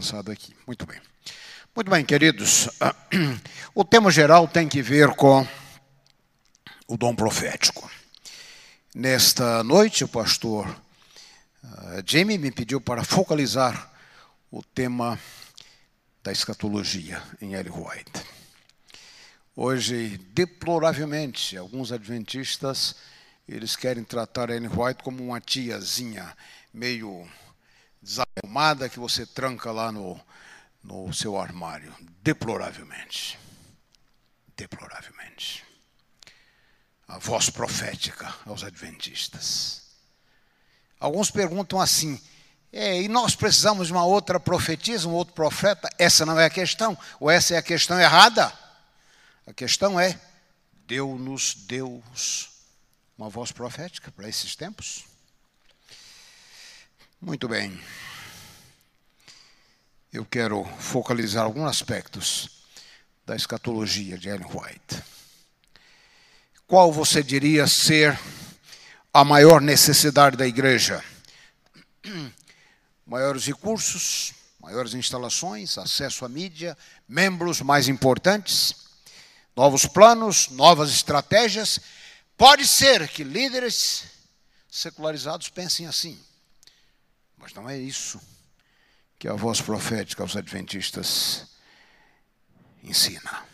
avançado 0.00 0.32
aqui. 0.32 0.56
Muito 0.66 0.86
bem. 0.86 0.98
Muito 1.76 1.90
bem, 1.90 2.04
queridos. 2.04 2.68
O 3.72 3.84
tema 3.84 4.10
geral 4.10 4.48
tem 4.48 4.68
que 4.68 4.82
ver 4.82 5.10
com 5.10 5.46
o 6.88 6.96
dom 6.96 7.14
profético. 7.14 7.88
Nesta 8.92 9.62
noite, 9.62 10.02
o 10.02 10.08
pastor 10.08 10.66
uh, 11.62 12.02
Jamie 12.04 12.36
me 12.36 12.50
pediu 12.50 12.80
para 12.80 13.04
focalizar 13.04 13.92
o 14.50 14.60
tema 14.60 15.20
da 16.20 16.32
escatologia 16.32 17.22
em 17.40 17.54
Ellen 17.54 17.72
White. 17.72 18.10
Hoje, 19.54 20.18
deploravelmente, 20.32 21.56
alguns 21.56 21.92
adventistas 21.92 22.96
eles 23.46 23.76
querem 23.76 24.02
tratar 24.02 24.50
Ellen 24.50 24.70
White 24.74 25.04
como 25.04 25.22
uma 25.22 25.40
tiazinha 25.40 26.36
meio 26.74 27.28
desarrumada 28.02 28.88
que 28.88 28.98
você 28.98 29.26
tranca 29.26 29.70
lá 29.70 29.92
no, 29.92 30.20
no 30.82 31.12
seu 31.12 31.38
armário. 31.38 31.94
Deploravelmente. 32.22 33.38
Deploravelmente. 34.56 35.64
A 37.06 37.18
voz 37.18 37.50
profética 37.50 38.34
aos 38.46 38.62
adventistas. 38.62 39.82
Alguns 40.98 41.30
perguntam 41.30 41.80
assim: 41.80 42.20
é, 42.72 43.02
e 43.02 43.08
nós 43.08 43.34
precisamos 43.34 43.88
de 43.88 43.92
uma 43.92 44.04
outra 44.04 44.38
profetisa, 44.38 45.08
um 45.08 45.12
outro 45.12 45.34
profeta? 45.34 45.88
Essa 45.98 46.24
não 46.24 46.38
é 46.38 46.44
a 46.44 46.50
questão. 46.50 46.96
Ou 47.18 47.30
essa 47.30 47.54
é 47.54 47.56
a 47.58 47.62
questão 47.62 47.98
errada? 47.98 48.52
A 49.46 49.52
questão 49.52 49.98
é: 49.98 50.20
deu-nos 50.86 51.54
Deus 51.54 52.48
uma 53.18 53.28
voz 53.28 53.50
profética 53.50 54.12
para 54.12 54.28
esses 54.28 54.54
tempos? 54.54 55.09
Muito 57.22 57.46
bem. 57.46 57.78
Eu 60.10 60.24
quero 60.24 60.64
focalizar 60.78 61.44
alguns 61.44 61.68
aspectos 61.68 62.64
da 63.26 63.36
escatologia 63.36 64.16
de 64.16 64.30
Ellen 64.30 64.46
White. 64.46 65.02
Qual 66.66 66.90
você 66.90 67.22
diria 67.22 67.66
ser 67.66 68.18
a 69.12 69.22
maior 69.22 69.60
necessidade 69.60 70.34
da 70.34 70.46
igreja? 70.46 71.04
Maiores 73.04 73.44
recursos, 73.44 74.32
maiores 74.58 74.94
instalações, 74.94 75.76
acesso 75.76 76.24
à 76.24 76.28
mídia, 76.28 76.78
membros 77.06 77.60
mais 77.60 77.86
importantes, 77.86 78.74
novos 79.54 79.84
planos, 79.84 80.48
novas 80.48 80.90
estratégias. 80.90 81.80
Pode 82.38 82.66
ser 82.66 83.08
que 83.08 83.22
líderes 83.22 84.04
secularizados 84.70 85.50
pensem 85.50 85.86
assim. 85.86 86.18
Mas 87.40 87.54
não 87.54 87.68
é 87.68 87.76
isso 87.78 88.20
que 89.18 89.26
a 89.26 89.32
voz 89.32 89.60
profética 89.60 90.22
aos 90.22 90.36
adventistas 90.36 91.46
ensina. 92.82 93.46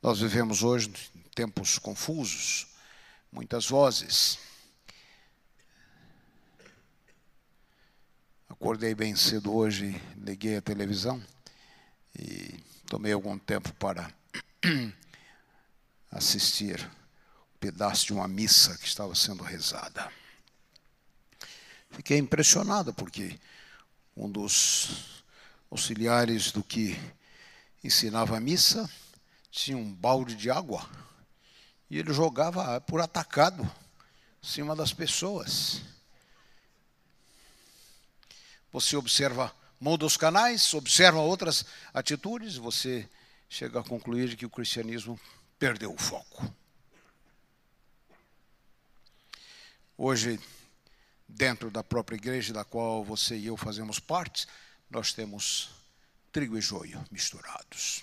Nós 0.00 0.20
vivemos 0.20 0.62
hoje 0.62 0.92
tempos 1.34 1.78
confusos, 1.78 2.68
muitas 3.32 3.68
vozes. 3.68 4.38
Acordei 8.48 8.94
bem 8.94 9.16
cedo 9.16 9.52
hoje, 9.52 10.00
liguei 10.16 10.56
a 10.56 10.62
televisão 10.62 11.20
e 12.16 12.62
tomei 12.86 13.12
algum 13.12 13.36
tempo 13.36 13.72
para 13.74 14.12
assistir 16.10 16.80
um 17.52 17.58
pedaço 17.58 18.06
de 18.06 18.12
uma 18.12 18.28
missa 18.28 18.78
que 18.78 18.86
estava 18.86 19.14
sendo 19.14 19.42
rezada. 19.42 20.10
Fiquei 21.94 22.18
impressionado 22.18 22.92
porque 22.92 23.38
um 24.16 24.28
dos 24.28 25.22
auxiliares 25.70 26.50
do 26.50 26.62
que 26.62 26.98
ensinava 27.84 28.36
a 28.36 28.40
missa 28.40 28.90
tinha 29.48 29.76
um 29.76 29.94
balde 29.94 30.34
de 30.34 30.50
água 30.50 30.84
e 31.88 31.96
ele 31.96 32.12
jogava 32.12 32.80
por 32.80 33.00
atacado 33.00 33.62
em 33.62 34.46
cima 34.46 34.74
das 34.74 34.92
pessoas. 34.92 35.82
Você 38.72 38.96
observa, 38.96 39.54
muda 39.80 40.04
os 40.04 40.16
canais, 40.16 40.74
observa 40.74 41.20
outras 41.20 41.64
atitudes, 41.92 42.56
você 42.56 43.08
chega 43.48 43.78
a 43.78 43.84
concluir 43.84 44.36
que 44.36 44.44
o 44.44 44.50
cristianismo 44.50 45.18
perdeu 45.60 45.94
o 45.94 45.98
foco. 45.98 46.52
Hoje 49.96 50.40
dentro 51.28 51.70
da 51.70 51.82
própria 51.82 52.16
igreja 52.16 52.52
da 52.52 52.64
qual 52.64 53.04
você 53.04 53.36
e 53.36 53.46
eu 53.46 53.56
fazemos 53.56 53.98
parte, 53.98 54.46
nós 54.90 55.12
temos 55.12 55.70
trigo 56.32 56.56
e 56.58 56.60
joio 56.60 57.04
misturados. 57.10 58.02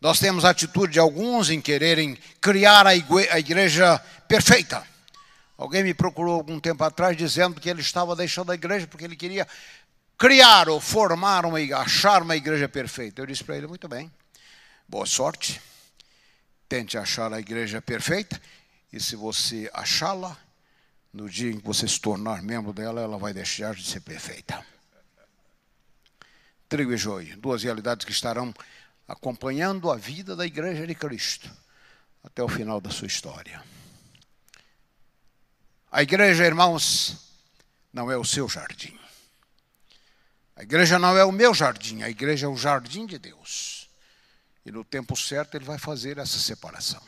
Nós 0.00 0.18
temos 0.18 0.44
a 0.44 0.50
atitude 0.50 0.94
de 0.94 0.98
alguns 0.98 1.48
em 1.48 1.60
quererem 1.60 2.18
criar 2.40 2.86
a 2.86 2.94
igreja 3.38 3.98
perfeita. 4.26 4.84
Alguém 5.56 5.84
me 5.84 5.94
procurou 5.94 6.34
algum 6.34 6.58
tempo 6.58 6.82
atrás 6.82 7.16
dizendo 7.16 7.60
que 7.60 7.70
ele 7.70 7.80
estava 7.80 8.16
deixando 8.16 8.50
a 8.50 8.54
igreja 8.54 8.86
porque 8.88 9.04
ele 9.04 9.14
queria 9.14 9.46
criar 10.18 10.68
ou 10.68 10.80
formar 10.80 11.46
uma 11.46 11.58
achar 11.76 12.22
uma 12.22 12.34
igreja 12.34 12.68
perfeita. 12.68 13.20
Eu 13.22 13.26
disse 13.26 13.44
para 13.44 13.56
ele, 13.56 13.68
muito 13.68 13.86
bem. 13.88 14.10
Boa 14.88 15.06
sorte. 15.06 15.60
Tente 16.68 16.98
achar 16.98 17.32
a 17.32 17.38
igreja 17.38 17.80
perfeita 17.80 18.40
e 18.92 18.98
se 18.98 19.14
você 19.14 19.70
achá-la, 19.72 20.36
no 21.12 21.28
dia 21.28 21.50
em 21.50 21.58
que 21.58 21.66
você 21.66 21.86
se 21.86 22.00
tornar 22.00 22.42
membro 22.42 22.72
dela, 22.72 23.00
ela 23.00 23.18
vai 23.18 23.32
deixar 23.34 23.74
de 23.74 23.84
ser 23.84 24.00
perfeita. 24.00 24.64
Trigo 26.68 26.92
e 26.92 26.96
joio, 26.96 27.36
duas 27.36 27.62
realidades 27.62 28.06
que 28.06 28.12
estarão 28.12 28.54
acompanhando 29.06 29.90
a 29.90 29.96
vida 29.96 30.34
da 30.34 30.46
Igreja 30.46 30.86
de 30.86 30.94
Cristo 30.94 31.50
até 32.24 32.42
o 32.42 32.48
final 32.48 32.80
da 32.80 32.90
sua 32.90 33.06
história. 33.06 33.62
A 35.90 36.02
igreja, 36.02 36.46
irmãos, 36.46 37.18
não 37.92 38.10
é 38.10 38.16
o 38.16 38.24
seu 38.24 38.48
jardim. 38.48 38.98
A 40.56 40.62
igreja 40.62 40.98
não 40.98 41.18
é 41.18 41.24
o 41.24 41.32
meu 41.32 41.52
jardim, 41.52 42.02
a 42.02 42.08
igreja 42.08 42.46
é 42.46 42.48
o 42.48 42.56
jardim 42.56 43.04
de 43.04 43.18
Deus. 43.18 43.90
E 44.64 44.70
no 44.70 44.84
tempo 44.84 45.14
certo 45.16 45.56
ele 45.56 45.64
vai 45.64 45.76
fazer 45.76 46.16
essa 46.16 46.38
separação. 46.38 47.02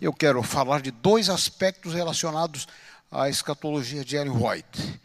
Eu 0.00 0.12
quero 0.12 0.42
falar 0.42 0.80
de 0.80 0.90
dois 0.90 1.28
aspectos 1.28 1.94
relacionados 1.94 2.68
a 3.12 3.28
escatologia 3.28 4.02
de 4.02 4.16
Ellen 4.16 4.32
White. 4.32 5.00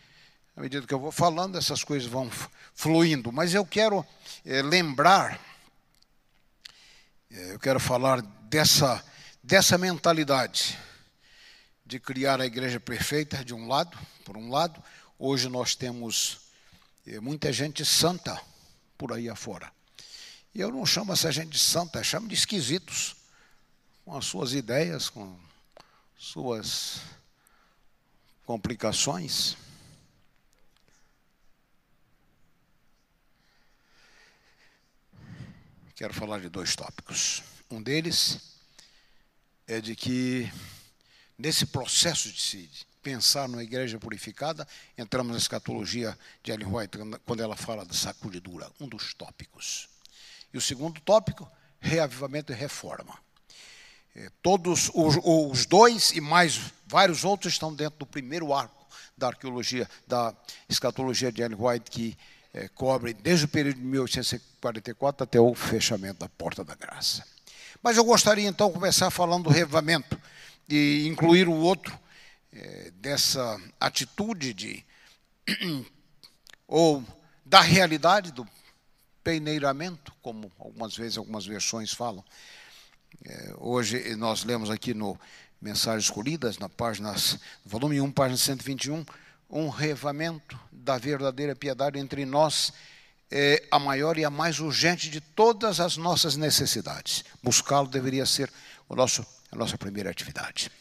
À 0.55 0.61
medida 0.61 0.87
que 0.87 0.93
eu 0.93 0.99
vou 0.99 1.11
falando, 1.11 1.57
essas 1.57 1.83
coisas 1.83 2.09
vão 2.09 2.31
fluindo. 2.73 3.33
Mas 3.33 3.53
eu 3.53 3.65
quero 3.65 4.05
é, 4.45 4.61
lembrar, 4.61 5.37
é, 7.29 7.53
eu 7.53 7.59
quero 7.59 7.81
falar 7.81 8.21
dessa, 8.21 9.03
dessa 9.43 9.77
mentalidade 9.77 10.79
de 11.85 11.99
criar 11.99 12.39
a 12.39 12.45
igreja 12.45 12.79
perfeita, 12.79 13.43
de 13.43 13.53
um 13.53 13.67
lado, 13.67 13.97
por 14.23 14.37
um 14.37 14.49
lado. 14.49 14.81
Hoje 15.19 15.49
nós 15.49 15.75
temos 15.75 16.39
é, 17.05 17.19
muita 17.19 17.51
gente 17.51 17.83
santa 17.83 18.41
por 18.97 19.11
aí 19.11 19.29
afora. 19.29 19.69
E 20.55 20.61
eu 20.61 20.71
não 20.71 20.85
chamo 20.85 21.11
essa 21.11 21.29
gente 21.29 21.49
de 21.49 21.59
santa, 21.59 22.01
chamo 22.03 22.29
de 22.29 22.35
esquisitos, 22.35 23.17
com 24.05 24.15
as 24.17 24.25
suas 24.25 24.53
ideias, 24.53 25.09
com 25.09 25.37
suas 26.17 27.01
complicações. 28.47 29.57
Quero 35.93 36.13
falar 36.13 36.39
de 36.39 36.47
dois 36.47 36.73
tópicos. 36.73 37.43
Um 37.69 37.83
deles 37.83 38.39
é 39.67 39.81
de 39.81 39.97
que, 39.97 40.49
nesse 41.37 41.65
processo 41.65 42.31
de 42.31 42.39
se 42.39 42.69
pensar 43.03 43.49
numa 43.49 43.63
igreja 43.63 43.99
purificada, 43.99 44.65
entramos 44.97 45.33
na 45.33 45.37
escatologia 45.37 46.17
de 46.41 46.51
Ellen 46.53 46.67
White, 46.67 46.97
quando 47.25 47.43
ela 47.43 47.57
fala 47.57 47.83
da 47.83 47.93
sacudidura, 47.93 48.71
um 48.79 48.87
dos 48.87 49.13
tópicos. 49.13 49.89
E 50.53 50.57
o 50.57 50.61
segundo 50.61 51.01
tópico, 51.01 51.51
reavivamento 51.81 52.53
e 52.53 52.55
reforma. 52.55 53.19
É, 54.17 54.31
todos 54.41 54.89
os, 54.95 55.19
os 55.23 55.67
dois 55.67 56.09
e 56.11 56.19
mais 56.19 56.73
vários 56.87 57.23
outros 57.23 57.53
estão 57.53 57.71
dentro 57.71 57.99
do 57.99 58.05
primeiro 58.05 58.51
arco 58.51 58.75
da 59.15 59.27
arqueologia, 59.27 59.87
da 60.07 60.33
escatologia 60.67 61.31
de 61.31 61.43
Ellen 61.43 61.57
White, 61.59 61.91
que 61.91 62.17
é, 62.51 62.67
cobre 62.67 63.13
desde 63.13 63.45
o 63.45 63.47
período 63.47 63.77
de 63.77 63.83
1844 63.83 65.23
até 65.23 65.39
o 65.39 65.53
fechamento 65.53 66.19
da 66.19 66.29
Porta 66.29 66.63
da 66.63 66.73
Graça. 66.73 67.23
Mas 67.83 67.95
eu 67.95 68.03
gostaria 68.03 68.47
então 68.47 68.71
começar 68.71 69.11
falando 69.11 69.43
do 69.43 69.49
revamento 69.51 70.19
e 70.67 71.05
incluir 71.07 71.47
o 71.47 71.53
outro 71.53 71.97
é, 72.51 72.91
dessa 72.95 73.61
atitude 73.79 74.51
de 74.51 74.83
ou 76.67 77.03
da 77.45 77.61
realidade 77.61 78.31
do 78.31 78.47
peneiramento, 79.23 80.11
como 80.23 80.51
algumas 80.57 80.97
vezes 80.97 81.19
algumas 81.19 81.45
versões 81.45 81.93
falam, 81.93 82.25
é, 83.25 83.53
hoje 83.57 84.15
nós 84.15 84.43
lemos 84.43 84.69
aqui 84.69 84.93
no 84.93 85.19
Mensagens 85.61 86.05
Escolhidas, 86.05 86.57
na 86.57 86.69
página, 86.69 87.15
volume 87.65 87.99
1, 87.99 88.11
página 88.11 88.37
121, 88.37 89.05
um 89.49 89.69
revamento 89.69 90.59
da 90.71 90.97
verdadeira 90.97 91.55
piedade 91.55 91.99
entre 91.99 92.25
nós 92.25 92.73
é 93.29 93.63
a 93.69 93.77
maior 93.79 94.17
e 94.17 94.23
a 94.23 94.29
mais 94.29 94.59
urgente 94.59 95.09
de 95.09 95.19
todas 95.19 95.79
as 95.79 95.97
nossas 95.97 96.35
necessidades. 96.37 97.25
Buscá-lo 97.43 97.87
deveria 97.87 98.25
ser 98.25 98.51
o 98.87 98.95
nosso, 98.95 99.25
a 99.51 99.55
nossa 99.55 99.77
primeira 99.77 100.09
atividade. 100.09 100.71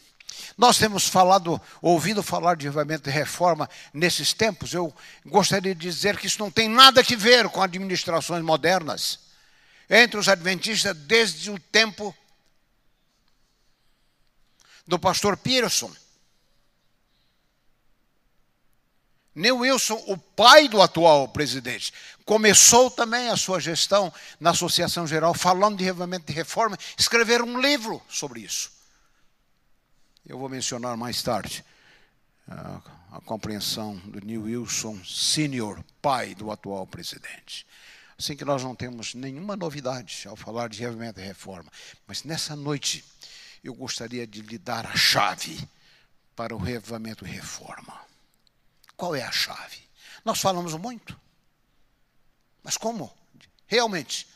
Nós 0.57 0.77
temos 0.77 1.07
falado, 1.07 1.59
ouvido 1.81 2.23
falar 2.23 2.55
de 2.55 2.67
avivamento 2.67 3.09
e 3.09 3.11
reforma 3.11 3.69
nesses 3.93 4.33
tempos. 4.33 4.73
Eu 4.73 4.93
gostaria 5.25 5.75
de 5.75 5.81
dizer 5.81 6.17
que 6.17 6.27
isso 6.27 6.39
não 6.39 6.49
tem 6.49 6.69
nada 6.69 7.01
a 7.01 7.15
ver 7.15 7.49
com 7.49 7.61
administrações 7.61 8.43
modernas. 8.43 9.26
Entre 9.89 10.19
os 10.19 10.27
adventistas, 10.27 10.95
desde 10.95 11.49
o 11.49 11.59
tempo 11.59 12.15
do 14.85 14.99
pastor 14.99 15.37
Pearson, 15.37 15.93
Neil 19.37 19.57
Wilson, 19.57 20.03
o 20.07 20.17
pai 20.17 20.67
do 20.67 20.81
atual 20.81 21.27
presidente, 21.27 21.93
começou 22.25 22.89
também 22.89 23.29
a 23.29 23.37
sua 23.37 23.59
gestão 23.59 24.11
na 24.39 24.49
Associação 24.49 25.05
Geral, 25.05 25.31
falando 25.35 25.77
de 25.77 25.83
revivamento 25.83 26.31
e 26.31 26.35
reforma, 26.35 26.75
escrever 26.97 27.43
um 27.43 27.61
livro 27.61 28.01
sobre 28.09 28.39
isso. 28.39 28.71
Eu 30.25 30.39
vou 30.39 30.49
mencionar 30.49 30.97
mais 30.97 31.21
tarde 31.21 31.63
a, 32.49 32.81
a 33.11 33.21
compreensão 33.21 33.95
do 34.05 34.25
Neil 34.25 34.41
Wilson 34.41 34.99
Senior, 35.05 35.83
pai 36.01 36.33
do 36.33 36.51
atual 36.51 36.87
presidente. 36.87 37.65
Assim 38.17 38.35
que 38.35 38.43
nós 38.43 38.63
não 38.63 38.75
temos 38.75 39.13
nenhuma 39.13 39.55
novidade 39.55 40.27
ao 40.27 40.35
falar 40.35 40.69
de 40.69 40.79
revivamento 40.79 41.19
e 41.19 41.23
reforma, 41.23 41.71
mas 42.07 42.23
nessa 42.23 42.55
noite 42.55 43.05
eu 43.63 43.75
gostaria 43.75 44.25
de 44.25 44.41
lhe 44.41 44.57
dar 44.57 44.87
a 44.87 44.95
chave 44.95 45.67
para 46.35 46.55
o 46.55 46.57
revivamento 46.57 47.25
e 47.27 47.29
reforma. 47.29 47.99
Qual 48.95 49.15
é 49.15 49.21
a 49.21 49.31
chave? 49.31 49.81
Nós 50.25 50.41
falamos 50.41 50.73
muito. 50.73 51.19
Mas 52.63 52.75
como 52.75 53.15
realmente 53.67 54.27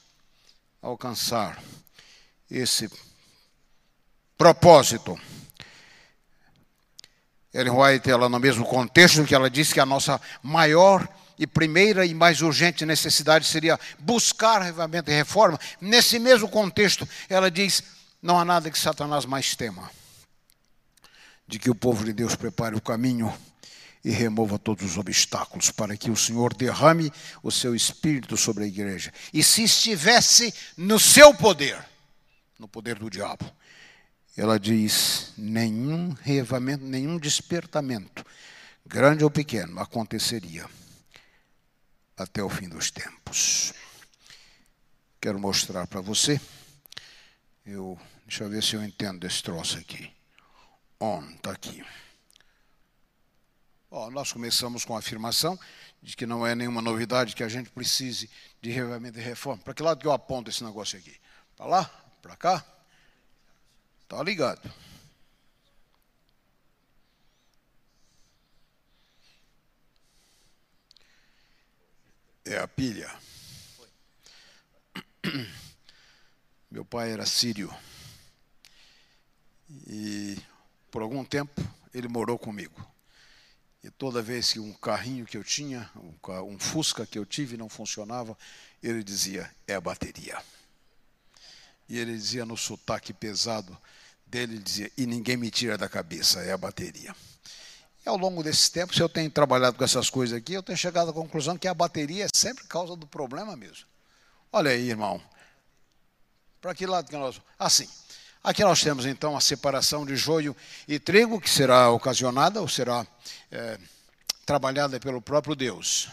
alcançar 0.82 1.62
esse 2.50 2.90
propósito? 4.38 5.20
Ellen 7.54 7.74
White, 7.74 8.10
ela 8.10 8.30
no 8.30 8.40
mesmo 8.40 8.64
contexto 8.66 9.26
que 9.26 9.36
ela 9.36 9.50
disse 9.50 9.74
que 9.74 9.80
a 9.80 9.86
nossa 9.86 10.22
maior 10.42 11.08
e 11.42 11.48
primeira 11.48 12.06
e 12.06 12.14
mais 12.14 12.40
urgente 12.44 12.86
necessidade 12.86 13.48
seria 13.48 13.80
buscar 13.98 14.62
revivamento 14.62 15.10
e 15.10 15.16
reforma. 15.16 15.60
Nesse 15.82 16.20
mesmo 16.20 16.48
contexto, 16.48 17.10
ela 17.28 17.50
diz: 17.50 17.82
não 18.22 18.40
há 18.40 18.46
nada 18.46 18.70
que 18.70 18.78
Satanás 18.78 19.26
mais 19.26 19.56
tema 19.56 19.90
de 21.48 21.58
que 21.58 21.72
o 21.72 21.74
povo 21.74 22.06
de 22.06 22.14
Deus 22.14 22.36
prepare 22.36 22.76
o 22.76 22.82
caminho 22.82 23.34
e 24.06 24.12
remova 24.12 24.60
todos 24.60 24.92
os 24.92 24.98
obstáculos, 24.98 25.72
para 25.72 25.98
que 25.98 26.12
o 26.12 26.16
Senhor 26.16 26.54
derrame 26.54 27.12
o 27.42 27.52
seu 27.52 27.76
espírito 27.76 28.38
sobre 28.38 28.64
a 28.64 28.68
igreja. 28.68 29.12
E 29.34 29.44
se 29.44 29.64
estivesse 29.64 30.54
no 30.78 31.00
seu 31.00 31.34
poder, 31.34 31.84
no 32.60 32.68
poder 32.68 33.00
do 33.00 33.10
diabo, 33.10 33.52
ela 34.38 34.60
diz: 34.60 35.34
nenhum 35.36 36.16
revamento, 36.22 36.86
nenhum 36.86 37.18
despertamento, 37.18 38.24
grande 38.86 39.24
ou 39.24 39.32
pequeno, 39.32 39.80
aconteceria 39.80 40.70
até 42.24 42.44
o 42.44 42.50
fim 42.50 42.70
dos 42.70 42.92
tempos. 42.92 43.74
Quero 45.20 45.40
mostrar 45.40 45.88
para 45.88 46.02
você. 46.02 46.40
Eu, 47.66 48.00
deixa 48.26 48.44
eu 48.44 48.50
ver 48.50 48.64
se 48.64 48.76
eu 48.76 48.84
entendo 48.84 49.26
esse 49.26 49.42
troço 49.44 49.78
aqui. 49.78 50.12
On, 51.00 51.22
está 51.32 51.52
aqui. 51.52 51.84
Bom, 53.90 54.10
nós 54.10 54.32
começamos 54.32 54.86
com 54.86 54.96
a 54.96 55.00
afirmação 55.00 55.60
de 56.02 56.16
que 56.16 56.26
não 56.26 56.46
é 56.46 56.56
nenhuma 56.56 56.82
novidade 56.82 57.36
que 57.36 57.44
a 57.44 57.50
gente 57.50 57.70
precise 57.70 58.30
de 58.62 58.72
revivamento 58.72 59.20
e 59.20 59.22
reforma. 59.22 59.62
Para 59.62 59.74
que 59.74 59.84
lado 59.84 60.00
que 60.00 60.08
eu 60.08 60.12
aponto 60.12 60.50
esse 60.50 60.64
negócio 60.64 60.98
aqui? 60.98 61.16
Para 61.58 61.66
lá? 61.66 61.86
Para 62.22 62.36
cá? 62.36 62.66
Está 64.04 64.24
ligado. 64.24 64.74
É 72.44 72.58
a 72.58 72.68
pilha. 72.68 73.12
Meu 76.70 76.84
pai 76.84 77.12
era 77.12 77.26
sírio. 77.26 77.74
E 79.88 80.38
por 80.90 81.02
algum 81.02 81.24
tempo 81.24 81.62
ele 81.94 82.08
morou 82.08 82.38
comigo. 82.40 82.86
E 83.84 83.90
toda 83.90 84.22
vez 84.22 84.54
que 84.54 84.60
um 84.60 84.74
carrinho 84.74 85.26
que 85.26 85.38
eu 85.38 85.44
tinha, 85.44 85.90
um 86.46 86.60
Fusca 86.60 87.06
que 87.06 87.18
eu 87.18 87.26
tive 87.26 87.58
não 87.58 87.68
funcionava, 87.68 88.38
ele 88.82 89.04
dizia: 89.04 89.50
é 89.68 89.74
a 89.74 89.82
bateria. 89.82 90.42
E 91.90 91.98
ele 91.98 92.14
dizia 92.14 92.46
no 92.46 92.56
sotaque 92.56 93.12
pesado 93.12 93.78
dele, 94.26 94.54
ele 94.54 94.64
dizia: 94.64 94.92
e 94.98 95.06
ninguém 95.06 95.36
me 95.36 95.50
tira 95.50 95.78
da 95.78 95.90
cabeça, 95.90 96.42
é 96.42 96.52
a 96.52 96.58
bateria. 96.58 97.16
E 98.06 98.10
ao 98.10 98.18
longo 98.18 98.42
desse 98.42 98.72
tempo, 98.72 98.96
se 98.96 99.02
eu 99.02 99.08
tenho 99.08 99.30
trabalhado 99.30 99.78
com 99.78 99.84
essas 99.84 100.10
coisas 100.10 100.38
aqui, 100.38 100.54
eu 100.54 100.64
tenho 100.64 100.78
chegado 100.78 101.12
à 101.12 101.14
conclusão 101.14 101.58
que 101.58 101.68
a 101.68 101.74
bateria 101.74 102.26
é 102.26 102.28
sempre 102.36 102.66
causa 102.66 102.96
do 102.96 103.06
problema 103.06 103.56
mesmo. 103.56 103.86
Olha 104.52 104.72
aí, 104.72 104.90
irmão. 104.90 105.22
Para 106.60 106.74
que 106.74 106.86
lado 106.86 107.10
que 107.10 107.16
nós. 107.16 107.42
Assim. 107.58 107.88
Aqui 108.44 108.64
nós 108.64 108.82
temos 108.82 109.06
então 109.06 109.38
a 109.38 109.42
separação 109.42 110.04
de 110.04 110.16
joio 110.16 110.56
e 110.88 110.98
trigo, 110.98 111.40
que 111.40 111.50
será 111.50 111.92
ocasionada 111.92 112.60
ou 112.60 112.68
será 112.68 113.06
é, 113.52 113.78
trabalhada 114.48 115.00
pelo 115.00 115.22
próprio 115.22 115.56
Deus. 115.56 116.10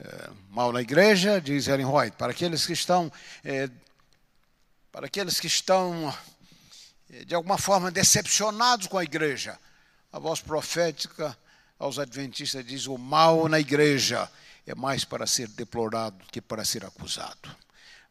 É, 0.00 0.30
mal 0.48 0.72
na 0.72 0.80
igreja, 0.80 1.42
diz 1.42 1.68
Ellen 1.68 1.86
White, 1.86 2.16
para 2.16 2.32
aqueles 2.32 2.66
que 2.66 2.72
estão, 2.72 3.12
é, 3.44 3.68
para 4.90 5.06
aqueles 5.06 5.38
que 5.38 5.46
estão 5.46 6.12
é, 7.10 7.24
de 7.24 7.34
alguma 7.34 7.58
forma 7.58 7.90
decepcionados 7.90 8.86
com 8.86 8.96
a 8.96 9.04
igreja, 9.04 9.58
a 10.14 10.18
voz 10.20 10.40
profética 10.40 11.36
aos 11.76 11.98
adventistas 11.98 12.64
diz: 12.64 12.86
o 12.86 12.96
mal 12.96 13.48
na 13.48 13.58
igreja 13.58 14.30
é 14.64 14.72
mais 14.72 15.04
para 15.04 15.26
ser 15.26 15.48
deplorado 15.48 16.24
que 16.30 16.40
para 16.40 16.64
ser 16.64 16.84
acusado. 16.84 17.50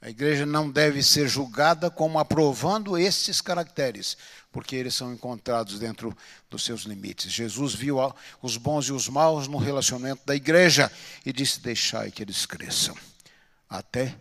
A 0.01 0.09
igreja 0.09 0.45
não 0.45 0.69
deve 0.69 1.01
ser 1.01 1.29
julgada 1.29 1.89
como 1.89 2.19
aprovando 2.19 2.97
estes 2.97 3.39
caracteres, 3.39 4.17
porque 4.51 4.75
eles 4.75 4.93
são 4.93 5.13
encontrados 5.13 5.79
dentro 5.79 6.15
dos 6.49 6.65
seus 6.65 6.81
limites. 6.81 7.31
Jesus 7.31 7.73
viu 7.73 7.95
os 8.41 8.57
bons 8.57 8.87
e 8.87 8.91
os 8.91 9.07
maus 9.07 9.47
no 9.47 9.57
relacionamento 9.57 10.23
da 10.25 10.35
igreja 10.35 10.91
e 11.25 11.31
disse: 11.31 11.61
Deixai 11.61 12.11
que 12.11 12.21
eles 12.21 12.45
cresçam 12.45 12.97
até 13.69 14.13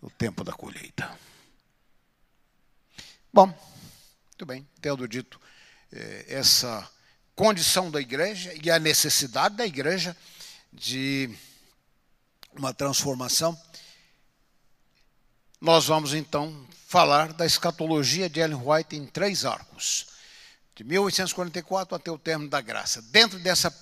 o 0.00 0.10
tempo 0.10 0.42
da 0.42 0.52
colheita. 0.52 1.08
Bom, 3.32 3.46
muito 3.46 4.44
bem, 4.44 4.66
tendo 4.80 5.06
dito 5.06 5.40
essa 6.28 6.88
condição 7.34 7.90
da 7.90 8.00
igreja 8.00 8.52
e 8.62 8.70
a 8.70 8.78
necessidade 8.78 9.56
da 9.56 9.66
igreja 9.66 10.16
de 10.72 11.30
uma 12.54 12.72
transformação 12.72 13.58
nós 15.62 15.86
vamos 15.86 16.12
então 16.12 16.66
falar 16.88 17.32
da 17.32 17.46
escatologia 17.46 18.28
de 18.28 18.40
Ellen 18.40 18.60
White 18.60 18.96
em 18.96 19.06
três 19.06 19.44
arcos, 19.44 20.08
de 20.74 20.82
1844 20.82 21.94
até 21.94 22.10
o 22.10 22.18
término 22.18 22.50
da 22.50 22.60
graça. 22.60 23.00
Dentro 23.00 23.38
dessa 23.38 23.72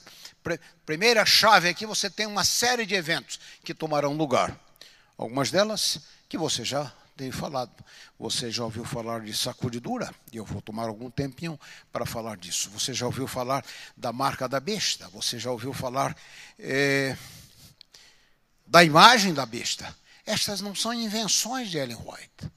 primeira 0.84 1.24
chave 1.24 1.70
aqui, 1.70 1.86
você 1.86 2.10
tem 2.10 2.26
uma 2.26 2.44
série 2.44 2.84
de 2.84 2.94
eventos 2.94 3.40
que 3.64 3.72
tomarão 3.72 4.12
lugar. 4.12 4.60
Algumas 5.16 5.50
delas 5.50 6.00
que 6.28 6.36
você 6.36 6.66
já 6.66 6.92
tem 7.20 7.30
falado. 7.30 7.70
Você 8.18 8.50
já 8.50 8.64
ouviu 8.64 8.82
falar 8.82 9.20
de 9.20 9.36
sacudidura? 9.36 10.10
E 10.32 10.38
eu 10.38 10.44
vou 10.44 10.62
tomar 10.62 10.88
algum 10.88 11.10
tempinho 11.10 11.60
para 11.92 12.06
falar 12.06 12.38
disso. 12.38 12.70
Você 12.70 12.94
já 12.94 13.04
ouviu 13.04 13.26
falar 13.26 13.62
da 13.94 14.10
marca 14.10 14.48
da 14.48 14.58
besta? 14.58 15.06
Você 15.08 15.38
já 15.38 15.50
ouviu 15.50 15.74
falar 15.74 16.16
é, 16.58 17.14
da 18.66 18.82
imagem 18.82 19.34
da 19.34 19.44
besta? 19.44 19.94
Estas 20.24 20.62
não 20.62 20.74
são 20.74 20.94
invenções 20.94 21.70
de 21.70 21.76
Ellen 21.76 21.98
White. 21.98 22.50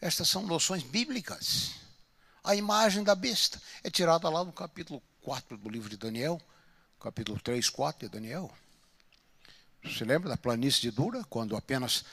Estas 0.00 0.26
são 0.26 0.46
noções 0.46 0.82
bíblicas. 0.82 1.72
A 2.42 2.54
imagem 2.54 3.04
da 3.04 3.14
besta 3.14 3.60
é 3.84 3.90
tirada 3.90 4.26
lá 4.30 4.42
no 4.42 4.52
capítulo 4.54 5.02
4 5.20 5.58
do 5.58 5.68
livro 5.68 5.90
de 5.90 5.98
Daniel, 5.98 6.40
capítulo 6.98 7.38
3, 7.38 7.68
4 7.68 8.08
de 8.08 8.12
Daniel. 8.14 8.50
Você 9.84 10.02
lembra 10.02 10.30
da 10.30 10.36
planície 10.38 10.80
de 10.80 10.90
Dura, 10.90 11.22
quando 11.28 11.54
apenas 11.54 12.06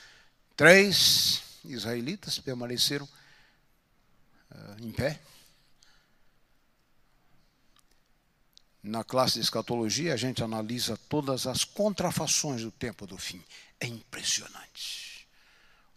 três 0.55 1.42
israelitas 1.65 2.39
permaneceram 2.39 3.05
uh, 3.05 4.75
em 4.81 4.91
pé? 4.91 5.19
Na 8.81 9.03
classe 9.03 9.35
de 9.35 9.39
escatologia, 9.41 10.13
a 10.13 10.17
gente 10.17 10.43
analisa 10.43 10.97
todas 11.07 11.47
as 11.47 11.63
contrafações 11.63 12.61
do 12.61 12.71
tempo 12.71 13.07
do 13.07 13.17
fim. 13.17 13.41
É 13.79 13.87
impressionante. 13.87 15.27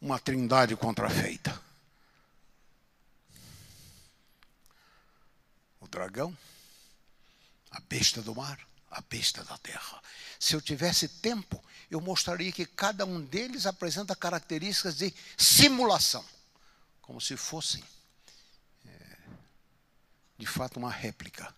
Uma 0.00 0.20
trindade 0.20 0.76
contrafeita. 0.76 1.61
O 5.80 5.88
dragão, 5.88 6.37
a 7.70 7.80
besta 7.80 8.23
do 8.23 8.35
mar 8.35 8.64
a 8.90 9.00
besta 9.00 9.44
da 9.44 9.56
terra. 9.58 10.02
Se 10.38 10.54
eu 10.54 10.60
tivesse 10.60 11.08
tempo, 11.08 11.62
eu 11.90 12.00
mostraria 12.00 12.52
que 12.52 12.66
cada 12.66 13.04
um 13.04 13.20
deles 13.20 13.66
apresenta 13.66 14.16
características 14.16 14.96
de 14.96 15.12
simulação, 15.36 16.24
como 17.02 17.20
se 17.20 17.36
fossem, 17.36 17.82
é, 18.86 19.16
de 20.38 20.46
fato, 20.46 20.78
uma 20.78 20.90
réplica 20.90 21.54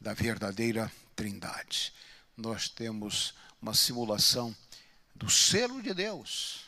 da 0.00 0.12
verdadeira 0.12 0.90
Trindade. 1.14 1.92
Nós 2.36 2.68
temos 2.68 3.34
uma 3.60 3.74
simulação 3.74 4.54
do 5.14 5.30
selo 5.30 5.82
de 5.82 5.94
Deus, 5.94 6.66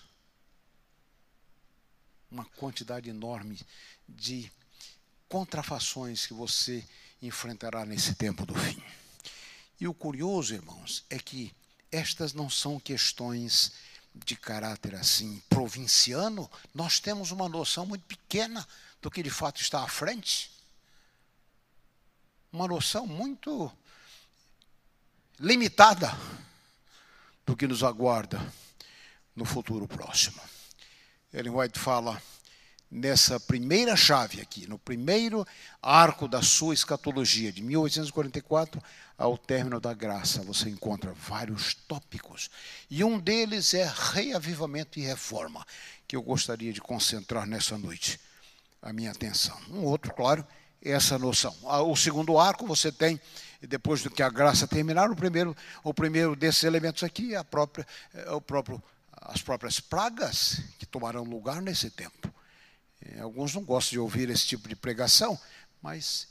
uma 2.31 2.45
quantidade 2.45 3.09
enorme 3.09 3.61
de 4.09 4.51
contrafações 5.29 6.27
que 6.27 6.35
você 6.35 6.87
enfrentará 7.21 7.85
nesse 7.85 8.15
tempo 8.15 8.45
do 8.47 8.55
fim. 8.55 8.83
E 9.81 9.89
o 9.89 9.95
curioso, 9.95 10.55
irmãos, 10.55 11.05
é 11.11 11.19
que 11.19 11.55
estas 11.91 12.33
não 12.33 12.49
são 12.49 12.79
questões 12.79 13.73
de 14.15 14.37
caráter 14.37 14.95
assim 14.95 15.43
provinciano, 15.49 16.49
nós 16.73 17.01
temos 17.01 17.33
uma 17.33 17.49
noção 17.49 17.85
muito 17.85 18.05
pequena 18.05 18.67
do 19.03 19.11
que 19.11 19.23
de 19.23 19.31
fato 19.31 19.61
está 19.61 19.83
à 19.83 19.89
frente. 19.89 20.51
Uma 22.53 22.69
noção 22.69 23.07
muito 23.07 23.71
limitada 25.39 26.17
do 27.45 27.57
que 27.57 27.67
nos 27.67 27.83
aguarda 27.83 28.41
no 29.35 29.45
futuro 29.45 29.89
próximo. 29.89 30.41
Ellen 31.33 31.53
White 31.53 31.79
fala 31.79 32.23
nessa 32.95 33.41
primeira 33.41 33.97
chave 33.97 34.41
aqui, 34.41 34.69
no 34.69 34.79
primeiro 34.79 35.45
arco 35.83 36.29
da 36.29 36.41
sua 36.41 36.73
escatologia, 36.73 37.51
de 37.51 37.61
1844 37.61 38.81
ao 39.19 39.37
término 39.37 39.81
da 39.81 39.93
graça, 39.93 40.43
você 40.43 40.71
encontra 40.71 41.13
vários 41.13 41.75
tópicos. 41.75 42.49
E 42.89 43.03
um 43.03 43.19
deles 43.19 43.75
é 43.75 43.93
reavivamento 44.13 45.01
e 45.01 45.03
reforma, 45.03 45.67
que 46.07 46.15
eu 46.15 46.23
gostaria 46.23 46.73
de 46.73 46.81
concentrar 46.81 47.49
nessa 47.49 47.77
noite 47.77 48.21
a 48.81 48.93
minha 48.93 49.11
atenção. 49.11 49.59
Um 49.71 49.83
outro, 49.83 50.15
claro, 50.15 50.47
é 50.81 50.93
essa 50.93 51.19
noção. 51.19 51.55
Ah, 51.65 51.83
o 51.83 51.97
segundo 51.97 52.39
arco 52.39 52.65
você 52.65 52.93
tem 52.93 53.21
depois 53.61 54.05
do 54.05 54.11
que 54.11 54.23
a 54.23 54.31
graça 54.31 54.69
terminar, 54.69 55.11
o 55.11 55.17
primeiro, 55.17 55.57
o 55.83 55.93
primeiro 55.93 56.37
desses 56.37 56.63
elementos 56.63 57.03
aqui 57.03 57.35
é 57.35 57.39
a 57.39 57.45
própria, 57.45 57.85
é 58.15 58.31
o 58.31 58.41
próprio, 58.41 58.81
as 59.11 59.43
próprias 59.43 59.81
pragas 59.81 60.61
que 60.79 60.87
tomarão 60.87 61.25
lugar 61.25 61.61
nesse 61.61 61.91
tempo. 61.91 62.33
É, 63.05 63.21
alguns 63.21 63.55
não 63.55 63.63
gostam 63.63 63.93
de 63.93 63.99
ouvir 63.99 64.31
esse 64.31 64.47
tipo 64.47 64.69
de 64.69 64.75
pregação, 64.75 65.39
mas 65.83 66.29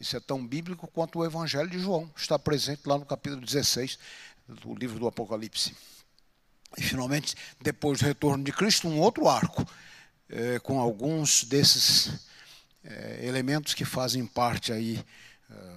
isso 0.00 0.16
é 0.16 0.20
tão 0.20 0.46
bíblico 0.46 0.88
quanto 0.88 1.18
o 1.18 1.24
Evangelho 1.24 1.68
de 1.68 1.78
João, 1.78 2.10
está 2.16 2.38
presente 2.38 2.82
lá 2.86 2.98
no 2.98 3.04
capítulo 3.04 3.44
16 3.44 3.98
do 4.48 4.74
livro 4.74 4.98
do 4.98 5.06
Apocalipse. 5.06 5.74
E 6.76 6.82
finalmente, 6.82 7.36
depois 7.60 8.00
do 8.00 8.06
retorno 8.06 8.42
de 8.42 8.52
Cristo, 8.52 8.88
um 8.88 8.98
outro 8.98 9.28
arco, 9.28 9.66
é, 10.28 10.58
com 10.58 10.80
alguns 10.80 11.44
desses 11.44 12.26
é, 12.82 13.20
elementos 13.22 13.74
que 13.74 13.84
fazem 13.84 14.26
parte 14.26 14.72
aí. 14.72 15.04
É, 15.50 15.76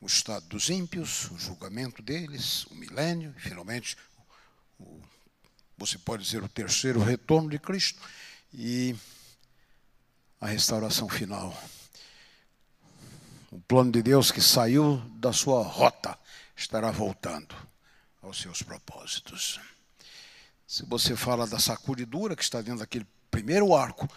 o 0.00 0.06
estado 0.06 0.46
dos 0.46 0.70
ímpios, 0.70 1.30
o 1.30 1.38
julgamento 1.38 2.00
deles, 2.00 2.64
o 2.66 2.74
milênio, 2.74 3.34
e 3.36 3.40
finalmente, 3.40 3.98
o, 4.78 5.00
você 5.76 5.98
pode 5.98 6.22
dizer, 6.22 6.42
o 6.42 6.48
terceiro 6.48 7.00
retorno 7.02 7.50
de 7.50 7.58
Cristo 7.58 8.00
e 8.52 8.94
a 10.40 10.46
restauração 10.46 11.08
final. 11.08 11.56
O 13.50 13.60
plano 13.60 13.90
de 13.92 14.02
Deus 14.02 14.30
que 14.30 14.40
saiu 14.40 14.98
da 15.16 15.32
sua 15.32 15.62
rota 15.62 16.16
estará 16.56 16.90
voltando 16.90 17.54
aos 18.22 18.40
seus 18.40 18.62
propósitos. 18.62 19.60
Se 20.66 20.84
você 20.84 21.16
fala 21.16 21.46
da 21.46 21.58
sacudidura 21.58 22.36
que 22.36 22.42
está 22.42 22.60
dentro 22.60 22.80
daquele 22.80 23.06
primeiro 23.30 23.74
arco, 23.74 24.08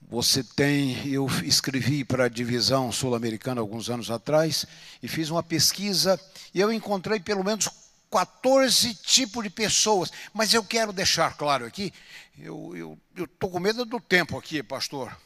você 0.00 0.42
tem, 0.42 1.06
eu 1.08 1.26
escrevi 1.44 2.04
para 2.04 2.24
a 2.24 2.28
divisão 2.28 2.92
sul-americana 2.92 3.60
alguns 3.60 3.88
anos 3.88 4.10
atrás 4.10 4.66
e 5.02 5.08
fiz 5.08 5.30
uma 5.30 5.42
pesquisa 5.42 6.20
e 6.52 6.60
eu 6.60 6.72
encontrei 6.72 7.20
pelo 7.20 7.44
menos 7.44 7.68
14 8.12 8.94
tipos 8.94 9.42
de 9.42 9.48
pessoas. 9.48 10.12
Mas 10.34 10.52
eu 10.52 10.62
quero 10.62 10.92
deixar 10.92 11.34
claro 11.36 11.64
aqui, 11.64 11.92
eu 12.38 12.98
estou 13.16 13.50
com 13.50 13.58
medo 13.58 13.86
do 13.86 13.98
tempo 13.98 14.38
aqui, 14.38 14.62
pastor. 14.62 15.16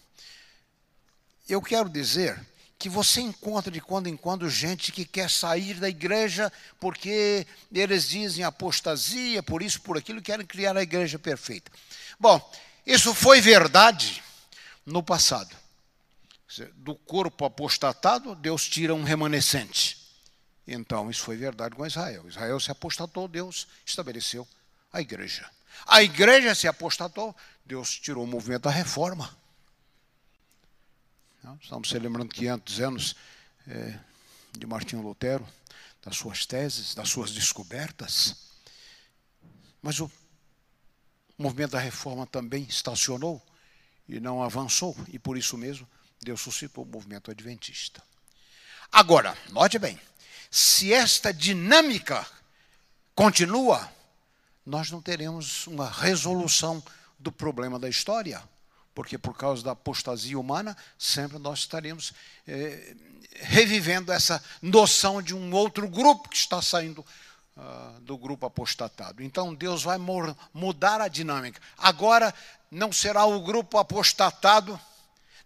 Eu 1.49 1.61
quero 1.61 1.89
dizer 1.89 2.41
que 2.79 2.89
você 2.89 3.21
encontra 3.21 3.71
de 3.71 3.81
quando 3.81 4.07
em 4.07 4.17
quando 4.17 4.49
gente 4.49 4.93
que 4.93 5.05
quer 5.05 5.31
sair 5.31 5.75
da 5.75 5.89
igreja 5.89 6.53
porque 6.79 7.47
eles 7.73 8.09
dizem 8.09 8.45
apostasia, 8.45 9.43
por 9.43 9.63
isso, 9.63 9.81
por 9.81 9.97
aquilo, 9.97 10.23
querem 10.23 10.47
criar 10.47 10.77
a 10.77 10.83
igreja 10.83 11.19
perfeita. 11.19 11.71
Bom, 12.21 12.41
isso 12.87 13.15
foi 13.15 13.41
verdade 13.41 14.23
no 14.85 15.03
passado. 15.03 15.57
Do 16.77 16.95
corpo 16.95 17.45
apostatado, 17.45 18.35
Deus 18.35 18.67
tira 18.69 18.95
um 18.95 19.03
remanescente. 19.03 20.06
Então, 20.67 21.11
isso 21.11 21.23
foi 21.23 21.37
verdade 21.37 21.77
com 21.77 21.87
Israel. 21.87 22.29
Israel 22.29 22.59
se 22.59 22.71
apostatou, 22.71 23.29
Deus 23.29 23.69
estabeleceu 23.85 24.47
a 24.93 25.01
igreja. 25.01 25.49
A 25.87 26.03
igreja 26.03 26.55
se 26.55 26.67
apostatou, 26.67 27.37
Deus 27.65 27.99
tirou 27.99 28.25
o 28.25 28.27
movimento 28.27 28.63
da 28.63 28.71
reforma. 28.71 29.37
Estamos 31.61 31.89
celebrando 31.89 32.35
500 32.35 32.81
anos 32.81 33.17
é, 33.69 33.99
de 34.59 34.67
Martinho 34.67 35.03
Lutero, 35.03 35.47
das 36.03 36.17
suas 36.17 36.45
teses, 36.45 36.95
das 36.95 37.09
suas 37.09 37.31
descobertas. 37.31 38.37
Mas 39.81 40.01
o 40.01 40.11
movimento 41.39 41.73
da 41.73 41.79
reforma 41.79 42.27
também 42.27 42.65
estacionou 42.65 43.41
e 44.09 44.19
não 44.19 44.43
avançou, 44.43 44.97
e 45.09 45.19
por 45.19 45.37
isso 45.37 45.57
mesmo 45.57 45.89
Deus 46.21 46.41
suscitou 46.41 46.85
o 46.85 46.89
movimento 46.89 47.31
adventista. 47.31 48.03
Agora, 48.91 49.37
note 49.51 49.79
bem, 49.79 50.01
se 50.57 50.91
esta 50.91 51.35
dinâmica 51.35 52.27
continua, 53.15 53.93
nós 54.65 54.91
não 54.91 55.03
teremos 55.03 55.67
uma 55.67 55.91
resolução 55.91 56.83
do 57.19 57.31
problema 57.31 57.79
da 57.79 57.91
história, 57.91 58.43
porque 58.95 59.19
por 59.19 59.37
causa 59.37 59.63
da 59.63 59.73
apostasia 59.73 60.41
humana, 60.41 60.75
sempre 60.99 61.39
nós 61.39 61.59
estaremos 61.59 62.15
eh, 62.49 62.97
revivendo 63.35 64.11
essa 64.11 64.43
noção 64.63 65.21
de 65.21 65.35
um 65.35 65.53
outro 65.53 65.87
grupo 65.91 66.31
que 66.31 66.37
está 66.37 66.63
saindo 66.63 67.05
uh, 67.55 68.01
do 68.01 68.17
grupo 68.17 68.47
apostatado. 68.47 69.23
Então 69.23 69.55
Deus 69.55 69.83
vai 69.83 69.99
mudar 70.55 71.03
a 71.03 71.09
dinâmica. 71.09 71.61
Agora 71.77 72.33
não 72.71 72.91
será 72.91 73.27
o 73.27 73.43
grupo 73.43 73.77
apostatado, 73.77 74.81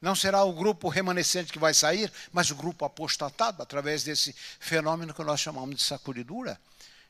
não 0.00 0.14
será 0.14 0.42
o 0.44 0.52
grupo 0.52 0.88
remanescente 0.88 1.52
que 1.52 1.58
vai 1.58 1.74
sair, 1.74 2.10
mas 2.32 2.50
o 2.50 2.54
grupo 2.54 2.84
apostatado, 2.84 3.62
através 3.62 4.02
desse 4.02 4.34
fenômeno 4.58 5.12
que 5.12 5.22
nós 5.22 5.40
chamamos 5.40 5.76
de 5.76 5.82
sacudidura. 5.82 6.58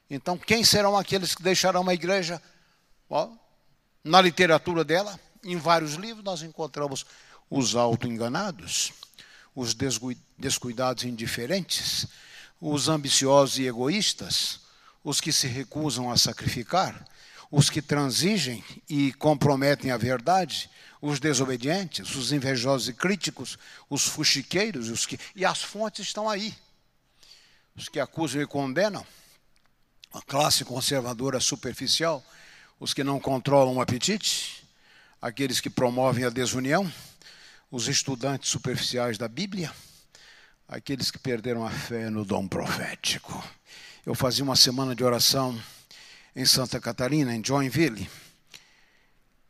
Então, 0.09 0.37
quem 0.37 0.65
serão 0.65 0.99
aqueles 0.99 1.35
que 1.35 1.43
deixarão 1.43 1.89
a 1.89 1.95
igreja? 1.95 2.43
Bom, 3.09 3.39
na 4.03 4.21
literatura 4.21 4.85
dela, 4.85 5.19
em 5.45 5.57
vários 5.57 5.95
livros, 5.95 6.25
nós 6.25 6.43
encontramos 6.43 7.07
os 7.49 7.77
auto-enganados, 7.77 8.93
os 9.55 9.75
descuidados 10.37 11.05
e 11.05 11.09
indiferentes, 11.09 12.07
os 12.61 12.89
ambiciosos 12.89 13.59
e 13.59 13.67
egoístas, 13.67 14.61
os 15.03 15.21
que 15.21 15.33
se 15.33 15.47
recusam 15.47 16.11
a 16.11 16.17
sacrificar, 16.17 17.07
os 17.51 17.69
que 17.69 17.83
transigem 17.83 18.63
e 18.89 19.13
comprometem 19.15 19.91
a 19.91 19.97
verdade, 19.97 20.71
os 21.03 21.19
desobedientes, 21.19 22.15
os 22.15 22.31
invejosos 22.31 22.89
e 22.89 22.93
críticos, 22.93 23.59
os 23.89 24.07
fuxiqueiros, 24.07 24.89
os 24.89 25.05
que... 25.05 25.19
e 25.35 25.45
as 25.45 25.63
fontes 25.63 26.07
estão 26.07 26.29
aí. 26.29 26.55
Os 27.75 27.89
que 27.89 27.99
acusam 27.99 28.41
e 28.41 28.47
condenam, 28.47 29.05
a 30.13 30.21
classe 30.23 30.65
conservadora 30.65 31.41
superficial, 31.41 32.25
os 32.79 32.95
que 32.95 33.03
não 33.03 33.19
controlam 33.19 33.77
o 33.77 33.81
apetite, 33.81 34.65
aqueles 35.21 35.61
que 35.61 35.71
promovem 35.71 36.25
a 36.25 36.31
desunião, 36.31 36.91
os 37.71 37.89
estudantes 37.89 38.51
superficiais 38.51 39.19
da 39.19 39.29
Bíblia, 39.29 39.73
aqueles 40.69 41.11
que 41.11 41.19
perderam 41.19 41.67
a 41.67 41.71
fé 41.71 42.11
no 42.11 42.25
dom 42.25 42.47
profético. 42.47 43.43
Eu 44.05 44.15
fazia 44.15 44.45
uma 44.45 44.57
semana 44.57 44.95
de 44.95 45.05
oração 45.05 45.61
em 46.35 46.45
Santa 46.45 46.81
Catarina, 46.81 47.35
em 47.35 47.45
Joinville. 47.45 48.09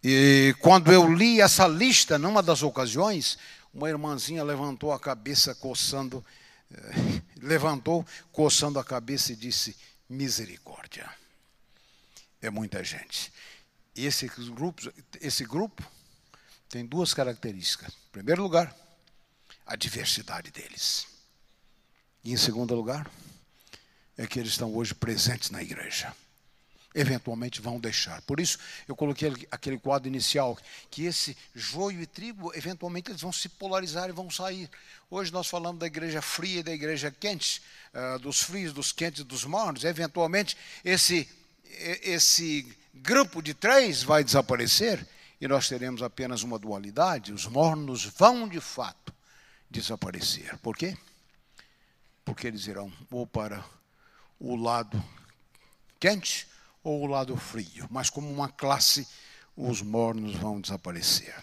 E 0.03 0.55
quando 0.61 0.91
eu 0.93 1.13
li 1.13 1.41
essa 1.41 1.67
lista, 1.67 2.19
numa 2.19 2.43
das 2.43 2.63
ocasiões, 2.63 3.39
uma 3.73 3.89
irmãzinha 3.89 4.43
levantou 4.43 4.93
a 4.93 4.99
cabeça 4.99 5.55
coçando, 5.55 6.25
eh, 6.73 7.23
levantou 7.43 8.07
coçando 8.33 8.79
a 8.79 8.85
cabeça 8.85 9.33
e 9.33 9.37
disse: 9.37 9.77
misericórdia. 10.09 11.09
É 12.41 12.49
muita 12.49 12.83
gente. 12.83 13.31
E 13.95 14.07
esse 14.07 14.27
grupo, 14.27 14.91
esse 15.21 15.45
grupo 15.45 15.85
tem 16.69 16.87
duas 16.87 17.13
características. 17.13 17.93
Em 17.93 18.13
primeiro 18.13 18.43
lugar, 18.43 18.75
a 19.67 19.77
diversidade 19.77 20.51
deles. 20.51 21.07
E 22.25 22.33
em 22.33 22.37
segundo 22.37 22.75
lugar, 22.75 23.11
é 24.17 24.27
que 24.27 24.39
eles 24.39 24.53
estão 24.53 24.75
hoje 24.75 24.95
presentes 24.95 25.51
na 25.51 25.63
igreja. 25.63 26.15
Eventualmente 26.93 27.61
vão 27.61 27.79
deixar. 27.79 28.21
Por 28.23 28.41
isso, 28.41 28.59
eu 28.89 28.97
coloquei 28.97 29.33
aquele 29.51 29.79
quadro 29.79 30.09
inicial, 30.09 30.59
que 30.91 31.05
esse 31.05 31.37
joio 31.55 32.03
e 32.03 32.07
trigo, 32.07 32.53
eventualmente 32.55 33.11
eles 33.11 33.21
vão 33.21 33.33
se 33.33 33.49
polarizar 33.49 34.09
e 34.09 34.13
vão 34.13 34.29
sair. 34.29 34.69
Hoje 35.09 35.33
nós 35.33 35.47
falamos 35.47 35.79
da 35.79 35.87
igreja 35.87 36.21
fria 36.21 36.61
e 36.61 36.63
da 36.65 36.73
igreja 36.73 37.11
quente, 37.11 37.63
uh, 37.95 38.19
dos 38.19 38.43
frios, 38.43 38.73
dos 38.73 38.91
quentes 38.91 39.23
dos 39.23 39.45
mornos. 39.45 39.85
Eventualmente, 39.85 40.57
esse, 40.85 41.29
esse 41.65 42.67
grupo 42.93 43.41
de 43.41 43.55
três 43.55 44.03
vai 44.03 44.25
desaparecer 44.25 45.07
e 45.41 45.47
nós 45.47 45.69
teremos 45.69 46.03
apenas 46.03 46.43
uma 46.43 46.59
dualidade. 46.59 47.33
Os 47.33 47.47
mornos 47.47 48.05
vão, 48.05 48.49
de 48.49 48.61
fato, 48.61 49.15
desaparecer. 49.71 50.59
Por 50.59 50.77
quê? 50.77 50.97
Porque 52.25 52.49
eles 52.49 52.67
irão 52.67 52.93
ou 53.13 53.27
para 53.27 53.65
o 54.41 54.57
lado 54.57 55.03
quente 56.01 56.49
ou 56.83 57.03
o 57.03 57.07
lado 57.07 57.37
frio, 57.37 57.87
mas 57.91 58.09
como 58.11 58.31
uma 58.31 58.49
classe, 58.49 59.07
os 59.57 59.83
mornos 59.83 60.35
vão 60.37 60.61
desaparecer. 60.61 61.35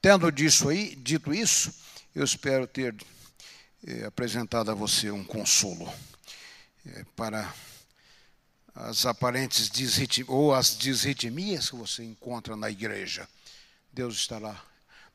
Tendo 0.00 0.30
disso 0.30 0.68
aí, 0.68 0.94
dito 0.96 1.32
isso, 1.32 1.72
eu 2.14 2.24
espero 2.24 2.66
ter 2.66 2.94
eh, 3.86 4.04
apresentado 4.04 4.70
a 4.70 4.74
você 4.74 5.10
um 5.10 5.24
consolo 5.24 5.92
eh, 6.86 7.04
para 7.14 7.52
as 8.74 9.06
aparentes 9.06 9.68
desritmias, 9.68 10.28
ou 10.28 10.54
as 10.54 10.76
desritmias 10.76 11.70
que 11.70 11.76
você 11.76 12.04
encontra 12.04 12.56
na 12.56 12.70
igreja. 12.70 13.28
Deus 13.92 14.14
estará 14.14 14.60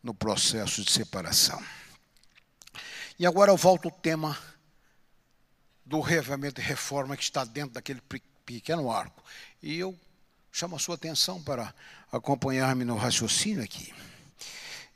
no 0.01 0.13
processo 0.13 0.83
de 0.83 0.91
separação. 0.91 1.63
E 3.17 3.25
agora 3.25 3.51
eu 3.51 3.57
volto 3.57 3.85
ao 3.85 3.91
tema 3.91 4.37
do 5.85 6.01
reavamento 6.01 6.59
e 6.59 6.63
reforma 6.63 7.15
que 7.15 7.23
está 7.23 7.45
dentro 7.45 7.73
daquele 7.75 8.01
pequeno 8.45 8.91
arco. 8.91 9.23
E 9.61 9.77
eu 9.77 9.97
chamo 10.51 10.75
a 10.75 10.79
sua 10.79 10.95
atenção 10.95 11.41
para 11.41 11.73
acompanhar-me 12.11 12.85
no 12.85 12.95
raciocínio 12.95 13.63
aqui. 13.63 13.93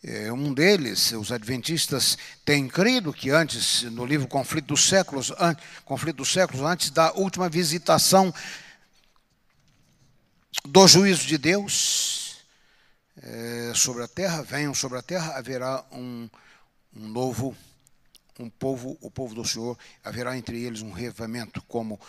É, 0.04 0.32
um 0.32 0.54
deles, 0.54 1.12
os 1.14 1.32
adventistas 1.32 2.18
têm 2.46 2.68
crido 2.68 3.12
que 3.12 3.32
antes, 3.32 3.82
no 3.84 4.06
livro 4.06 4.28
Conflito 4.28 4.68
dos 4.68 4.88
Séculos, 4.88 5.32
an, 5.40 5.56
Conflito 5.84 6.18
dos 6.18 6.32
Séculos, 6.32 6.62
antes 6.62 6.92
da 6.92 7.12
última 7.14 7.50
visitação 7.50 8.34
do 10.64 10.88
juízo 10.88 11.26
de 11.26 11.38
Deus 11.38 12.38
é, 13.22 13.74
sobre 13.76 14.04
a 14.04 14.08
terra, 14.08 14.44
venham 14.44 14.74
sobre 14.74 15.00
a 15.00 15.02
terra, 15.02 15.36
haverá 15.38 15.84
um, 15.92 16.30
um 16.96 17.08
novo 17.08 17.56
um 18.40 18.50
povo, 18.50 18.98
o 19.02 19.10
povo 19.10 19.34
do 19.34 19.44
Senhor, 19.44 19.78
haverá 20.04 20.38
entre 20.38 20.62
eles 20.62 20.82
um 20.82 20.92
revamento, 20.92 21.62
como 21.68 22.00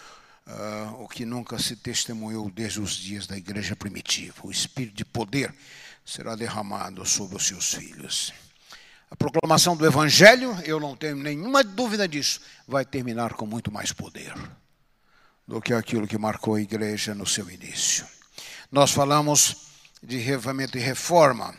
uh, 0.49 1.03
o 1.03 1.09
que 1.09 1.25
nunca 1.25 1.59
se 1.59 1.77
testemunhou 1.77 2.51
desde 2.51 2.81
os 2.81 2.93
dias 2.93 3.27
da 3.27 3.37
igreja 3.37 3.77
primitiva. 3.77 4.35
O 4.43 4.51
espírito 4.51 4.97
de 4.97 5.05
poder 5.05 5.55
será 6.05 6.35
derramado 6.35 7.05
sobre 7.05 7.37
os 7.37 7.47
seus 7.47 7.75
filhos. 7.75 8.33
A 9.11 9.17
proclamação 9.17 9.77
do 9.77 9.87
Evangelho, 9.87 10.57
eu 10.65 10.81
não 10.81 10.97
tenho 10.97 11.17
nenhuma 11.17 11.63
dúvida 11.63 12.07
disso, 12.07 12.41
vai 12.67 12.85
terminar 12.85 13.35
com 13.35 13.47
muito 13.47 13.73
mais 13.73 13.93
poder 13.93 14.35
do 15.47 15.63
que 15.63 15.73
aquilo 15.73 16.07
que 16.07 16.19
marcou 16.19 16.57
a 16.57 16.61
igreja 16.61 17.15
no 17.15 17.27
seu 17.27 17.51
início. 17.51 18.07
Nós 18.71 18.91
falamos 18.91 19.69
de 20.03 20.19
revamento 20.19 20.77
e 20.77 20.81
reforma, 20.81 21.55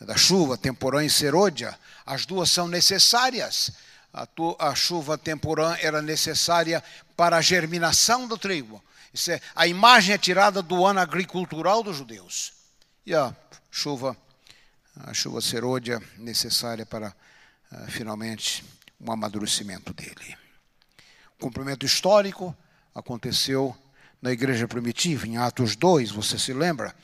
da 0.00 0.16
chuva, 0.16 0.56
temporã 0.56 1.04
e 1.04 1.10
serôdia, 1.10 1.76
as 2.06 2.24
duas 2.24 2.50
são 2.50 2.68
necessárias 2.68 3.72
a, 4.12 4.26
tu, 4.26 4.54
a 4.58 4.74
chuva 4.74 5.16
temporã 5.16 5.76
era 5.80 6.02
necessária 6.02 6.82
para 7.16 7.38
a 7.38 7.40
germinação 7.40 8.28
do 8.28 8.36
trigo. 8.36 8.82
Isso 9.12 9.30
é, 9.30 9.40
a 9.54 9.66
imagem 9.66 10.14
é 10.14 10.18
tirada 10.18 10.62
do 10.62 10.84
ano 10.84 11.00
agricultural 11.00 11.82
dos 11.82 11.96
judeus. 11.96 12.52
E 13.06 13.14
a 13.14 13.34
chuva, 13.70 14.16
a 14.96 15.14
chuva 15.14 15.40
serôdia 15.40 16.00
necessária 16.18 16.84
para 16.84 17.08
uh, 17.08 17.90
finalmente 17.90 18.64
um 19.00 19.10
amadurecimento 19.10 19.92
dele. 19.92 20.36
O 21.38 21.42
cumprimento 21.42 21.84
histórico 21.84 22.56
aconteceu 22.94 23.76
na 24.20 24.30
igreja 24.30 24.68
primitiva, 24.68 25.26
em 25.26 25.36
Atos 25.36 25.74
2, 25.74 26.10
você 26.10 26.38
se 26.38 26.52
lembra? 26.52 26.94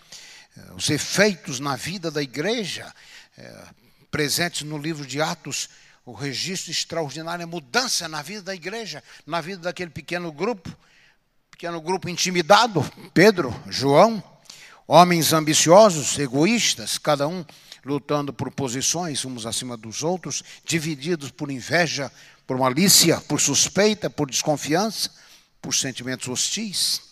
Uh, 0.56 0.74
os 0.74 0.88
efeitos 0.88 1.59
na 1.59 1.74
vida 1.74 2.11
da 2.11 2.22
igreja, 2.22 2.94
uh, 3.37 3.74
presentes 4.11 4.62
no 4.62 4.78
livro 4.78 5.06
de 5.06 5.20
Atos, 5.20 5.68
o 6.08 6.14
registro 6.14 6.70
extraordinário, 6.70 7.44
a 7.44 7.46
mudança 7.46 8.08
na 8.08 8.22
vida 8.22 8.40
da 8.40 8.54
igreja, 8.54 9.04
na 9.26 9.42
vida 9.42 9.60
daquele 9.60 9.90
pequeno 9.90 10.32
grupo, 10.32 10.74
pequeno 11.50 11.78
grupo 11.82 12.08
intimidado, 12.08 12.82
Pedro, 13.12 13.54
João, 13.68 14.24
homens 14.86 15.34
ambiciosos, 15.34 16.18
egoístas, 16.18 16.96
cada 16.96 17.28
um 17.28 17.44
lutando 17.84 18.32
por 18.32 18.50
posições 18.50 19.22
uns 19.26 19.44
acima 19.44 19.76
dos 19.76 20.02
outros, 20.02 20.42
divididos 20.64 21.30
por 21.30 21.50
inveja, 21.50 22.10
por 22.46 22.56
malícia, 22.56 23.20
por 23.20 23.38
suspeita, 23.38 24.08
por 24.08 24.30
desconfiança, 24.30 25.10
por 25.60 25.74
sentimentos 25.74 26.26
hostis. 26.26 27.02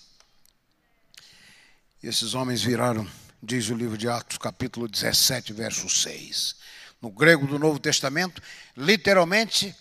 Esses 2.02 2.32
homens 2.32 2.62
viraram, 2.62 3.06
diz 3.42 3.68
o 3.68 3.74
livro 3.74 3.98
de 3.98 4.09
Atos, 4.09 4.38
capítulo 4.38 4.88
17, 4.88 5.52
verso 5.52 5.87
6 5.87 6.64
no 7.07 7.11
grego 7.12 7.47
do 7.47 7.57
Novo 7.57 7.79
Testamento, 7.79 8.42
literalmente 8.77 9.73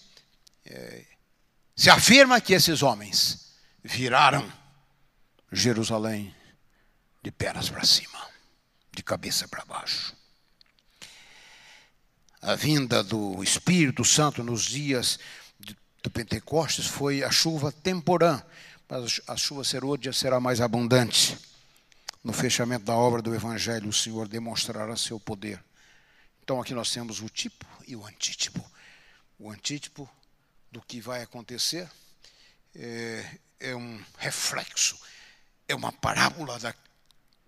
é, 0.64 1.04
se 1.76 1.90
afirma 1.90 2.40
que 2.40 2.54
esses 2.54 2.84
homens 2.84 3.52
viraram 3.84 4.48
Jerusalém 5.52 6.36
de 7.24 7.32
pernas 7.32 7.68
para 7.68 7.84
cima, 7.84 8.30
de 8.96 9.02
cabeça 9.02 9.48
para 9.48 9.66
baixo. 9.66 10.14
A 12.44 12.54
vinda 12.54 13.04
do 13.04 13.44
Espírito 13.44 14.06
Santo 14.06 14.44
nos 14.44 14.66
dias 14.66 15.18
do 16.04 16.12
Pentecostes 16.12 16.86
foi 16.86 17.24
a 17.24 17.32
chuva 17.32 17.72
temporã, 17.72 18.40
mas 18.88 19.20
a 19.28 19.36
chuva 19.36 19.64
serôdia 19.64 20.14
será 20.14 20.40
mais 20.40 20.62
abundante. 20.62 21.36
No 22.24 22.34
fechamento 22.34 22.86
da 22.86 22.94
obra 22.94 23.20
do 23.20 23.34
Evangelho, 23.34 23.90
o 23.90 23.94
Senhor 23.94 24.28
demonstrará 24.28 24.96
seu 24.96 25.20
poder 25.20 25.60
então 26.46 26.62
aqui 26.62 26.76
nós 26.76 26.92
temos 26.92 27.22
o 27.22 27.28
tipo 27.28 27.66
e 27.88 27.96
o 27.96 28.06
antítipo. 28.06 28.64
O 29.40 29.50
antítipo 29.50 30.08
do 30.72 30.80
que 30.80 31.02
vai 31.02 31.24
acontecer 31.24 31.90
é, 32.76 33.40
é 33.60 33.76
um 33.76 34.00
reflexo, 34.20 34.96
é 35.68 35.74
uma 35.74 35.92
parábola 35.92 36.60
da, 36.60 36.72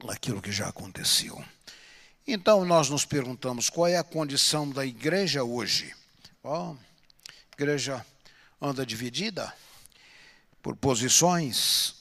daquilo 0.04 0.42
que 0.42 0.52
já 0.52 0.68
aconteceu. 0.68 1.46
Então 2.26 2.66
nós 2.66 2.90
nos 2.90 3.06
perguntamos 3.06 3.70
qual 3.70 3.88
é 3.88 3.98
a 3.98 4.04
condição 4.04 4.68
da 4.68 4.84
igreja 4.84 5.44
hoje. 5.44 5.96
Oh, 6.42 6.72
a 6.72 6.76
igreja 7.54 8.04
anda 8.60 8.84
dividida 8.84 9.54
por 10.60 10.76
posições, 10.76 11.97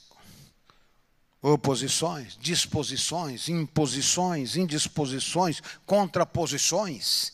oposições, 1.52 2.36
disposições, 2.40 3.48
imposições, 3.48 4.56
indisposições, 4.56 5.62
contraposições. 5.84 7.32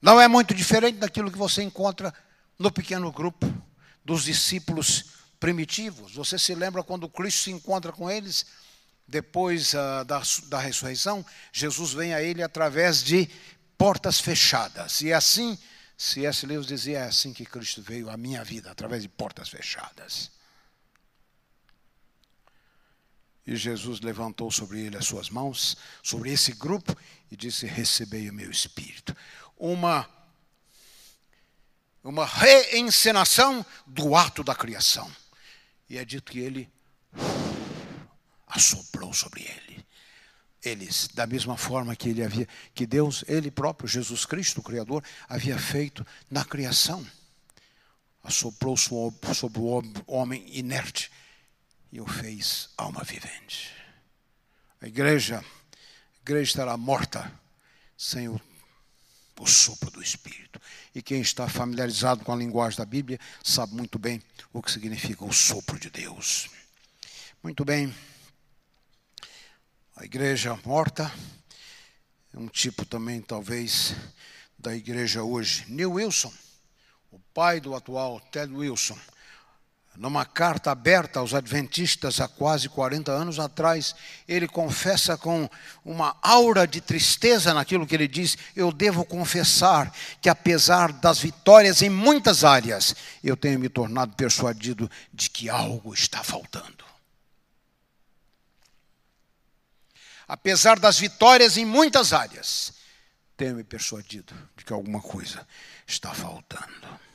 Não 0.00 0.20
é 0.20 0.28
muito 0.28 0.54
diferente 0.54 0.98
daquilo 0.98 1.30
que 1.30 1.38
você 1.38 1.62
encontra 1.62 2.14
no 2.56 2.70
pequeno 2.70 3.10
grupo 3.10 3.52
dos 4.04 4.24
discípulos 4.24 5.06
primitivos. 5.40 6.14
Você 6.14 6.38
se 6.38 6.54
lembra 6.54 6.84
quando 6.84 7.08
Cristo 7.08 7.42
se 7.42 7.50
encontra 7.50 7.90
com 7.90 8.08
eles, 8.08 8.46
depois 9.08 9.74
uh, 9.74 10.04
da, 10.06 10.22
da 10.44 10.60
ressurreição? 10.60 11.26
Jesus 11.52 11.92
vem 11.92 12.14
a 12.14 12.22
ele 12.22 12.44
através 12.44 13.02
de 13.02 13.28
portas 13.76 14.20
fechadas. 14.20 15.00
E 15.00 15.10
é 15.10 15.14
assim, 15.14 15.58
C.S. 15.98 16.46
Lewis 16.46 16.66
dizia, 16.66 16.98
é 16.98 17.06
assim 17.08 17.32
que 17.32 17.44
Cristo 17.44 17.82
veio 17.82 18.08
à 18.08 18.16
minha 18.16 18.44
vida, 18.44 18.70
através 18.70 19.02
de 19.02 19.08
portas 19.08 19.48
fechadas. 19.48 20.30
E 23.46 23.56
Jesus 23.56 24.00
levantou 24.00 24.50
sobre 24.50 24.80
ele 24.80 24.96
as 24.96 25.06
suas 25.06 25.28
mãos, 25.28 25.76
sobre 26.02 26.30
esse 26.30 26.52
grupo, 26.52 26.96
e 27.30 27.36
disse: 27.36 27.66
Recebei 27.66 28.30
o 28.30 28.34
meu 28.34 28.50
espírito. 28.50 29.16
Uma, 29.56 30.08
uma 32.04 32.24
reencenação 32.24 33.66
do 33.86 34.14
ato 34.14 34.44
da 34.44 34.54
criação. 34.54 35.10
E 35.88 35.98
é 35.98 36.04
dito 36.04 36.30
que 36.30 36.38
ele 36.38 36.70
assoprou 38.46 39.12
sobre 39.12 39.42
ele. 39.42 39.84
Eles, 40.64 41.08
da 41.08 41.26
mesma 41.26 41.56
forma 41.56 41.96
que 41.96 42.08
ele 42.08 42.22
havia, 42.22 42.48
que 42.72 42.86
Deus, 42.86 43.24
ele 43.26 43.50
próprio, 43.50 43.88
Jesus 43.88 44.24
Cristo, 44.24 44.60
o 44.60 44.62
Criador, 44.62 45.02
havia 45.28 45.58
feito 45.58 46.06
na 46.30 46.44
criação. 46.44 47.04
Assoprou 48.22 48.76
sobre 48.76 49.58
o 49.60 49.82
homem 50.06 50.46
inerte 50.56 51.10
e 51.92 52.00
o 52.00 52.06
fez 52.06 52.70
alma 52.76 53.04
vivente. 53.04 53.72
A 54.80 54.88
igreja, 54.88 55.38
a 55.38 56.20
igreja 56.22 56.50
estará 56.50 56.76
morta 56.76 57.30
sem 57.96 58.28
o 58.28 58.40
o 59.42 59.46
sopro 59.46 59.90
do 59.90 60.00
Espírito. 60.00 60.60
E 60.94 61.02
quem 61.02 61.20
está 61.20 61.48
familiarizado 61.48 62.24
com 62.24 62.32
a 62.32 62.36
linguagem 62.36 62.78
da 62.78 62.84
Bíblia 62.84 63.18
sabe 63.42 63.74
muito 63.74 63.98
bem 63.98 64.22
o 64.52 64.62
que 64.62 64.70
significa 64.70 65.24
o 65.24 65.32
sopro 65.32 65.78
de 65.78 65.90
Deus. 65.90 66.48
Muito 67.42 67.64
bem. 67.64 67.92
A 69.96 70.04
igreja 70.04 70.58
morta 70.64 71.12
é 72.32 72.38
um 72.38 72.46
tipo 72.46 72.84
também, 72.84 73.20
talvez, 73.20 73.94
da 74.56 74.74
igreja 74.74 75.24
hoje. 75.24 75.64
Neil 75.68 75.92
Wilson, 75.92 76.32
o 77.10 77.18
pai 77.34 77.60
do 77.60 77.74
atual 77.74 78.20
Ted 78.20 78.52
Wilson, 78.52 78.98
numa 79.96 80.24
carta 80.24 80.70
aberta 80.70 81.20
aos 81.20 81.34
adventistas 81.34 82.20
há 82.20 82.26
quase 82.26 82.68
40 82.68 83.12
anos 83.12 83.38
atrás, 83.38 83.94
ele 84.26 84.48
confessa 84.48 85.16
com 85.18 85.48
uma 85.84 86.16
aura 86.22 86.66
de 86.66 86.80
tristeza 86.80 87.52
naquilo 87.52 87.86
que 87.86 87.94
ele 87.94 88.08
diz: 88.08 88.36
Eu 88.56 88.72
devo 88.72 89.04
confessar 89.04 89.92
que, 90.20 90.28
apesar 90.28 90.92
das 90.92 91.18
vitórias 91.18 91.82
em 91.82 91.90
muitas 91.90 92.42
áreas, 92.42 92.94
eu 93.22 93.36
tenho 93.36 93.58
me 93.58 93.68
tornado 93.68 94.14
persuadido 94.14 94.90
de 95.12 95.28
que 95.28 95.50
algo 95.50 95.92
está 95.92 96.24
faltando. 96.24 96.84
Apesar 100.26 100.78
das 100.78 100.98
vitórias 100.98 101.58
em 101.58 101.64
muitas 101.66 102.14
áreas, 102.14 102.72
tenho 103.36 103.56
me 103.56 103.64
persuadido 103.64 104.32
de 104.56 104.64
que 104.64 104.72
alguma 104.72 105.02
coisa 105.02 105.46
está 105.86 106.14
faltando. 106.14 107.11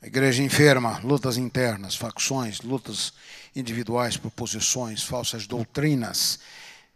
A 0.00 0.06
igreja 0.06 0.42
enferma, 0.42 0.98
lutas 1.00 1.36
internas, 1.36 1.96
facções, 1.96 2.60
lutas 2.60 3.12
individuais 3.54 4.16
por 4.16 4.30
posições, 4.30 5.02
falsas 5.02 5.46
doutrinas 5.46 6.38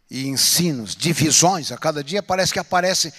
e 0.09 0.27
ensinos, 0.27 0.95
divisões. 0.95 1.71
A 1.71 1.77
cada 1.77 2.01
dia 2.01 2.23
parece 2.23 2.53
que 2.53 2.59
aparece 2.59 3.13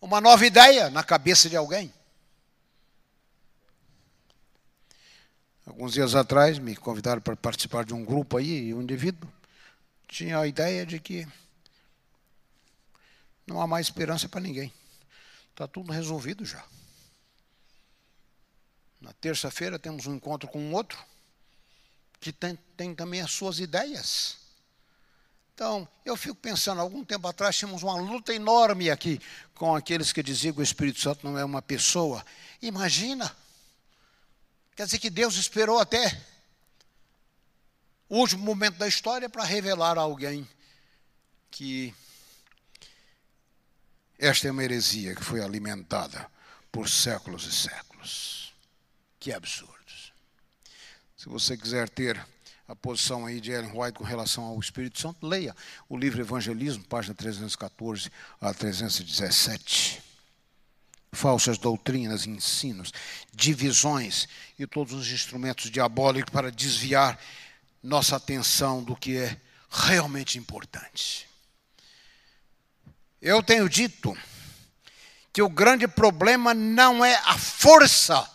uma 0.00 0.20
nova 0.20 0.44
ideia 0.44 0.90
na 0.90 1.02
cabeça 1.02 1.48
de 1.48 1.56
alguém. 1.56 1.92
Alguns 5.64 5.92
dias 5.92 6.14
atrás 6.14 6.58
me 6.58 6.76
convidaram 6.76 7.22
para 7.22 7.36
participar 7.36 7.84
de 7.84 7.94
um 7.94 8.04
grupo 8.04 8.36
aí, 8.36 8.68
e 8.68 8.74
um 8.74 8.82
indivíduo 8.82 9.30
tinha 10.06 10.38
a 10.38 10.46
ideia 10.46 10.84
de 10.84 10.98
que 10.98 11.26
não 13.46 13.58
há 13.60 13.66
mais 13.66 13.86
esperança 13.86 14.28
para 14.28 14.40
ninguém. 14.40 14.70
Está 15.50 15.66
tudo 15.66 15.92
resolvido 15.92 16.44
já. 16.44 16.62
Na 19.02 19.12
terça-feira 19.14 19.80
temos 19.80 20.06
um 20.06 20.14
encontro 20.14 20.48
com 20.48 20.60
um 20.60 20.72
outro 20.72 20.96
que 22.20 22.32
tem, 22.32 22.56
tem 22.76 22.94
também 22.94 23.20
as 23.20 23.32
suas 23.32 23.58
ideias. 23.58 24.36
Então, 25.54 25.86
eu 26.04 26.16
fico 26.16 26.36
pensando, 26.36 26.80
algum 26.80 27.04
tempo 27.04 27.26
atrás 27.26 27.56
tínhamos 27.56 27.82
uma 27.82 27.96
luta 27.96 28.32
enorme 28.32 28.90
aqui 28.90 29.20
com 29.54 29.74
aqueles 29.74 30.12
que 30.12 30.22
diziam 30.22 30.54
que 30.54 30.60
o 30.60 30.62
Espírito 30.62 31.00
Santo 31.00 31.28
não 31.28 31.36
é 31.36 31.44
uma 31.44 31.60
pessoa. 31.60 32.24
Imagina. 32.62 33.36
Quer 34.76 34.86
dizer 34.86 35.00
que 35.00 35.10
Deus 35.10 35.34
esperou 35.34 35.80
até 35.80 36.22
o 38.08 38.18
último 38.18 38.44
momento 38.44 38.76
da 38.76 38.86
história 38.86 39.28
para 39.28 39.44
revelar 39.44 39.98
a 39.98 40.02
alguém 40.02 40.48
que 41.50 41.92
esta 44.16 44.46
é 44.46 44.50
uma 44.52 44.62
heresia 44.62 45.16
que 45.16 45.24
foi 45.24 45.42
alimentada 45.42 46.30
por 46.70 46.88
séculos 46.88 47.44
e 47.44 47.52
séculos. 47.52 48.41
Que 49.22 49.32
absurdos. 49.32 50.12
Se 51.16 51.28
você 51.28 51.56
quiser 51.56 51.88
ter 51.88 52.20
a 52.66 52.74
posição 52.74 53.24
aí 53.24 53.40
de 53.40 53.52
Ellen 53.52 53.70
White 53.72 53.96
com 53.96 54.02
relação 54.02 54.42
ao 54.42 54.58
Espírito 54.58 55.00
Santo, 55.00 55.24
leia 55.24 55.54
o 55.88 55.96
livro 55.96 56.20
Evangelismo, 56.20 56.82
página 56.82 57.14
314 57.14 58.10
a 58.40 58.52
317. 58.52 60.02
Falsas 61.12 61.56
doutrinas, 61.56 62.26
ensinos, 62.26 62.92
divisões 63.32 64.26
e 64.58 64.66
todos 64.66 64.92
os 64.92 65.08
instrumentos 65.12 65.70
diabólicos 65.70 66.32
para 66.32 66.50
desviar 66.50 67.16
nossa 67.80 68.16
atenção 68.16 68.82
do 68.82 68.96
que 68.96 69.18
é 69.18 69.40
realmente 69.70 70.36
importante. 70.36 71.28
Eu 73.20 73.40
tenho 73.40 73.68
dito 73.68 74.18
que 75.32 75.42
o 75.42 75.48
grande 75.48 75.86
problema 75.86 76.52
não 76.52 77.04
é 77.04 77.14
a 77.24 77.38
força 77.38 78.31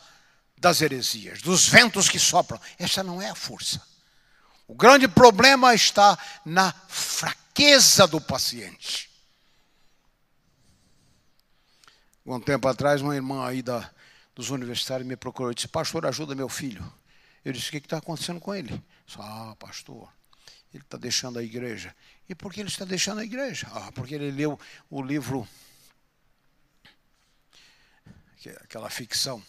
das 0.58 0.82
heresias, 0.82 1.42
dos 1.42 1.68
ventos 1.68 2.10
que 2.10 2.20
sopram. 2.20 2.60
Essa 2.80 3.04
não 3.04 3.22
é 3.22 3.30
a 3.30 3.36
força. 3.36 3.82
O 4.68 4.76
grande 4.76 5.08
problema 5.08 5.74
está 5.74 6.18
na 6.44 6.74
fraqueza 6.90 8.08
do 8.08 8.20
paciente. 8.20 9.10
Um 12.26 12.42
tempo 12.42 12.68
atrás, 12.68 13.02
uma 13.02 13.16
irmã 13.16 13.48
aí 13.48 13.62
da, 13.62 13.90
dos 14.36 14.50
universitários 14.50 15.08
me 15.08 15.16
procurou 15.16 15.52
e 15.52 15.56
disse: 15.56 15.68
Pastor, 15.68 16.06
ajuda 16.06 16.36
meu 16.36 16.50
filho. 16.50 16.92
Eu 17.46 17.54
disse: 17.54 17.70
O 17.70 17.72
que 17.72 17.78
está 17.78 17.98
acontecendo 17.98 18.42
com 18.42 18.54
ele? 18.54 18.84
Disse, 19.06 19.18
ah, 19.22 19.56
pastor, 19.58 20.12
ele 20.74 20.84
está 20.84 20.98
deixando 20.98 21.40
a 21.40 21.44
igreja. 21.44 21.96
E 22.28 22.36
por 22.36 22.52
que 22.52 22.60
ele 22.60 22.68
está 22.68 22.84
deixando 22.84 23.20
a 23.20 23.24
igreja? 23.24 23.68
Ah, 23.72 23.90
porque 23.94 24.16
ele 24.16 24.32
leu 24.32 24.60
o 24.90 25.02
livro, 25.02 25.48
aquela 28.62 28.90
ficção 28.90 29.42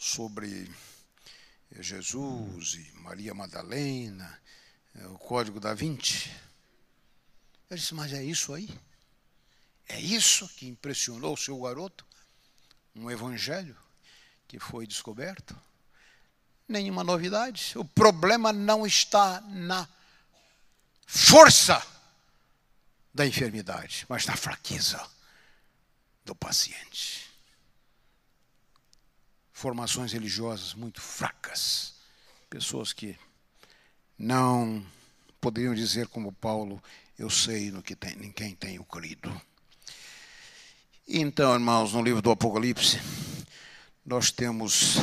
sobre 0.00 0.66
eh, 1.72 1.82
Jesus 1.82 2.72
e 2.72 2.92
Maria 3.00 3.34
Madalena, 3.34 4.40
eh, 4.94 5.06
o 5.08 5.18
Código 5.18 5.60
da 5.60 5.74
Vinci. 5.74 6.30
Eu 7.68 7.76
disse, 7.76 7.94
mas 7.94 8.10
é 8.14 8.24
isso 8.24 8.54
aí? 8.54 8.68
É 9.86 10.00
isso 10.00 10.48
que 10.56 10.66
impressionou 10.66 11.34
o 11.34 11.36
seu 11.36 11.60
garoto? 11.60 12.06
Um 12.96 13.10
evangelho 13.10 13.76
que 14.48 14.58
foi 14.58 14.86
descoberto? 14.86 15.54
Nenhuma 16.66 17.04
novidade. 17.04 17.76
O 17.76 17.84
problema 17.84 18.54
não 18.54 18.86
está 18.86 19.42
na 19.42 19.86
força 21.06 21.86
da 23.12 23.26
enfermidade, 23.26 24.06
mas 24.08 24.24
na 24.24 24.36
fraqueza 24.36 25.06
do 26.24 26.34
paciente 26.34 27.29
formações 29.60 30.14
religiosas 30.14 30.72
muito 30.72 31.02
fracas, 31.02 31.92
pessoas 32.48 32.94
que 32.94 33.14
não 34.18 34.82
poderiam 35.38 35.74
dizer 35.74 36.08
como 36.08 36.32
Paulo, 36.32 36.82
eu 37.18 37.28
sei 37.28 37.70
no 37.70 37.82
que 37.82 37.94
tem, 37.94 38.12
em 38.24 38.32
quem 38.32 38.54
tenho 38.54 38.82
crido. 38.84 39.30
Então, 41.06 41.52
irmãos, 41.52 41.92
no 41.92 42.02
livro 42.02 42.22
do 42.22 42.30
Apocalipse, 42.30 42.98
nós 44.02 44.30
temos 44.30 44.96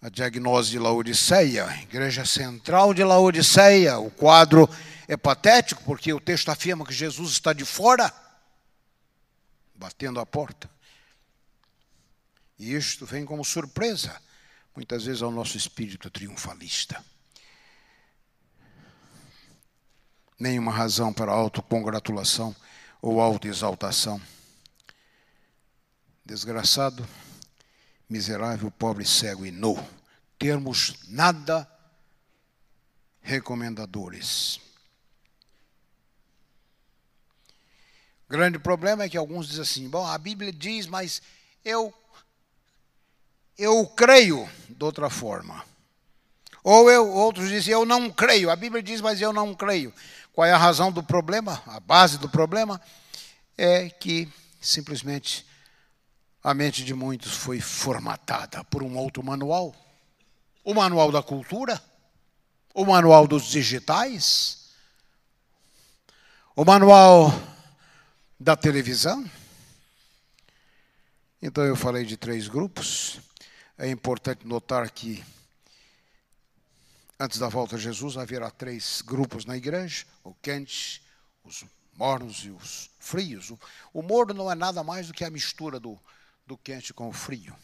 a 0.00 0.08
diagnose 0.08 0.70
de 0.70 0.78
Laodiceia, 0.78 1.66
igreja 1.82 2.24
central 2.24 2.94
de 2.94 3.02
Laodiceia. 3.02 3.98
O 3.98 4.12
quadro 4.12 4.70
é 5.08 5.16
patético 5.16 5.82
porque 5.82 6.12
o 6.12 6.20
texto 6.20 6.50
afirma 6.50 6.86
que 6.86 6.94
Jesus 6.94 7.32
está 7.32 7.52
de 7.52 7.64
fora, 7.64 8.14
batendo 9.74 10.20
a 10.20 10.24
porta. 10.24 10.70
E 12.60 12.74
isto 12.74 13.06
vem 13.06 13.24
como 13.24 13.42
surpresa, 13.42 14.20
muitas 14.76 15.04
vezes, 15.06 15.22
ao 15.22 15.30
nosso 15.30 15.56
espírito 15.56 16.10
triunfalista. 16.10 17.02
Nenhuma 20.38 20.70
razão 20.70 21.10
para 21.10 21.32
autocongratulação 21.32 22.54
ou 23.00 23.18
autoexaltação. 23.18 24.20
Desgraçado, 26.22 27.08
miserável, 28.06 28.70
pobre, 28.70 29.06
cego 29.06 29.46
e 29.46 29.50
nu. 29.50 29.74
Termos 30.38 30.96
nada 31.08 31.66
recomendadores. 33.22 34.60
Grande 38.28 38.58
problema 38.58 39.04
é 39.04 39.08
que 39.08 39.16
alguns 39.16 39.48
dizem 39.48 39.62
assim: 39.62 39.88
bom, 39.88 40.06
a 40.06 40.18
Bíblia 40.18 40.52
diz, 40.52 40.86
mas 40.86 41.22
eu 41.64 41.94
eu 43.60 43.86
creio 43.86 44.48
de 44.70 44.82
outra 44.82 45.10
forma. 45.10 45.62
Ou 46.64 46.90
eu, 46.90 47.06
outros 47.12 47.50
dizem, 47.50 47.74
eu 47.74 47.84
não 47.84 48.10
creio. 48.10 48.50
A 48.50 48.56
Bíblia 48.56 48.82
diz, 48.82 49.02
mas 49.02 49.20
eu 49.20 49.34
não 49.34 49.54
creio. 49.54 49.92
Qual 50.32 50.46
é 50.46 50.52
a 50.52 50.56
razão 50.56 50.90
do 50.90 51.02
problema? 51.02 51.62
A 51.66 51.78
base 51.78 52.16
do 52.16 52.28
problema 52.28 52.80
é 53.58 53.90
que 53.90 54.26
simplesmente 54.58 55.46
a 56.42 56.54
mente 56.54 56.82
de 56.82 56.94
muitos 56.94 57.32
foi 57.32 57.60
formatada 57.60 58.64
por 58.64 58.82
um 58.82 58.96
outro 58.96 59.22
manual. 59.22 59.74
O 60.64 60.72
manual 60.72 61.12
da 61.12 61.22
cultura, 61.22 61.82
o 62.72 62.86
manual 62.86 63.26
dos 63.26 63.44
digitais, 63.44 64.70
o 66.56 66.64
manual 66.64 67.30
da 68.38 68.56
televisão. 68.56 69.30
Então 71.42 71.64
eu 71.64 71.76
falei 71.76 72.06
de 72.06 72.16
três 72.16 72.48
grupos. 72.48 73.29
É 73.82 73.88
importante 73.88 74.46
notar 74.46 74.90
que, 74.90 75.24
antes 77.18 77.38
da 77.38 77.48
volta 77.48 77.78
de 77.78 77.82
Jesus, 77.82 78.18
haverá 78.18 78.50
três 78.50 79.00
grupos 79.00 79.46
na 79.46 79.56
igreja: 79.56 80.04
o 80.22 80.34
quente, 80.34 81.02
os 81.42 81.64
mornos 81.94 82.44
e 82.44 82.50
os 82.50 82.90
frios. 82.98 83.48
O, 83.48 83.58
o 83.94 84.02
morno 84.02 84.34
não 84.34 84.52
é 84.52 84.54
nada 84.54 84.84
mais 84.84 85.06
do 85.06 85.14
que 85.14 85.24
a 85.24 85.30
mistura 85.30 85.80
do, 85.80 85.98
do 86.46 86.58
quente 86.58 86.92
com 86.92 87.08
o 87.08 87.12
frio. 87.12 87.56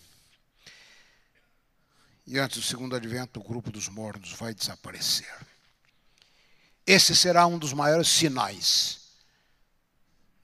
E 2.27 2.39
antes 2.39 2.57
do 2.57 2.65
segundo 2.65 2.97
advento, 2.97 3.39
o 3.39 3.45
grupo 3.45 3.71
dos 3.71 3.87
mornos 3.87 4.33
vai 4.33 4.55
desaparecer. 4.55 5.47
Esse 6.87 7.15
será 7.15 7.47
um 7.47 7.59
dos 7.59 7.75
maiores 7.75 8.09
sinais 8.09 9.01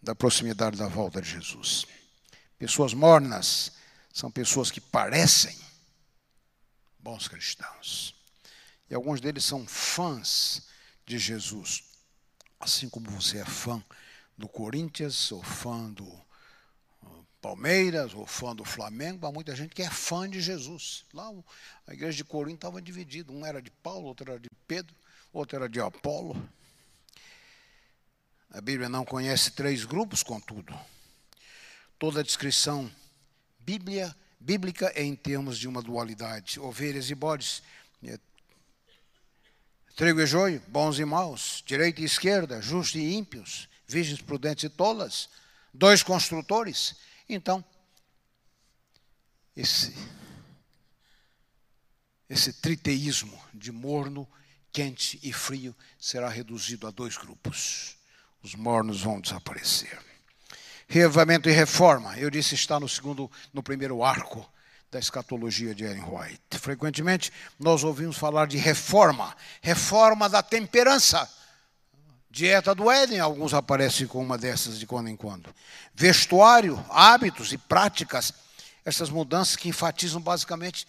da 0.03 0.15
proximidade 0.15 0.77
da 0.77 0.87
volta 0.87 1.23
de 1.23 1.31
Jesus. 1.31 1.87
Pessoas 2.59 2.93
mornas 2.93 3.73
são 4.13 4.31
pessoas 4.31 4.71
que 4.71 4.81
parecem 4.81 5.59
bons 6.99 7.27
cristãos. 7.27 8.15
E 8.89 8.95
alguns 8.95 9.21
deles 9.21 9.45
são 9.45 9.67
fãs 9.67 10.69
de 11.07 11.19
Jesus. 11.19 11.85
Assim 12.61 12.89
como 12.89 13.11
você 13.11 13.39
é 13.39 13.45
fã 13.45 13.83
do 14.37 14.47
Corinthians, 14.47 15.33
ou 15.33 15.43
fã 15.43 15.91
do 15.91 16.05
uh, 16.05 17.27
Palmeiras, 17.41 18.15
ou 18.15 18.27
fã 18.27 18.55
do 18.55 18.65
Flamengo, 18.65 19.27
há 19.27 19.33
muita 19.33 19.57
gente 19.57 19.75
que 19.75 19.83
é 19.83 19.91
fã 19.91 20.29
de 20.29 20.41
Jesus. 20.41 21.05
Lá 21.13 21.33
a 21.87 21.95
igreja 21.95 22.19
de 22.19 22.25
Corinto 22.25 22.57
estava 22.57 22.81
dividida. 22.83 23.33
Um 23.33 23.45
era 23.45 23.61
de 23.61 23.71
Paulo, 23.71 24.07
outro 24.07 24.31
era 24.31 24.39
de 24.39 24.49
Pedro, 24.69 24.95
outro 25.33 25.57
era 25.57 25.69
de 25.69 25.81
Apolo. 25.81 26.37
A 28.51 28.61
Bíblia 28.61 28.89
não 28.89 29.05
conhece 29.05 29.53
três 29.53 29.85
grupos, 29.87 30.23
contudo. 30.23 30.79
Toda 31.99 32.21
a 32.21 32.23
descrição 32.23 32.91
bíblia, 33.65 34.15
bíblica 34.39 34.93
é 34.95 35.03
em 35.03 35.15
termos 35.15 35.59
de 35.59 35.69
uma 35.69 35.83
dualidade. 35.83 36.61
Ovelhas 36.61 37.11
e 37.11 37.15
bodes, 37.15 37.63
é, 38.05 38.19
trigo 39.97 40.21
e 40.21 40.27
joio, 40.27 40.63
bons 40.69 40.99
e 40.99 41.05
maus, 41.05 41.63
direita 41.67 42.01
e 42.01 42.05
esquerda, 42.05 42.61
justos 42.61 43.01
e 43.01 43.15
ímpios, 43.15 43.69
virgens 43.87 44.21
prudentes 44.21 44.65
e 44.65 44.69
tolas, 44.69 45.29
dois 45.73 46.03
construtores. 46.03 46.97
Então, 47.29 47.65
esse, 49.57 49.95
esse 52.29 52.53
triteísmo 52.55 53.43
de 53.53 53.71
morno, 53.71 54.29
quente 54.73 55.19
e 55.23 55.33
frio 55.33 55.75
será 55.99 56.29
reduzido 56.29 56.87
a 56.87 56.91
dois 56.91 57.17
grupos 57.17 57.97
os 58.43 58.55
mornos 58.55 59.03
vão 59.03 59.21
desaparecer. 59.21 59.99
Reavivamento 60.93 61.49
e 61.49 61.53
reforma, 61.53 62.19
eu 62.19 62.29
disse, 62.29 62.55
está 62.55 62.79
no 62.79 62.87
segundo, 62.87 63.31
no 63.51 63.63
primeiro 63.63 64.05
arco 64.05 64.47
da 64.91 64.99
escatologia 64.99 65.75
de 65.75 65.85
Ellen 65.85 66.05
White. 66.05 66.59
Frequentemente 66.59 67.33
nós 67.59 67.83
ouvimos 67.83 68.19
falar 68.19 68.47
de 68.47 68.59
reforma, 68.59 69.35
reforma 69.63 70.29
da 70.29 70.43
temperança. 70.43 71.27
Dieta 72.31 72.75
do 72.75 72.91
Éden, 72.91 73.21
alguns 73.21 73.55
aparecem 73.55 74.07
com 74.07 74.23
uma 74.23 74.37
dessas 74.37 74.79
de 74.79 74.87
quando 74.87 75.09
em 75.09 75.17
quando. 75.17 75.49
Vestuário, 75.95 76.79
hábitos 76.91 77.55
e 77.55 77.57
práticas, 77.57 78.35
essas 78.85 79.09
mudanças 79.09 79.57
que 79.57 79.71
enfatizam 79.71 80.21
basicamente 80.21 80.87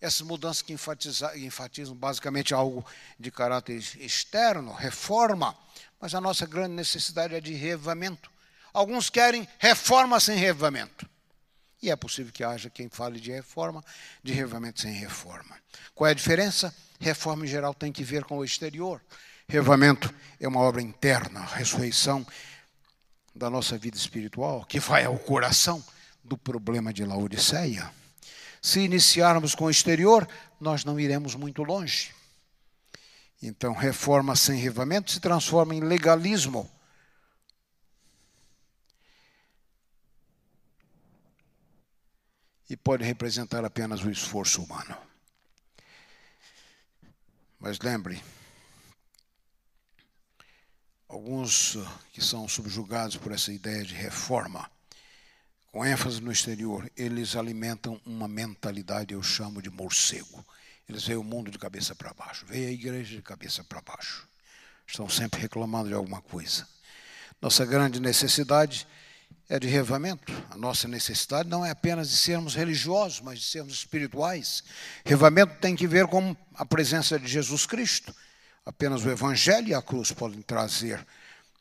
essas 0.00 0.22
mudanças 0.22 0.62
que 0.62 0.72
enfatizam 0.72 1.94
basicamente 1.94 2.52
algo 2.52 2.84
de 3.16 3.30
caráter 3.30 3.80
externo, 4.00 4.72
reforma, 4.72 5.56
mas 6.00 6.12
a 6.12 6.20
nossa 6.20 6.44
grande 6.44 6.74
necessidade 6.74 7.36
é 7.36 7.40
de 7.40 7.54
reavivamento. 7.54 8.28
Alguns 8.72 9.10
querem 9.10 9.48
reforma 9.58 10.20
sem 10.20 10.36
reavivamento. 10.36 11.08
E 11.80 11.90
é 11.90 11.96
possível 11.96 12.32
que 12.32 12.42
haja 12.42 12.68
quem 12.68 12.88
fale 12.88 13.20
de 13.20 13.30
reforma, 13.30 13.84
de 14.22 14.32
reavivamento 14.32 14.80
sem 14.80 14.92
reforma. 14.92 15.56
Qual 15.94 16.08
é 16.08 16.10
a 16.10 16.14
diferença? 16.14 16.74
Reforma 16.98 17.44
em 17.44 17.48
geral 17.48 17.72
tem 17.72 17.92
que 17.92 18.02
ver 18.02 18.24
com 18.24 18.38
o 18.38 18.44
exterior. 18.44 19.00
Reavivamento 19.48 20.12
é 20.40 20.48
uma 20.48 20.60
obra 20.60 20.82
interna, 20.82 21.44
ressurreição 21.44 22.26
da 23.34 23.48
nossa 23.48 23.78
vida 23.78 23.96
espiritual, 23.96 24.64
que 24.64 24.80
vai 24.80 25.04
ao 25.04 25.18
coração 25.18 25.82
do 26.24 26.36
problema 26.36 26.92
de 26.92 27.04
Laodiceia. 27.04 27.90
Se 28.60 28.80
iniciarmos 28.80 29.54
com 29.54 29.66
o 29.66 29.70
exterior, 29.70 30.28
nós 30.60 30.84
não 30.84 30.98
iremos 30.98 31.36
muito 31.36 31.62
longe. 31.62 32.12
Então, 33.40 33.72
reforma 33.72 34.34
sem 34.34 34.58
revamento 34.58 35.12
se 35.12 35.20
transforma 35.20 35.74
em 35.74 35.80
legalismo. 35.80 36.68
E 42.68 42.76
pode 42.76 43.04
representar 43.04 43.64
apenas 43.64 44.02
o 44.04 44.10
esforço 44.10 44.62
humano. 44.62 44.96
Mas 47.58 47.78
lembre, 47.80 48.22
alguns 51.08 51.76
que 52.12 52.22
são 52.22 52.46
subjugados 52.46 53.16
por 53.16 53.32
essa 53.32 53.52
ideia 53.52 53.82
de 53.84 53.94
reforma, 53.94 54.70
com 55.72 55.84
ênfase 55.84 56.20
no 56.20 56.32
exterior, 56.32 56.90
eles 56.96 57.36
alimentam 57.36 58.00
uma 58.04 58.26
mentalidade, 58.26 59.14
eu 59.14 59.22
chamo 59.22 59.60
de 59.60 59.70
morcego. 59.70 60.44
Eles 60.88 61.04
veem 61.04 61.18
o 61.18 61.24
mundo 61.24 61.50
de 61.50 61.58
cabeça 61.58 61.94
para 61.94 62.14
baixo, 62.14 62.46
veem 62.46 62.68
a 62.68 62.72
igreja 62.72 63.16
de 63.16 63.22
cabeça 63.22 63.62
para 63.64 63.80
baixo. 63.80 64.26
Estão 64.86 65.08
sempre 65.08 65.40
reclamando 65.40 65.88
de 65.88 65.94
alguma 65.94 66.22
coisa. 66.22 66.66
Nossa 67.40 67.64
grande 67.66 68.00
necessidade 68.00 68.86
de 69.56 69.66
revamento. 69.66 70.30
A 70.50 70.56
nossa 70.58 70.86
necessidade 70.86 71.48
não 71.48 71.64
é 71.64 71.70
apenas 71.70 72.10
de 72.10 72.16
sermos 72.18 72.54
religiosos, 72.54 73.20
mas 73.20 73.38
de 73.38 73.46
sermos 73.46 73.72
espirituais. 73.72 74.62
Revamento 75.04 75.58
tem 75.60 75.74
que 75.74 75.86
ver 75.86 76.06
com 76.06 76.36
a 76.54 76.66
presença 76.66 77.18
de 77.18 77.26
Jesus 77.26 77.64
Cristo. 77.64 78.14
Apenas 78.66 79.04
o 79.04 79.10
Evangelho 79.10 79.68
e 79.68 79.74
a 79.74 79.80
cruz 79.80 80.12
podem 80.12 80.42
trazer 80.42 81.06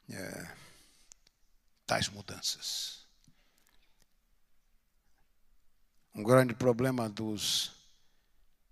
é, 0.09 0.47
tais 1.85 2.09
mudanças. 2.09 3.05
Um 6.13 6.23
grande 6.23 6.53
problema 6.53 7.07
dos 7.07 7.71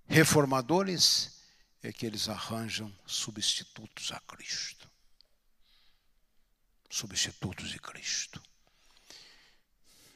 reformadores 0.07 1.39
é 1.81 1.93
que 1.93 2.05
eles 2.05 2.27
arranjam 2.27 2.91
substitutos 3.05 4.11
a 4.11 4.19
Cristo. 4.21 4.89
Substitutos 6.89 7.69
de 7.69 7.79
Cristo. 7.79 8.41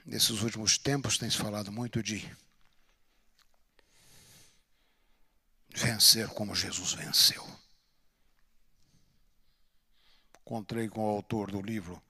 Nesses 0.10 0.42
últimos 0.42 0.76
tempos 0.76 1.20
tem 1.20 1.30
se 1.30 1.38
falado 1.38 1.72
muito 1.72 2.02
de 2.02 2.36
vencer 5.70 6.28
como 6.30 6.56
Jesus 6.56 6.94
venceu. 6.94 7.48
Encontrei 10.42 10.90
com 10.90 11.06
o 11.06 11.16
autor 11.16 11.52
do 11.52 11.62
livro 11.62 12.02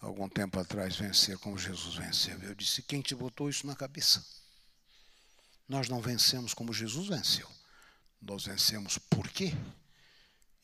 algum 0.00 0.28
tempo 0.28 0.60
atrás, 0.60 0.94
Vencer 0.94 1.36
como 1.40 1.58
Jesus 1.58 1.96
venceu. 1.96 2.40
Eu 2.40 2.54
disse: 2.54 2.84
Quem 2.84 3.02
te 3.02 3.16
botou 3.16 3.50
isso 3.50 3.66
na 3.66 3.74
cabeça? 3.74 4.24
Nós 5.68 5.88
não 5.88 6.00
vencemos 6.00 6.54
como 6.54 6.72
Jesus 6.72 7.08
venceu. 7.08 7.50
Nós 8.22 8.44
vencemos 8.44 8.96
porque 8.96 9.52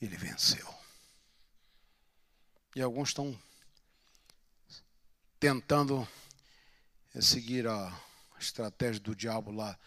ele 0.00 0.16
venceu. 0.16 0.72
E 2.76 2.80
alguns 2.80 3.08
estão 3.08 3.36
tentando 5.40 6.06
seguir 7.22 7.66
a 7.66 7.92
estratégia 8.38 9.00
do 9.00 9.14
diabo 9.14 9.50
lá 9.50 9.78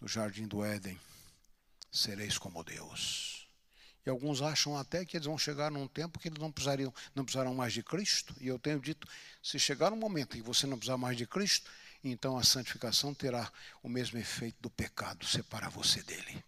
no 0.00 0.06
jardim 0.06 0.46
do 0.46 0.64
Éden. 0.64 0.98
Sereis 1.90 2.36
como 2.36 2.62
Deus. 2.62 3.48
E 4.04 4.10
alguns 4.10 4.40
acham 4.40 4.76
até 4.76 5.04
que 5.04 5.16
eles 5.16 5.26
vão 5.26 5.36
chegar 5.36 5.70
num 5.70 5.88
tempo 5.88 6.18
que 6.20 6.28
eles 6.28 6.38
não 6.38 6.52
precisariam, 6.52 6.94
não 7.14 7.24
precisarão 7.24 7.54
mais 7.54 7.72
de 7.72 7.82
Cristo. 7.82 8.36
E 8.40 8.46
eu 8.46 8.58
tenho 8.58 8.78
dito, 8.78 9.08
se 9.42 9.58
chegar 9.58 9.92
um 9.92 9.96
momento 9.96 10.36
em 10.36 10.40
que 10.40 10.46
você 10.46 10.66
não 10.66 10.78
precisar 10.78 10.96
mais 10.96 11.16
de 11.16 11.26
Cristo, 11.26 11.68
então 12.04 12.38
a 12.38 12.44
santificação 12.44 13.12
terá 13.12 13.50
o 13.82 13.88
mesmo 13.88 14.18
efeito 14.18 14.56
do 14.60 14.70
pecado, 14.70 15.26
separar 15.26 15.70
você 15.70 16.02
dele. 16.04 16.44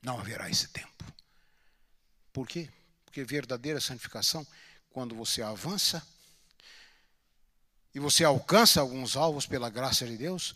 Não 0.00 0.20
haverá 0.20 0.48
esse 0.48 0.68
tempo. 0.68 1.04
Por 2.32 2.46
quê? 2.46 2.68
Porque 3.04 3.24
verdadeira 3.24 3.80
santificação, 3.80 4.46
quando 4.90 5.16
você 5.16 5.42
avança 5.42 6.06
e 7.94 8.00
você 8.00 8.24
alcança 8.24 8.80
alguns 8.80 9.16
alvos 9.16 9.46
pela 9.46 9.68
graça 9.68 10.06
de 10.06 10.16
Deus, 10.16 10.54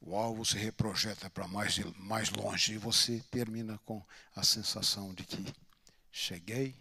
o 0.00 0.16
alvo 0.16 0.44
se 0.44 0.56
reprojeta 0.56 1.28
para 1.30 1.46
mais, 1.46 1.78
mais 1.96 2.30
longe 2.30 2.74
e 2.74 2.78
você 2.78 3.22
termina 3.30 3.78
com 3.84 4.02
a 4.34 4.42
sensação 4.42 5.12
de 5.12 5.24
que 5.24 5.54
cheguei, 6.10 6.74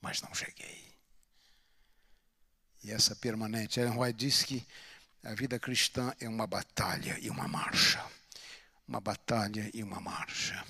mas 0.00 0.20
não 0.22 0.34
cheguei. 0.34 0.94
E 2.82 2.92
essa 2.92 3.16
permanente. 3.16 3.80
Ellen 3.80 3.98
White 3.98 4.18
disse 4.18 4.44
que 4.44 4.66
a 5.22 5.34
vida 5.34 5.58
cristã 5.58 6.14
é 6.20 6.28
uma 6.28 6.46
batalha 6.46 7.18
e 7.20 7.30
uma 7.30 7.48
marcha. 7.48 8.04
Uma 8.86 9.00
batalha 9.00 9.70
e 9.72 9.82
uma 9.82 10.00
marcha. 10.00 10.62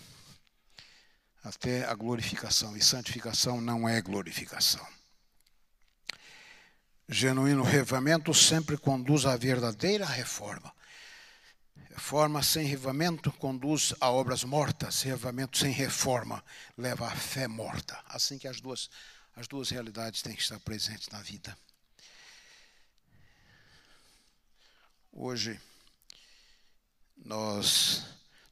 Até 1.43 1.85
a 1.85 1.95
glorificação. 1.95 2.77
E 2.77 2.83
santificação 2.83 3.61
não 3.61 3.89
é 3.89 4.01
glorificação. 4.01 4.87
Genuíno 7.09 7.63
revamento 7.63 8.33
sempre 8.33 8.77
conduz 8.79 9.27
à 9.27 9.37
verdadeira 9.37 10.07
reforma. 10.07 10.73
Reforma 11.91 12.43
sem 12.43 12.67
revamento 12.67 13.31
conduz 13.33 13.95
a 14.01 14.11
obras 14.11 14.45
mortas. 14.45 15.03
Revamento 15.03 15.59
sem 15.59 15.71
reforma 15.73 16.45
leva 16.77 17.07
à 17.07 17.15
fé 17.15 17.47
morta. 17.47 18.03
Assim 18.09 18.39
que 18.39 18.49
as 18.49 18.61
duas 18.61 18.91
As 19.37 19.49
duas 19.49 19.69
realidades 19.71 20.23
têm 20.23 20.33
que 20.33 20.43
estar 20.43 20.61
presentes 20.61 21.09
na 21.09 21.21
vida. 21.21 21.59
Hoje, 25.11 25.61
nós 27.17 28.07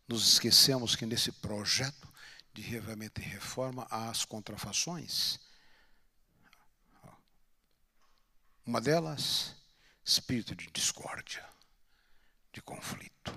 nos 0.09 0.33
esquecemos 0.33 0.97
que 0.97 1.07
nesse 1.07 1.31
projeto 1.31 2.13
de 2.53 2.63
reavamento 2.63 3.21
e 3.21 3.25
reforma 3.25 3.87
há 3.91 4.11
as 4.11 4.25
contrafações. 4.25 5.39
Uma 8.65 8.81
delas, 8.81 9.57
espírito 10.05 10.55
de 10.55 10.69
discórdia, 10.69 11.45
de 12.53 12.63
conflito. 12.63 13.37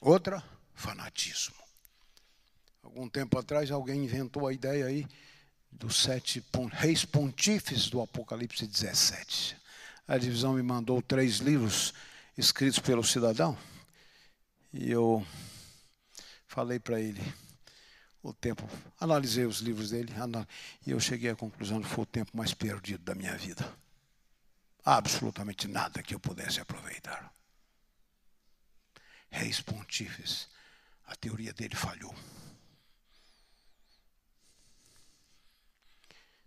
Outra, 0.00 0.42
fanatismo. 0.74 1.56
Algum 2.82 3.08
tempo 3.08 3.36
atrás, 3.36 3.70
alguém 3.70 4.04
inventou 4.04 4.46
a 4.46 4.52
ideia 4.52 4.86
aí 4.86 5.06
dos 5.72 5.96
sete 5.96 6.44
reis 6.72 7.04
pontífices 7.04 7.90
do 7.90 8.00
Apocalipse 8.00 8.66
17. 8.66 9.56
A 10.06 10.16
divisão 10.16 10.54
me 10.54 10.62
mandou 10.62 11.02
três 11.02 11.38
livros 11.38 11.92
escritos 12.36 12.78
pelo 12.78 13.02
cidadão 13.02 13.58
e 14.72 14.90
eu 14.90 15.26
falei 16.46 16.78
para 16.78 17.00
ele 17.00 17.20
o 18.30 18.34
tempo, 18.34 18.68
analisei 19.00 19.46
os 19.46 19.58
livros 19.60 19.90
dele 19.90 20.12
e 20.86 20.90
eu 20.90 21.00
cheguei 21.00 21.30
à 21.30 21.36
conclusão 21.36 21.80
que 21.80 21.88
foi 21.88 22.02
o 22.02 22.06
tempo 22.06 22.36
mais 22.36 22.52
perdido 22.54 23.02
da 23.02 23.14
minha 23.14 23.36
vida. 23.36 23.76
Absolutamente 24.84 25.66
nada 25.68 26.02
que 26.02 26.14
eu 26.14 26.20
pudesse 26.20 26.60
aproveitar. 26.60 27.32
Reis 29.30 29.60
pontífices, 29.60 30.48
a 31.06 31.14
teoria 31.16 31.52
dele 31.52 31.74
falhou. 31.74 32.14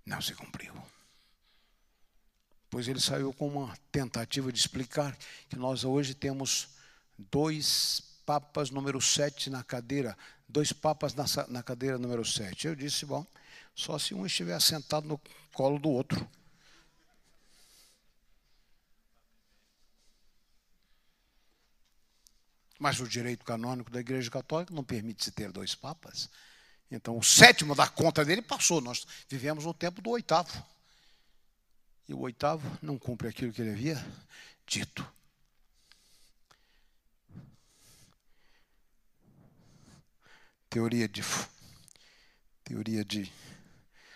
Não 0.05 0.21
se 0.21 0.33
cumpriu. 0.33 0.73
Pois 2.69 2.87
ele 2.87 2.99
saiu 2.99 3.33
com 3.33 3.47
uma 3.47 3.77
tentativa 3.91 4.51
de 4.51 4.59
explicar 4.59 5.15
que 5.49 5.55
nós 5.55 5.83
hoje 5.83 6.15
temos 6.15 6.69
dois 7.17 8.10
papas 8.31 8.69
número 8.69 9.01
7 9.01 9.49
na 9.49 9.61
cadeira, 9.61 10.17
dois 10.47 10.71
papas 10.71 11.13
na, 11.13 11.25
na 11.49 11.61
cadeira 11.61 11.97
número 11.97 12.23
7. 12.23 12.67
Eu 12.67 12.75
disse, 12.75 13.05
bom, 13.05 13.25
só 13.75 13.99
se 13.99 14.13
um 14.13 14.25
estiver 14.25 14.57
sentado 14.61 15.05
no 15.05 15.19
colo 15.51 15.77
do 15.77 15.89
outro. 15.89 16.25
Mas 22.79 23.01
o 23.01 23.07
direito 23.07 23.43
canônico 23.43 23.91
da 23.91 23.99
Igreja 23.99 24.31
Católica 24.31 24.73
não 24.73 24.83
permite 24.83 25.25
se 25.25 25.31
ter 25.31 25.51
dois 25.51 25.75
papas. 25.75 26.29
Então, 26.89 27.17
o 27.17 27.23
sétimo 27.23 27.75
da 27.75 27.89
conta 27.89 28.23
dele 28.23 28.41
passou. 28.41 28.79
Nós 28.79 29.05
vivemos 29.27 29.65
no 29.65 29.73
tempo 29.73 30.01
do 30.01 30.09
oitavo. 30.09 30.65
E 32.07 32.13
o 32.13 32.19
oitavo 32.21 32.79
não 32.81 32.97
cumpre 32.97 33.27
aquilo 33.27 33.51
que 33.51 33.61
ele 33.61 33.71
havia 33.71 34.01
dito. 34.65 35.05
Teoria 40.71 41.05
de 41.05 41.21
teoria 42.63 43.03
de 43.03 43.29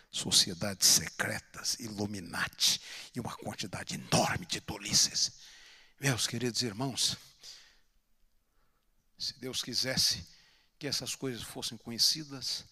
sociedades 0.09 0.87
secretas, 0.87 1.77
Illuminati 1.81 2.79
e 3.13 3.19
uma 3.19 3.35
quantidade 3.35 3.95
enorme 3.95 4.45
de 4.45 4.61
tolices. 4.61 5.33
Meus 5.99 6.25
queridos 6.25 6.61
irmãos, 6.61 7.17
se 9.19 9.37
Deus 9.37 9.61
quisesse 9.61 10.25
que 10.79 10.87
essas 10.87 11.13
coisas 11.13 11.43
fossem 11.43 11.77
conhecidas, 11.77 12.63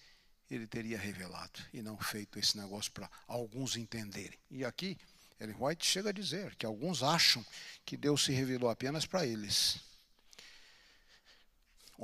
ele 0.50 0.66
teria 0.66 0.98
revelado 0.98 1.60
e 1.74 1.82
não 1.82 1.98
feito 1.98 2.40
esse 2.40 2.58
negócio 2.58 2.90
para 2.94 3.12
alguns 3.28 3.76
entenderem. 3.76 4.40
E 4.50 4.64
aqui, 4.64 4.98
Ellen 5.38 5.58
White 5.60 5.86
chega 5.86 6.12
a 6.12 6.14
dizer 6.14 6.56
que 6.56 6.66
alguns 6.66 7.04
acham 7.04 7.46
que 7.86 7.98
Deus 7.98 8.24
se 8.24 8.32
revelou 8.32 8.70
apenas 8.70 9.06
para 9.06 9.26
eles. 9.28 9.82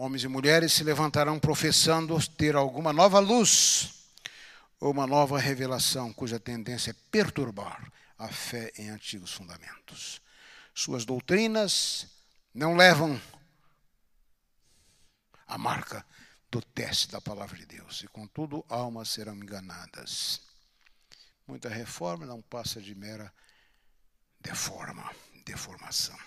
Homens 0.01 0.23
e 0.23 0.29
mulheres 0.29 0.71
se 0.71 0.83
levantarão 0.85 1.37
professando 1.37 2.17
ter 2.37 2.55
alguma 2.55 2.93
nova 2.93 3.19
luz 3.19 4.05
ou 4.79 4.91
uma 4.91 5.05
nova 5.05 5.37
revelação 5.37 6.13
cuja 6.13 6.39
tendência 6.39 6.91
é 6.91 6.95
perturbar 7.11 7.91
a 8.17 8.29
fé 8.29 8.71
em 8.77 8.87
antigos 8.87 9.33
fundamentos. 9.33 10.21
Suas 10.73 11.03
doutrinas 11.03 12.07
não 12.53 12.77
levam 12.77 13.21
a 15.45 15.57
marca 15.57 16.05
do 16.49 16.61
teste 16.61 17.09
da 17.09 17.19
palavra 17.19 17.57
de 17.57 17.65
Deus. 17.65 18.01
E 18.01 18.07
contudo, 18.07 18.65
almas 18.69 19.09
serão 19.09 19.35
enganadas. 19.35 20.39
Muita 21.45 21.67
reforma 21.67 22.25
não 22.25 22.41
passa 22.41 22.81
de 22.81 22.95
mera 22.95 23.33
deforma, 24.39 25.13
deformação. 25.45 26.17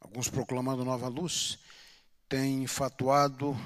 Alguns 0.00 0.28
proclamando 0.28 0.84
nova 0.84 1.08
luz 1.08 1.58
têm 2.28 2.62
infatuado, 2.62 3.56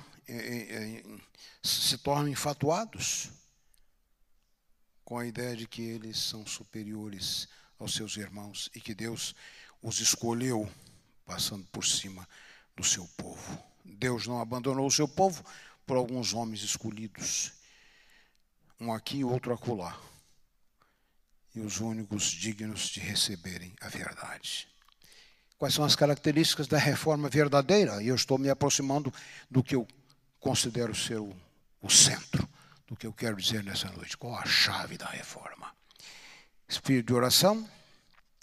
se 1.63 1.99
tornam 1.99 2.29
infatuados 2.29 3.31
com 5.05 5.19
a 5.19 5.27
ideia 5.27 5.55
de 5.55 5.67
que 5.67 5.83
eles 5.83 6.19
são 6.19 6.47
superiores 6.47 7.49
aos 7.79 7.95
seus 7.95 8.17
irmãos 8.17 8.71
e 8.75 8.81
que 8.81 8.95
Deus 8.95 9.35
os 9.83 10.01
escolheu 10.01 10.69
passando 11.27 11.65
por 11.67 11.85
cima 11.85 12.29
do 12.75 12.83
seu 12.83 13.07
povo. 13.17 13.63
Deus 13.85 14.27
não 14.27 14.41
abandonou 14.41 14.87
o 14.87 14.91
seu 14.91 15.07
povo 15.07 15.45
por 15.87 15.97
alguns 15.97 16.33
homens 16.33 16.63
escolhidos, 16.63 17.53
um 18.81 18.93
aqui 18.93 19.19
e 19.19 19.25
outro 19.25 19.53
acolá, 19.53 19.99
e 21.55 21.61
os 21.61 21.81
únicos 21.81 22.25
dignos 22.25 22.89
de 22.89 23.01
receberem 23.01 23.75
a 23.81 23.89
verdade. 23.89 24.74
Quais 25.59 25.75
são 25.75 25.85
as 25.85 25.97
características 25.97 26.67
da 26.67 26.79
reforma 26.79 27.29
verdadeira? 27.29 28.03
E 28.03 28.09
eu 28.09 28.15
estou 28.15 28.39
me 28.39 28.51
aproximando 28.51 29.13
do 29.51 29.63
que 29.63 29.75
eu 29.75 29.87
considero 30.41 30.95
ser 30.95 31.19
o, 31.19 31.35
o 31.81 31.91
centro 31.91 32.49
do 32.87 32.97
que 32.97 33.07
eu 33.07 33.13
quero 33.13 33.37
dizer 33.37 33.63
nessa 33.63 33.91
noite. 33.91 34.17
Qual 34.17 34.37
a 34.37 34.45
chave 34.45 34.99
da 34.99 35.07
reforma? 35.07 35.73
Espírito 36.69 37.07
de 37.07 37.15
oração, 37.15 37.69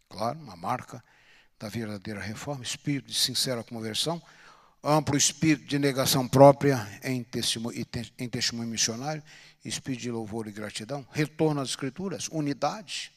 claro, 0.09 0.39
uma 0.39 0.55
marca 0.55 1.03
da 1.59 1.69
verdadeira 1.69 2.19
reforma, 2.19 2.63
espírito 2.63 3.07
de 3.07 3.13
sincera 3.13 3.63
conversão, 3.63 4.21
amplo 4.83 5.15
espírito 5.15 5.65
de 5.65 5.77
negação 5.77 6.27
própria 6.27 6.87
em 7.03 7.23
testemunho, 7.23 7.85
em 8.17 8.29
testemunho 8.29 8.67
missionário, 8.67 9.23
espírito 9.63 10.01
de 10.01 10.11
louvor 10.11 10.47
e 10.47 10.51
gratidão, 10.51 11.05
retorno 11.11 11.61
às 11.61 11.69
escrituras, 11.69 12.27
unidade. 12.31 13.11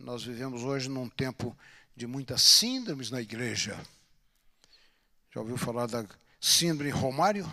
Nós 0.00 0.24
vivemos 0.24 0.62
hoje 0.62 0.88
num 0.88 1.08
tempo 1.08 1.56
de 2.00 2.06
muitas 2.06 2.40
síndromes 2.40 3.10
na 3.10 3.20
igreja. 3.20 3.78
Já 5.34 5.40
ouviu 5.42 5.58
falar 5.58 5.86
da 5.86 6.06
síndrome 6.40 6.88
Romário? 6.88 7.44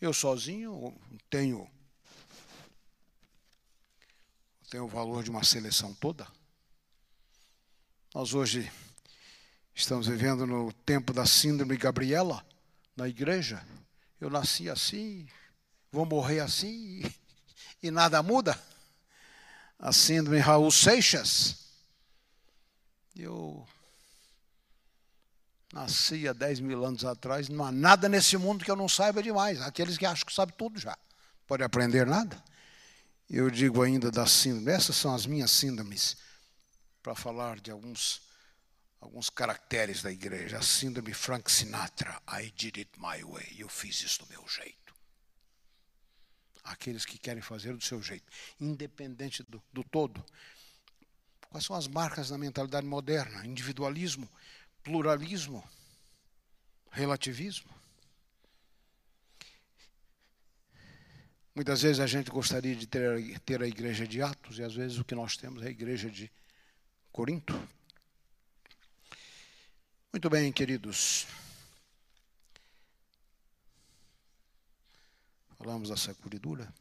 Eu 0.00 0.12
sozinho 0.12 0.92
tenho 1.30 1.70
tenho 4.68 4.82
o 4.82 4.88
valor 4.88 5.22
de 5.22 5.30
uma 5.30 5.44
seleção 5.44 5.94
toda. 5.94 6.26
Nós 8.12 8.34
hoje 8.34 8.68
estamos 9.72 10.08
vivendo 10.08 10.44
no 10.44 10.72
tempo 10.72 11.12
da 11.12 11.24
síndrome 11.24 11.76
Gabriela 11.76 12.44
na 12.96 13.08
igreja. 13.08 13.64
Eu 14.20 14.28
nasci 14.28 14.68
assim, 14.68 15.28
vou 15.92 16.04
morrer 16.04 16.40
assim 16.40 17.00
e, 17.80 17.92
nada 17.92 18.20
muda. 18.24 18.60
A 19.78 19.92
síndrome 19.92 20.40
Raul 20.40 20.72
Seixas. 20.72 21.65
Eu 23.16 23.66
nasci 25.72 26.28
há 26.28 26.32
10 26.32 26.60
mil 26.60 26.84
anos 26.84 27.04
atrás, 27.04 27.48
não 27.48 27.64
há 27.64 27.72
nada 27.72 28.08
nesse 28.08 28.36
mundo 28.36 28.64
que 28.64 28.70
eu 28.70 28.76
não 28.76 28.88
saiba 28.88 29.22
demais. 29.22 29.60
Aqueles 29.62 29.96
que 29.96 30.06
acham 30.06 30.26
que 30.26 30.32
sabem 30.32 30.54
tudo 30.56 30.78
já. 30.78 30.96
Pode 31.46 31.62
aprender 31.62 32.06
nada. 32.06 32.42
Eu 33.28 33.50
digo 33.50 33.82
ainda 33.82 34.10
da 34.10 34.26
síndrome, 34.26 34.70
essas 34.70 34.96
são 34.96 35.14
as 35.14 35.26
minhas 35.26 35.50
síndromes 35.50 36.16
para 37.02 37.14
falar 37.14 37.58
de 37.58 37.70
alguns, 37.70 38.20
alguns 39.00 39.28
caracteres 39.30 40.02
da 40.02 40.12
igreja. 40.12 40.58
A 40.58 40.62
síndrome 40.62 41.12
Frank 41.12 41.50
Sinatra, 41.50 42.20
I 42.28 42.52
did 42.56 42.78
it 42.78 42.90
my 42.98 43.24
way, 43.24 43.56
eu 43.58 43.68
fiz 43.68 44.00
isso 44.02 44.20
do 44.20 44.28
meu 44.28 44.46
jeito. 44.46 44.94
Aqueles 46.62 47.04
que 47.04 47.18
querem 47.18 47.42
fazer 47.42 47.76
do 47.76 47.84
seu 47.84 48.00
jeito, 48.02 48.30
independente 48.60 49.42
do, 49.44 49.62
do 49.72 49.82
todo. 49.82 50.24
Quais 51.50 51.64
são 51.64 51.76
as 51.76 51.88
marcas 51.88 52.28
da 52.28 52.38
mentalidade 52.38 52.86
moderna? 52.86 53.46
Individualismo, 53.46 54.28
pluralismo, 54.82 55.62
relativismo. 56.90 57.74
Muitas 61.54 61.80
vezes 61.80 62.00
a 62.00 62.06
gente 62.06 62.30
gostaria 62.30 62.76
de 62.76 62.86
ter, 62.86 63.40
ter 63.40 63.62
a 63.62 63.66
igreja 63.66 64.06
de 64.06 64.20
Atos, 64.20 64.58
e 64.58 64.62
às 64.62 64.74
vezes 64.74 64.98
o 64.98 65.04
que 65.04 65.14
nós 65.14 65.36
temos 65.36 65.62
é 65.62 65.68
a 65.68 65.70
igreja 65.70 66.10
de 66.10 66.30
Corinto. 67.10 67.54
Muito 70.12 70.28
bem, 70.28 70.52
queridos. 70.52 71.26
Falamos 75.56 75.88
da 75.88 75.96
sacudidura. 75.96 76.72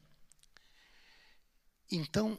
Então, 1.89 2.37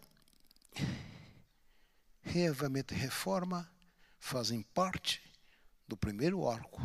reavamento 2.27 2.93
e 2.93 2.97
reforma 2.97 3.71
fazem 4.19 4.63
parte 4.63 5.23
do 5.87 5.97
primeiro 5.97 6.49
arco 6.49 6.81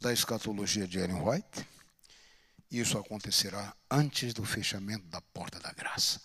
da 0.00 0.12
escatologia 0.12 0.86
de 0.86 0.98
Ellen 0.98 1.22
White. 1.22 1.66
Isso 2.70 2.98
acontecerá 2.98 3.74
antes 3.90 4.34
do 4.34 4.44
fechamento 4.44 5.06
da 5.06 5.20
porta 5.20 5.58
da 5.60 5.72
graça. 5.72 6.20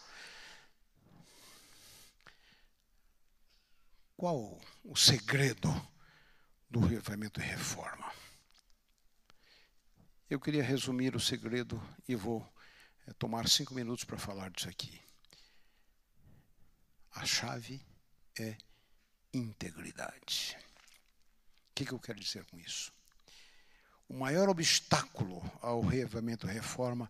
Qual 4.18 4.60
o 4.84 4.96
segredo 4.96 5.70
do 6.70 6.80
reavamento 6.80 7.40
e 7.40 7.44
reforma? 7.44 8.12
Eu 10.30 10.40
queria 10.40 10.64
resumir 10.64 11.16
o 11.16 11.20
segredo 11.20 11.82
e 12.08 12.16
vou 12.16 12.48
é, 13.06 13.14
tomar 13.14 13.48
cinco 13.48 13.76
minutos 13.76 14.04
para 14.04 14.18
falar 14.18 14.50
disso 14.50 14.70
aqui. 14.70 15.05
A 17.16 17.26
chave 17.26 17.82
é 18.38 18.58
integridade. 19.34 20.58
O 21.72 21.74
que, 21.74 21.86
que 21.86 21.92
eu 21.92 22.00
quero 22.00 22.20
dizer 22.20 22.46
com 22.46 22.60
isso? 22.60 22.92
O 24.08 24.14
maior 24.14 24.50
obstáculo 24.50 25.42
ao 25.62 25.82
reavamento 25.82 26.48
e 26.48 26.52
reforma 26.52 27.10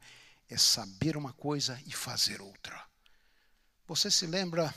é 0.49 0.57
saber 0.57 1.17
uma 1.17 1.33
coisa 1.33 1.81
e 1.85 1.91
fazer 1.91 2.39
outra. 2.39 2.81
Você 3.87 4.09
se 4.09 4.25
lembra 4.25 4.73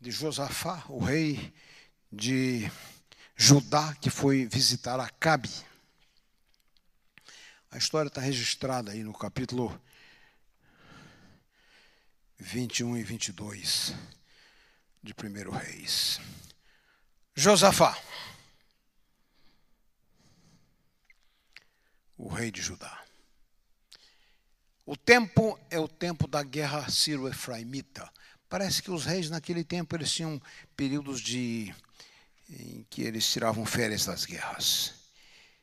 de 0.00 0.10
Josafá, 0.10 0.84
o 0.88 0.98
rei 0.98 1.54
de 2.12 2.70
Judá, 3.36 3.94
que 3.94 4.10
foi 4.10 4.46
visitar 4.46 4.98
Acabe? 4.98 5.50
A 7.70 7.78
história 7.78 8.08
está 8.08 8.20
registrada 8.20 8.90
aí 8.92 9.04
no 9.04 9.12
capítulo 9.12 9.80
21 12.40 12.96
e 12.96 13.02
22 13.02 13.94
de 15.02 15.12
1 15.12 15.50
Reis. 15.50 16.18
Josafá, 17.34 17.96
o 22.16 22.28
rei 22.28 22.50
de 22.50 22.62
Judá. 22.62 23.04
O 24.86 24.96
tempo 24.96 25.58
é 25.70 25.78
o 25.78 25.86
tempo 25.86 26.26
da 26.26 26.42
guerra 26.42 26.90
Ciro-Efraimita. 26.90 28.10
Parece 28.48 28.82
que 28.82 28.90
os 28.90 29.04
reis 29.04 29.30
naquele 29.30 29.62
tempo 29.62 29.94
eles 29.94 30.12
tinham 30.12 30.40
períodos 30.74 31.20
de 31.20 31.72
em 32.48 32.84
que 32.90 33.02
eles 33.02 33.30
tiravam 33.30 33.64
férias 33.64 34.06
das 34.06 34.24
guerras. 34.24 34.94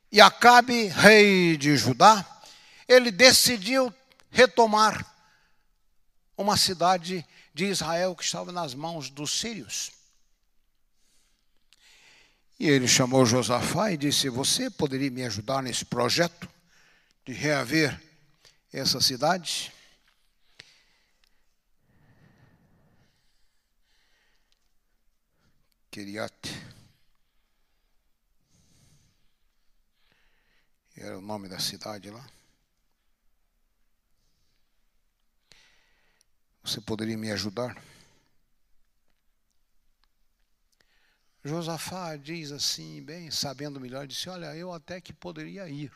E 0.10 0.22
Acabe, 0.22 0.88
rei 0.88 1.58
de 1.58 1.76
Judá, 1.76 2.26
ele 2.88 3.12
decidiu 3.12 3.94
retomar 4.32 5.17
uma 6.38 6.56
cidade 6.56 7.26
de 7.54 7.66
Israel 7.66 8.16
que 8.16 8.24
estava 8.24 8.52
nas 8.52 8.76
mãos 8.76 9.10
dos 9.10 9.32
sírios. 9.32 9.92
E 12.60 12.70
ele 12.70 12.88
chamou 12.88 13.26
Josafá 13.26 13.92
e 13.92 13.98
disse: 13.98 14.30
Você 14.30 14.70
poderia 14.70 15.10
me 15.10 15.24
ajudar 15.24 15.64
nesse 15.64 15.84
projeto 15.84 16.48
de 17.26 17.34
reaver 17.34 18.00
essa 18.72 19.02
cidade? 19.02 19.74
Kiriat. 25.92 26.34
Era 30.96 31.18
o 31.18 31.22
nome 31.22 31.48
da 31.48 31.60
cidade 31.60 32.10
lá. 32.10 32.37
Você 36.68 36.82
poderia 36.82 37.18
me 37.18 37.32
ajudar? 37.32 37.82
Josafá 41.42 42.18
diz 42.18 42.52
assim, 42.52 43.02
bem, 43.02 43.32
sabendo 43.32 43.80
melhor, 43.80 44.06
disse: 44.06 44.28
Olha, 44.28 44.54
eu 44.54 44.74
até 44.74 45.00
que 45.00 45.14
poderia 45.14 45.70
ir, 45.70 45.90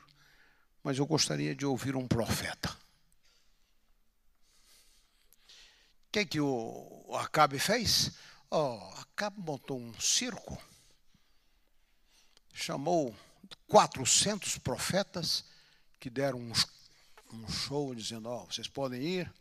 mas 0.82 0.98
eu 0.98 1.06
gostaria 1.06 1.54
de 1.54 1.66
ouvir 1.66 1.98
um 1.98 2.08
profeta. 2.08 2.70
O 6.08 6.12
que, 6.14 6.26
que 6.26 6.40
o 6.40 7.18
Acabe 7.20 7.60
fez? 7.60 8.12
Oh, 8.50 8.80
Acabe 8.96 9.42
montou 9.42 9.78
um 9.78 9.94
circo, 10.00 10.58
chamou 12.54 13.14
400 13.68 14.58
profetas 14.60 15.44
que 16.00 16.10
deram 16.10 16.40
um, 17.34 17.50
show 17.50 17.94
dizendo: 17.94 18.30
oh, 18.30 18.46
vocês 18.46 18.70
podem 18.70 19.02
ir, 19.02 19.34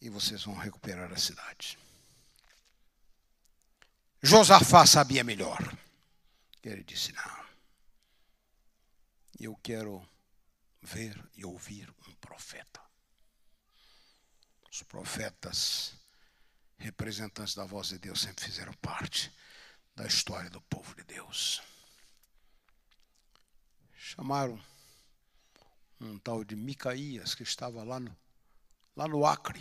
e 0.00 0.08
vocês 0.08 0.44
vão 0.44 0.54
recuperar 0.54 1.12
a 1.12 1.16
cidade. 1.16 1.78
Josafá 4.22 4.86
sabia 4.86 5.24
melhor. 5.24 5.58
Ele 6.62 6.82
disse: 6.82 7.12
Não, 7.12 7.46
eu 9.38 9.54
quero 9.56 10.06
ver 10.82 11.18
e 11.36 11.44
ouvir 11.44 11.92
um 12.08 12.14
profeta. 12.16 12.80
Os 14.70 14.82
profetas, 14.82 15.94
representantes 16.76 17.54
da 17.54 17.64
voz 17.64 17.88
de 17.88 17.98
Deus, 17.98 18.20
sempre 18.20 18.44
fizeram 18.44 18.72
parte 18.74 19.32
da 19.94 20.06
história 20.06 20.50
do 20.50 20.60
povo 20.62 20.94
de 20.94 21.04
Deus. 21.04 21.62
Chamaram 23.94 24.62
um 26.00 26.18
tal 26.18 26.44
de 26.44 26.54
Micaías, 26.54 27.34
que 27.34 27.42
estava 27.42 27.82
lá 27.82 27.98
no, 27.98 28.14
lá 28.94 29.08
no 29.08 29.24
Acre 29.24 29.60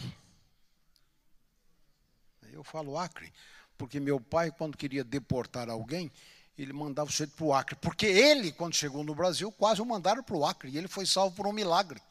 eu 2.57 2.63
falo 2.63 2.97
Acre, 2.97 3.31
porque 3.77 3.99
meu 3.99 4.19
pai, 4.19 4.51
quando 4.51 4.77
queria 4.77 5.03
deportar 5.03 5.69
alguém, 5.69 6.11
ele 6.57 6.71
mandava 6.71 7.09
o 7.09 7.11
sujeito 7.11 7.35
para 7.35 7.45
o 7.45 7.53
Acre. 7.53 7.75
Porque 7.75 8.05
ele, 8.05 8.51
quando 8.51 8.75
chegou 8.75 9.03
no 9.03 9.13
Brasil, 9.13 9.51
quase 9.51 9.81
o 9.81 9.85
mandaram 9.85 10.23
para 10.23 10.35
o 10.35 10.45
Acre. 10.45 10.69
E 10.69 10.77
ele 10.77 10.87
foi 10.87 11.05
salvo 11.05 11.35
por 11.35 11.45
um 11.45 11.51
milagre. 11.51 12.01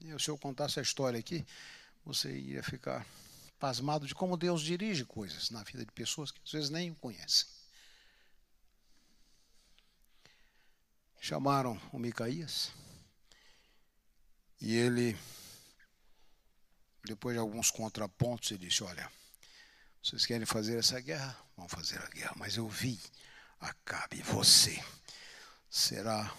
E 0.00 0.18
se 0.18 0.28
eu 0.28 0.36
contasse 0.36 0.78
a 0.78 0.82
história 0.82 1.18
aqui, 1.18 1.44
você 2.04 2.30
ia 2.30 2.62
ficar 2.62 3.06
pasmado 3.58 4.06
de 4.06 4.14
como 4.14 4.36
Deus 4.36 4.62
dirige 4.62 5.04
coisas 5.04 5.50
na 5.50 5.62
vida 5.62 5.84
de 5.84 5.92
pessoas 5.92 6.30
que 6.30 6.40
às 6.44 6.52
vezes 6.52 6.70
nem 6.70 6.90
o 6.90 6.94
conhecem. 6.94 7.46
Chamaram 11.20 11.78
o 11.92 11.98
Micaías. 11.98 12.70
E 14.60 14.74
ele 14.74 15.16
depois 17.04 17.34
de 17.34 17.40
alguns 17.40 17.70
contrapontos, 17.70 18.50
ele 18.50 18.66
disse: 18.66 18.82
Olha, 18.84 19.10
vocês 20.02 20.26
querem 20.26 20.46
fazer 20.46 20.78
essa 20.78 21.00
guerra? 21.00 21.36
Vamos 21.56 21.72
fazer 21.72 21.98
a 22.02 22.08
guerra. 22.08 22.32
Mas 22.36 22.56
eu 22.56 22.68
vi, 22.68 22.98
Acabe, 23.60 24.22
você 24.22 24.82
será 25.68 26.34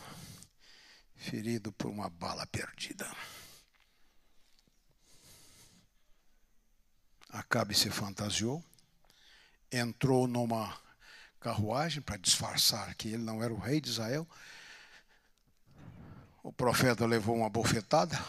ferido 1.15 1.71
por 1.71 1.89
uma 1.89 2.09
bala 2.09 2.45
perdida. 2.47 3.09
Acabe 7.29 7.75
se 7.75 7.89
fantasiou, 7.89 8.63
entrou 9.71 10.27
numa 10.27 10.77
carruagem 11.39 12.01
para 12.01 12.17
disfarçar 12.17 12.93
que 12.95 13.09
ele 13.09 13.23
não 13.23 13.41
era 13.41 13.53
o 13.53 13.59
rei 13.59 13.79
de 13.79 13.89
Israel. 13.89 14.27
O 16.43 16.51
profeta 16.51 17.05
levou 17.05 17.35
uma 17.35 17.49
bofetada 17.49 18.19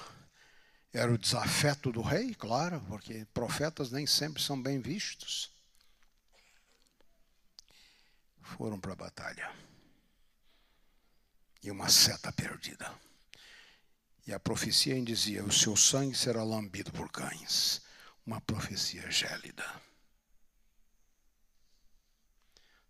era 0.93 1.11
o 1.11 1.17
desafeto 1.17 1.91
do 1.91 2.03
rei, 2.03 2.35
claro, 2.35 2.81
porque 2.83 3.25
profetas 3.33 3.91
nem 3.91 4.07
sempre 4.07 4.43
são 4.43 4.61
bem 4.61 4.81
vistos. 4.81 5.51
Foram 8.43 8.79
para 8.79 8.93
a 8.93 8.97
batalha. 8.97 9.51
E 11.63 11.71
uma 11.71 11.89
seta 11.89 12.31
perdida. 12.31 12.93
E 14.27 14.35
a 14.35 14.39
profecia 14.39 14.95
ainda 14.95 15.07
dizia: 15.07 15.43
o 15.43 15.53
seu 15.53 15.75
sangue 15.77 16.17
será 16.17 16.43
lambido 16.43 16.93
por 16.93 17.11
cães. 17.11 17.81
Uma 18.27 18.41
profecia 18.41 19.11
gélida. 19.11 19.65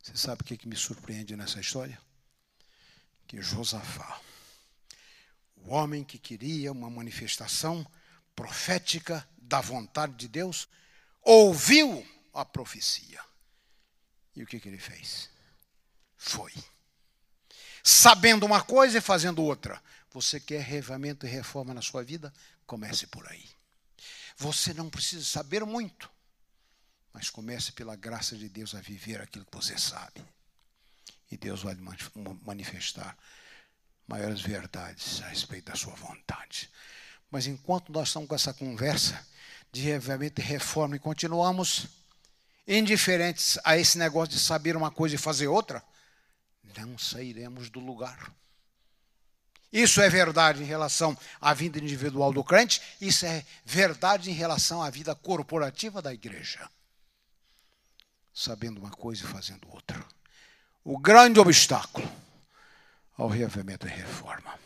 Você 0.03 0.17
sabe 0.17 0.43
o 0.43 0.45
que, 0.45 0.57
que 0.57 0.69
me 0.69 0.77
surpreende 0.77 1.37
nessa 1.37 1.61
história? 1.61 1.99
Que 3.27 3.41
Josafá 3.41 4.21
o 5.65 5.73
homem 5.73 6.05
que 6.05 6.19
queria 6.19 6.73
uma 6.73 6.91
manifestação 6.91 7.87
profética 8.35 9.27
da 9.37 9.61
vontade 9.61 10.15
de 10.15 10.29
Deus, 10.29 10.69
ouviu 11.23 12.07
a 12.33 12.45
profecia. 12.45 13.21
E 14.35 14.43
o 14.43 14.47
que, 14.47 14.59
que 14.59 14.69
ele 14.69 14.79
fez? 14.79 15.29
Foi. 16.17 16.53
Sabendo 17.83 18.47
uma 18.47 18.63
coisa 18.63 18.99
e 18.99 19.01
fazendo 19.01 19.43
outra. 19.43 19.83
Você 20.11 20.41
quer 20.41 20.63
revamento 20.63 21.27
e 21.27 21.29
reforma 21.29 21.75
na 21.75 21.83
sua 21.83 22.03
vida? 22.03 22.33
Comece 22.67 23.07
por 23.07 23.27
aí. 23.29 23.49
Você 24.37 24.73
não 24.73 24.89
precisa 24.89 25.25
saber 25.25 25.65
muito, 25.65 26.11
mas 27.13 27.31
comece 27.31 27.73
pela 27.73 27.97
graça 27.97 28.37
de 28.37 28.49
Deus 28.49 28.75
a 28.75 28.81
viver 28.81 29.21
aquilo 29.21 29.45
que 29.45 29.57
você 29.57 29.79
sabe. 29.79 30.23
E 31.31 31.37
Deus 31.37 31.63
vai 31.63 31.77
manifestar 32.43 33.17
maiores 34.07 34.41
verdades 34.41 35.23
a 35.23 35.29
respeito 35.29 35.71
da 35.71 35.77
sua 35.77 35.95
vontade. 35.95 36.71
Mas 37.31 37.47
enquanto 37.47 37.91
nós 37.93 38.09
estamos 38.09 38.29
com 38.29 38.35
essa 38.35 38.53
conversa 38.53 39.27
de 39.71 39.81
realmente 39.81 40.41
reforma 40.43 40.97
e 40.97 40.99
continuamos 40.99 41.87
indiferentes 42.67 43.59
a 43.65 43.77
esse 43.77 43.99
negócio 43.99 44.35
de 44.35 44.41
saber 44.41 44.77
uma 44.77 44.91
coisa 44.91 45.15
e 45.15 45.19
fazer 45.19 45.49
outra, 45.49 45.83
não 46.77 46.97
sairemos 46.99 47.71
do 47.71 47.81
lugar. 47.81 48.33
Isso 49.73 50.03
é 50.03 50.09
verdade 50.11 50.63
em 50.63 50.67
relação 50.67 51.17
à 51.41 51.55
vida 51.55 51.79
individual 51.79 52.33
do 52.33 52.45
crente, 52.45 52.83
isso 53.01 53.25
é 53.25 53.45
verdade 53.65 54.31
em 54.31 54.35
relação 54.35 54.83
à 54.83 54.91
vida 54.91 55.15
corporativa 55.15 56.03
da 56.03 56.13
igreja. 56.13 56.69
Sabendo 58.35 58.79
uma 58.79 58.91
coisa 58.91 59.25
e 59.25 59.29
fazendo 59.29 59.67
outra. 59.71 60.05
O 60.85 60.99
grande 60.99 61.41
obstáculo 61.41 62.07
ao 63.17 63.29
reavivamento 63.29 63.87
e 63.87 63.91
reforma. 63.91 64.59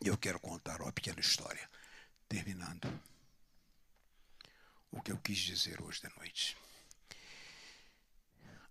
Eu 0.00 0.16
quero 0.16 0.38
contar 0.38 0.80
uma 0.80 0.92
pequena 0.92 1.20
história, 1.20 1.68
terminando 2.28 2.88
o 4.90 5.00
que 5.00 5.12
eu 5.12 5.18
quis 5.18 5.38
dizer 5.38 5.80
hoje 5.82 6.02
de 6.02 6.16
noite. 6.16 6.56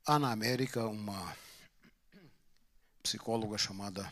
Há 0.05 0.19
na 0.19 0.31
América 0.31 0.85
uma 0.85 1.35
psicóloga 3.01 3.57
chamada 3.57 4.11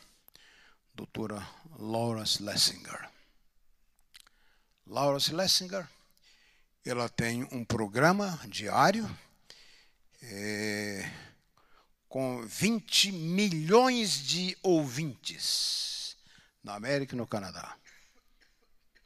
doutora 0.94 1.48
Laura 1.78 2.26
Schlesinger. 2.26 3.10
Laura 4.86 5.20
Schlesinger, 5.20 5.88
ela 6.86 7.08
tem 7.10 7.44
um 7.52 7.64
programa 7.64 8.40
diário 8.48 9.10
é, 10.22 11.12
com 12.14 12.46
20 12.46 13.12
milhões 13.12 14.24
de 14.24 14.56
ouvintes 14.62 16.16
na 16.64 16.76
América 16.76 17.16
e 17.16 17.18
no 17.18 17.26
Canadá. 17.26 17.76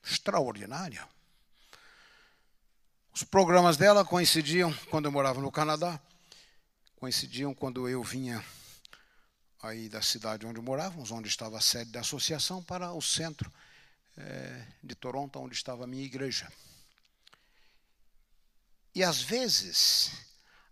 Extraordinária. 0.03 1.07
Os 3.13 3.23
programas 3.23 3.77
dela 3.77 4.03
coincidiam, 4.03 4.73
quando 4.89 5.05
eu 5.05 5.11
morava 5.13 5.39
no 5.39 5.49
Canadá, 5.49 5.97
coincidiam 6.97 7.53
quando 7.53 7.87
eu 7.87 8.03
vinha 8.03 8.43
aí 9.63 9.87
da 9.87 10.01
cidade 10.01 10.45
onde 10.45 10.59
morávamos, 10.59 11.09
onde 11.09 11.29
estava 11.29 11.59
a 11.59 11.61
sede 11.61 11.91
da 11.91 12.01
associação, 12.01 12.61
para 12.61 12.91
o 12.91 13.01
centro 13.01 13.49
é, 14.17 14.67
de 14.83 14.95
Toronto, 14.95 15.39
onde 15.39 15.55
estava 15.55 15.85
a 15.85 15.87
minha 15.87 16.03
igreja. 16.03 16.51
E 18.93 19.01
às 19.01 19.21
vezes, 19.21 20.11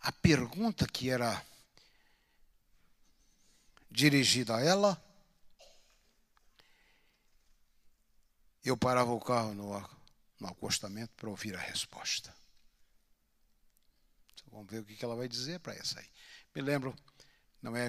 a 0.02 0.12
pergunta 0.12 0.86
que 0.86 1.10
era 1.10 1.42
dirigida 3.96 4.58
a 4.58 4.62
ela, 4.62 5.02
eu 8.64 8.76
parava 8.76 9.12
o 9.12 9.22
carro 9.22 9.54
no, 9.54 9.90
no 10.40 10.48
acostamento 10.48 11.14
para 11.16 11.30
ouvir 11.30 11.56
a 11.56 11.60
resposta. 11.60 12.36
Vamos 14.52 14.70
ver 14.70 14.80
o 14.80 14.86
que 14.86 15.04
ela 15.04 15.16
vai 15.16 15.28
dizer 15.28 15.60
para 15.60 15.74
essa 15.74 16.00
aí. 16.00 16.08
Me 16.54 16.62
lembro, 16.62 16.96
não 17.62 17.76
é 17.76 17.88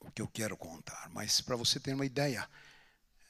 o 0.00 0.10
que 0.10 0.20
eu 0.20 0.28
quero 0.28 0.56
contar, 0.56 1.08
mas 1.10 1.40
para 1.40 1.56
você 1.56 1.80
ter 1.80 1.94
uma 1.94 2.06
ideia 2.06 2.48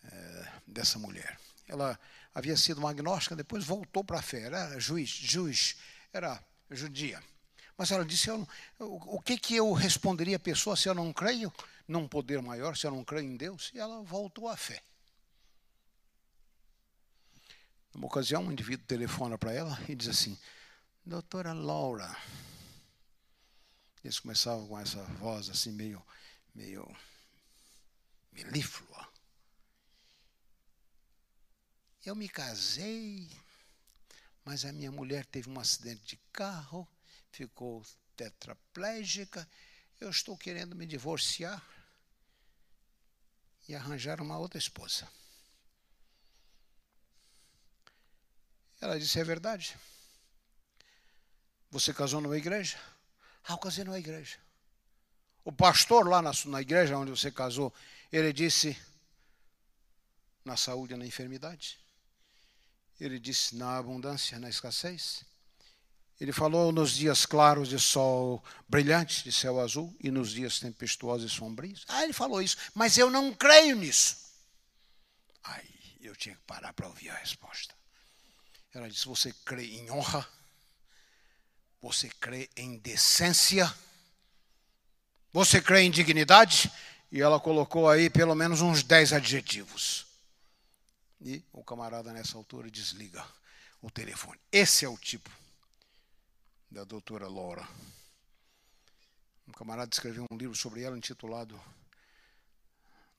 é, 0.04 0.52
dessa 0.66 0.98
mulher. 0.98 1.38
Ela 1.66 1.98
havia 2.34 2.56
sido 2.56 2.78
uma 2.78 2.90
agnóstica, 2.90 3.36
depois 3.36 3.64
voltou 3.64 4.02
para 4.04 4.18
a 4.18 4.22
fé, 4.22 4.42
era 4.42 4.78
juiz, 4.78 5.08
juiz, 5.08 5.76
era 6.12 6.42
judia. 6.70 7.22
Mas 7.76 7.90
ela 7.90 8.04
disse: 8.04 8.28
eu, 8.28 8.46
o, 8.78 9.16
o 9.16 9.20
que, 9.20 9.36
que 9.38 9.56
eu 9.56 9.72
responderia 9.72 10.36
à 10.36 10.40
pessoa 10.40 10.76
se 10.76 10.88
eu 10.88 10.94
não 10.94 11.12
creio 11.12 11.52
num 11.86 12.08
poder 12.08 12.40
maior, 12.40 12.76
se 12.76 12.86
eu 12.86 12.90
não 12.90 13.04
creio 13.04 13.30
em 13.30 13.36
Deus? 13.36 13.70
E 13.74 13.78
ela 13.78 14.02
voltou 14.02 14.48
à 14.48 14.56
fé. 14.56 14.82
Numa 17.94 18.06
ocasião, 18.06 18.42
um 18.42 18.52
indivíduo 18.52 18.86
telefona 18.86 19.38
para 19.38 19.52
ela 19.52 19.78
e 19.88 19.94
diz 19.94 20.08
assim: 20.08 20.38
Doutora 21.04 21.52
Laura. 21.52 22.14
Eles 24.02 24.18
começavam 24.18 24.66
com 24.66 24.78
essa 24.78 25.02
voz 25.04 25.48
assim, 25.48 25.72
meio 25.72 26.04
meio 26.54 26.86
melíflua. 28.32 29.08
Eu 32.04 32.14
me 32.14 32.28
casei, 32.28 33.30
mas 34.44 34.64
a 34.64 34.72
minha 34.72 34.92
mulher 34.92 35.24
teve 35.24 35.48
um 35.48 35.58
acidente 35.58 36.04
de 36.04 36.16
carro, 36.32 36.86
ficou 37.32 37.82
tetraplégica. 38.14 39.48
Eu 39.98 40.10
estou 40.10 40.36
querendo 40.36 40.76
me 40.76 40.84
divorciar 40.84 41.64
e 43.68 43.74
arranjar 43.74 44.20
uma 44.20 44.38
outra 44.38 44.58
esposa. 44.58 45.08
Ela 48.80 48.98
disse: 48.98 49.18
É 49.18 49.24
verdade. 49.24 49.76
Você 51.70 51.92
casou 51.92 52.20
numa 52.20 52.36
igreja? 52.36 52.78
Ah, 53.44 53.54
eu 53.54 53.58
casei 53.58 53.84
numa 53.84 53.98
igreja. 53.98 54.38
O 55.44 55.52
pastor 55.52 56.06
lá 56.08 56.22
na, 56.22 56.30
na 56.46 56.62
igreja 56.62 56.96
onde 56.96 57.10
você 57.10 57.30
casou, 57.30 57.72
ele 58.12 58.32
disse 58.32 58.80
na 60.44 60.56
saúde 60.56 60.94
e 60.94 60.96
na 60.96 61.06
enfermidade. 61.06 61.78
Ele 63.00 63.18
disse 63.18 63.56
na 63.56 63.76
abundância, 63.76 64.38
na 64.38 64.48
escassez. 64.48 65.24
Ele 66.20 66.32
falou 66.32 66.70
nos 66.70 66.92
dias 66.92 67.26
claros 67.26 67.68
de 67.68 67.78
sol 67.78 68.42
brilhante, 68.68 69.24
de 69.24 69.32
céu 69.32 69.60
azul, 69.60 69.94
e 70.00 70.10
nos 70.10 70.30
dias 70.30 70.60
tempestuosos 70.60 71.30
e 71.30 71.34
sombrios. 71.34 71.84
Ah, 71.88 72.04
ele 72.04 72.12
falou 72.12 72.40
isso, 72.40 72.56
mas 72.74 72.96
eu 72.96 73.10
não 73.10 73.34
creio 73.34 73.76
nisso. 73.76 74.16
Aí 75.42 75.68
eu 76.00 76.14
tinha 76.14 76.36
que 76.36 76.42
parar 76.42 76.72
para 76.72 76.86
ouvir 76.86 77.10
a 77.10 77.16
resposta. 77.16 77.74
Ela 78.72 78.88
disse: 78.88 79.06
Você 79.06 79.32
crê 79.44 79.66
em 79.66 79.90
honra? 79.90 80.26
Você 81.82 82.08
crê 82.08 82.48
em 82.56 82.78
decência? 82.78 83.72
Você 85.32 85.60
crê 85.60 85.80
em 85.80 85.90
dignidade? 85.90 86.70
E 87.10 87.20
ela 87.20 87.40
colocou 87.40 87.88
aí 87.88 88.08
pelo 88.08 88.34
menos 88.34 88.60
uns 88.60 88.82
dez 88.82 89.12
adjetivos. 89.12 90.06
E 91.20 91.42
o 91.52 91.62
camarada, 91.62 92.12
nessa 92.12 92.36
altura, 92.36 92.70
desliga 92.70 93.24
o 93.82 93.90
telefone. 93.90 94.38
Esse 94.50 94.84
é 94.84 94.88
o 94.88 94.96
tipo 94.96 95.30
da 96.74 96.82
doutora 96.82 97.28
Laura. 97.28 97.66
Um 99.46 99.52
camarada 99.52 99.90
escreveu 99.92 100.26
um 100.28 100.36
livro 100.36 100.56
sobre 100.56 100.82
ela 100.82 100.98
intitulado 100.98 101.58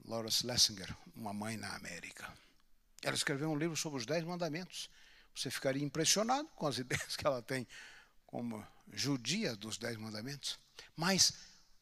Laura 0.03 0.29
Schlesinger, 0.29 0.93
Uma 1.15 1.33
Mãe 1.33 1.55
na 1.55 1.73
América. 1.73 2.31
Ela 3.01 3.15
escreveu 3.15 3.49
um 3.49 3.57
livro 3.57 3.77
sobre 3.77 3.97
os 3.97 4.05
Dez 4.05 4.25
Mandamentos. 4.25 4.89
Você 5.33 5.49
ficaria 5.49 5.81
impressionado 5.81 6.49
com 6.49 6.67
as 6.67 6.77
ideias 6.79 7.15
que 7.15 7.25
ela 7.25 7.41
tem 7.41 7.65
como 8.27 8.61
judia 8.91 9.55
dos 9.55 9.77
Dez 9.77 9.95
Mandamentos. 9.95 10.59
Mas 10.93 11.33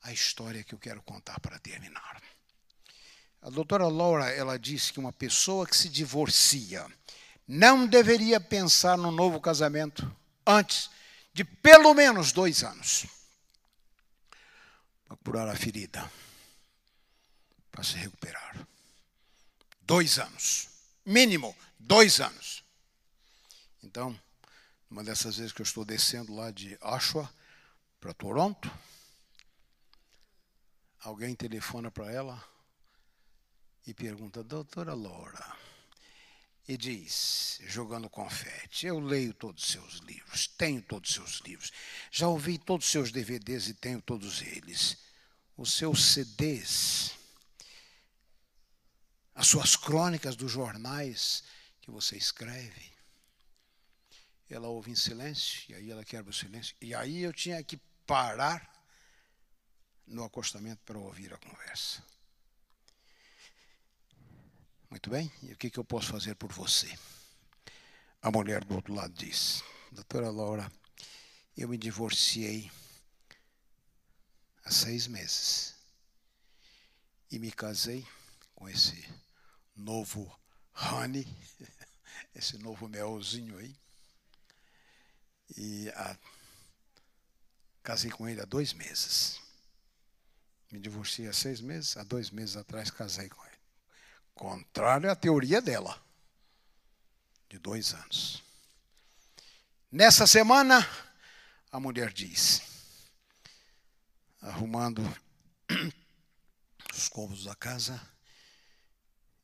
a 0.03 0.13
história 0.13 0.63
que 0.63 0.75
eu 0.75 0.79
quero 0.79 1.01
contar 1.01 1.39
para 1.39 1.57
terminar. 1.57 2.21
A 3.41 3.49
doutora 3.49 3.87
Laura, 3.87 4.29
ela 4.29 4.59
disse 4.59 4.93
que 4.93 4.99
uma 4.99 5.11
pessoa 5.11 5.65
que 5.65 5.75
se 5.75 5.89
divorcia 5.89 6.85
não 7.47 7.87
deveria 7.87 8.39
pensar 8.39 8.95
no 8.95 9.09
novo 9.09 9.41
casamento 9.41 10.15
antes 10.45 10.91
de 11.33 11.43
pelo 11.43 11.93
menos 11.93 12.31
dois 12.31 12.63
anos 12.63 13.05
para 15.05 15.17
curar 15.17 15.49
a 15.49 15.55
ferida, 15.55 16.09
para 17.71 17.83
se 17.83 17.95
recuperar. 17.95 18.67
Dois 19.81 20.19
anos, 20.19 20.69
mínimo 21.05 21.55
dois 21.77 22.21
anos. 22.21 22.63
Então, 23.83 24.17
uma 24.89 25.03
dessas 25.03 25.37
vezes 25.37 25.51
que 25.51 25.61
eu 25.61 25.65
estou 25.65 25.83
descendo 25.83 26.35
lá 26.35 26.51
de 26.51 26.77
Oshawa 26.81 27.29
para 27.99 28.13
Toronto, 28.13 28.71
alguém 31.01 31.35
telefona 31.35 31.91
para 31.91 32.11
ela 32.11 32.43
e 33.85 33.93
pergunta, 33.93 34.43
doutora 34.43 34.93
Laura, 34.93 35.57
e 36.67 36.77
diz, 36.77 37.59
jogando 37.65 38.09
confete, 38.09 38.87
eu 38.87 38.99
leio 38.99 39.33
todos 39.33 39.63
os 39.63 39.69
seus 39.69 39.95
livros, 39.99 40.47
tenho 40.47 40.81
todos 40.81 41.09
os 41.09 41.15
seus 41.15 41.41
livros, 41.41 41.71
já 42.09 42.27
ouvi 42.27 42.57
todos 42.57 42.85
os 42.85 42.91
seus 42.91 43.11
DVDs 43.11 43.67
e 43.67 43.73
tenho 43.73 44.01
todos 44.01 44.41
eles. 44.41 44.97
Os 45.57 45.73
seus 45.73 46.13
CDs, 46.13 47.11
as 49.35 49.47
suas 49.47 49.75
crônicas 49.75 50.35
dos 50.35 50.51
jornais 50.51 51.43
que 51.81 51.91
você 51.91 52.15
escreve. 52.15 52.91
Ela 54.49 54.67
ouve 54.67 54.91
em 54.91 54.95
silêncio, 54.95 55.63
e 55.69 55.75
aí 55.75 55.91
ela 55.91 56.05
quebra 56.05 56.31
o 56.31 56.33
silêncio. 56.33 56.75
E 56.79 56.93
aí 56.95 57.21
eu 57.21 57.33
tinha 57.33 57.63
que 57.63 57.77
parar 58.05 58.71
no 60.05 60.23
acostamento 60.23 60.81
para 60.85 60.97
ouvir 60.97 61.33
a 61.33 61.37
conversa. 61.37 62.03
Muito 64.93 65.09
bem, 65.09 65.33
e 65.41 65.51
o 65.51 65.57
que, 65.57 65.71
que 65.71 65.79
eu 65.79 65.83
posso 65.83 66.11
fazer 66.11 66.35
por 66.35 66.53
você? 66.53 66.87
A 68.21 68.29
mulher 68.29 68.63
do 68.63 68.75
outro 68.75 68.93
lado 68.93 69.11
diz: 69.11 69.63
Doutora 69.91 70.29
Laura, 70.29 70.71
eu 71.57 71.67
me 71.67 71.79
divorciei 71.79 72.71
há 74.63 74.69
seis 74.69 75.07
meses. 75.07 75.73
e 77.31 77.39
me 77.39 77.51
casei 77.51 78.07
com 78.53 78.69
esse 78.69 79.03
novo 79.75 80.31
honey, 80.75 81.25
esse 82.35 82.59
novo 82.59 82.87
melzinho 82.87 83.57
aí. 83.57 83.75
E 85.57 85.89
a, 85.89 86.15
casei 87.81 88.11
com 88.11 88.29
ele 88.29 88.41
há 88.41 88.45
dois 88.45 88.73
meses. 88.73 89.41
Me 90.71 90.79
divorciei 90.79 91.27
há 91.27 91.33
seis 91.33 91.61
meses, 91.61 91.97
há 91.97 92.03
dois 92.03 92.29
meses 92.29 92.55
atrás 92.55 92.91
casei 92.91 93.27
com 93.27 93.43
ele. 93.43 93.52
Contrário 94.33 95.11
à 95.11 95.15
teoria 95.15 95.61
dela, 95.61 96.01
de 97.49 97.59
dois 97.59 97.93
anos. 97.93 98.43
Nessa 99.91 100.25
semana, 100.25 100.87
a 101.71 101.79
mulher 101.79 102.11
diz, 102.11 102.61
arrumando 104.41 105.01
os 106.93 107.07
cômodos 107.09 107.45
da 107.45 107.55
casa, 107.55 108.01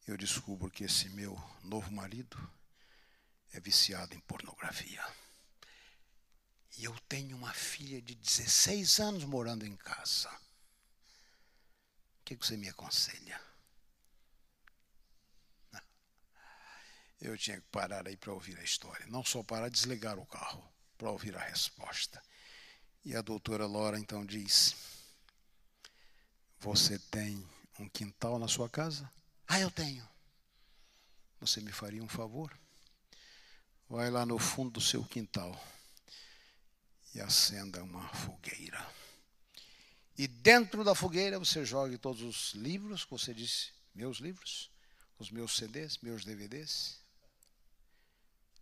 eu 0.08 0.18
descubro 0.18 0.72
que 0.72 0.84
esse 0.84 1.08
meu 1.10 1.40
novo 1.64 1.92
marido 1.92 2.38
é 3.54 3.60
viciado 3.60 4.16
em 4.16 4.20
pornografia. 4.22 5.06
E 6.78 6.86
eu 6.86 6.98
tenho 7.08 7.36
uma 7.38 7.54
filha 7.54 8.02
de 8.02 8.16
16 8.16 9.00
anos 9.00 9.24
morando 9.26 9.66
em 9.66 9.76
casa. 9.76 10.30
O 12.22 12.24
que 12.26 12.36
você 12.36 12.56
me 12.58 12.70
aconselha? 12.70 13.49
Eu 17.30 17.38
tinha 17.38 17.62
que 17.62 17.68
parar 17.68 18.08
aí 18.08 18.18
para 18.18 18.34
ouvir 18.34 18.58
a 18.58 18.64
história. 18.64 19.06
Não 19.06 19.24
só 19.24 19.44
para 19.44 19.70
desligar 19.70 20.18
o 20.18 20.26
carro, 20.26 20.68
para 20.98 21.12
ouvir 21.12 21.38
a 21.38 21.44
resposta. 21.44 22.20
E 23.06 23.16
a 23.16 23.22
doutora 23.22 23.68
Laura 23.68 24.00
então 24.00 24.26
diz: 24.26 24.76
Você 26.60 26.98
tem 26.98 27.48
um 27.78 27.88
quintal 27.88 28.40
na 28.40 28.48
sua 28.48 28.68
casa? 28.68 29.10
Ah, 29.48 29.60
eu 29.60 29.70
tenho. 29.70 30.08
Você 31.40 31.62
me 31.62 31.72
faria 31.72 32.04
um 32.04 32.08
favor? 32.08 32.52
Vai 33.88 34.10
lá 34.10 34.26
no 34.26 34.40
fundo 34.40 34.72
do 34.72 34.82
seu 34.82 35.04
quintal 35.06 35.56
e 37.14 37.22
acenda 37.22 37.84
uma 37.84 38.08
fogueira. 38.10 38.86
E 40.18 40.28
dentro 40.28 40.84
da 40.84 40.96
fogueira 40.96 41.38
você 41.38 41.64
jogue 41.64 41.98
todos 41.98 42.24
os 42.24 42.54
livros 42.56 43.06
que 43.06 43.12
você 43.12 43.36
disse, 43.36 43.72
meus 43.94 44.18
livros, 44.18 44.72
os 45.20 45.30
meus 45.30 45.56
CDs, 45.56 46.00
meus 46.00 46.26
DVDs, 46.26 46.99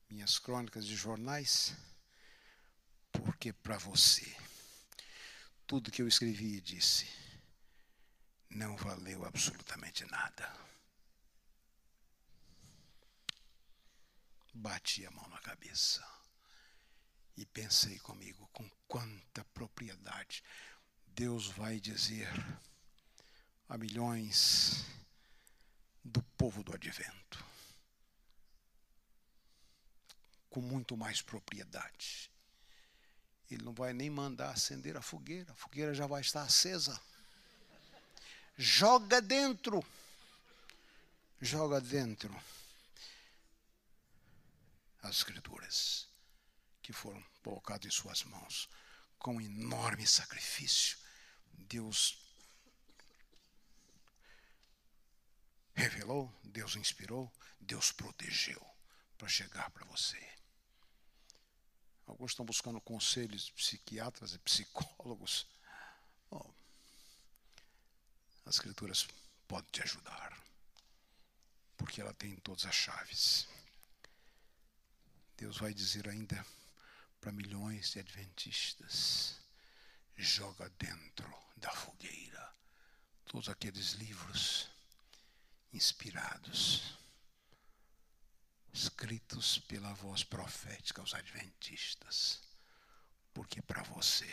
minhas 0.09 0.39
crônicas 0.39 0.85
de 0.85 0.95
jornais, 0.95 1.75
porque 3.11 3.51
para 3.51 3.77
você, 3.77 4.35
tudo 5.65 5.91
que 5.91 6.01
eu 6.01 6.07
escrevi 6.07 6.57
e 6.57 6.61
disse 6.61 7.07
não 8.49 8.75
valeu 8.77 9.25
absolutamente 9.25 10.05
nada. 10.05 10.51
Bati 14.53 15.05
a 15.05 15.11
mão 15.11 15.27
na 15.29 15.39
cabeça 15.39 16.03
e 17.35 17.45
pensei 17.45 17.99
comigo 17.99 18.49
com 18.51 18.67
quanta 18.87 19.45
propriedade 19.53 20.43
Deus 21.05 21.47
vai 21.47 21.79
dizer 21.79 22.27
a 23.69 23.77
milhões 23.77 24.85
do 26.03 26.23
povo 26.37 26.63
do 26.63 26.73
advento 26.73 27.56
com 30.49 30.61
muito 30.61 30.95
mais 30.95 31.21
propriedade. 31.21 32.31
Ele 33.49 33.63
não 33.63 33.73
vai 33.73 33.93
nem 33.93 34.09
mandar 34.09 34.49
acender 34.51 34.97
a 34.97 35.01
fogueira, 35.01 35.51
a 35.51 35.55
fogueira 35.55 35.93
já 35.93 36.05
vai 36.05 36.21
estar 36.21 36.41
acesa. 36.41 36.99
Joga 38.57 39.21
dentro. 39.21 39.85
Joga 41.39 41.79
dentro 41.79 42.35
as 45.03 45.17
Escrituras 45.17 46.07
que 46.81 46.91
foram 46.91 47.23
colocadas 47.43 47.85
em 47.85 47.91
suas 47.91 48.23
mãos 48.23 48.69
com 49.19 49.39
enorme 49.41 50.05
sacrifício. 50.05 50.97
Deus 51.53 52.17
revelou, 55.75 56.33
Deus 56.43 56.75
inspirou, 56.75 57.31
Deus 57.59 57.91
protegeu 57.91 58.61
para 59.17 59.27
chegar 59.27 59.69
para 59.71 59.85
você. 59.85 60.36
Alguns 62.07 62.31
estão 62.31 62.45
buscando 62.45 62.79
conselhos 62.79 63.45
de 63.45 63.51
psiquiatras 63.51 64.33
e 64.33 64.39
psicólogos. 64.39 65.45
As 68.45 68.55
escrituras 68.55 69.05
podem 69.45 69.69
te 69.71 69.83
ajudar, 69.83 70.41
porque 71.75 71.99
ela 71.99 72.13
tem 72.13 72.35
todas 72.37 72.65
as 72.65 72.73
chaves. 72.73 73.45
Deus 75.35 75.57
vai 75.57 75.73
dizer 75.73 76.07
ainda 76.07 76.45
para 77.19 77.33
milhões 77.33 77.91
de 77.91 77.99
adventistas: 77.99 79.35
joga 80.15 80.69
dentro 80.79 81.31
da 81.57 81.71
fogueira 81.71 82.55
todos 83.25 83.49
aqueles 83.49 83.91
livros 83.93 84.69
inspirados 85.73 86.97
escritos 88.73 89.59
pela 89.59 89.93
voz 89.93 90.23
profética 90.23 91.01
aos 91.01 91.13
adventistas, 91.13 92.41
porque 93.33 93.61
para 93.61 93.83
você 93.83 94.27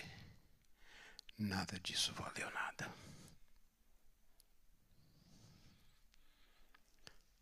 nada 1.38 1.78
disso 1.80 2.12
valeu 2.14 2.50
nada. 2.50 2.92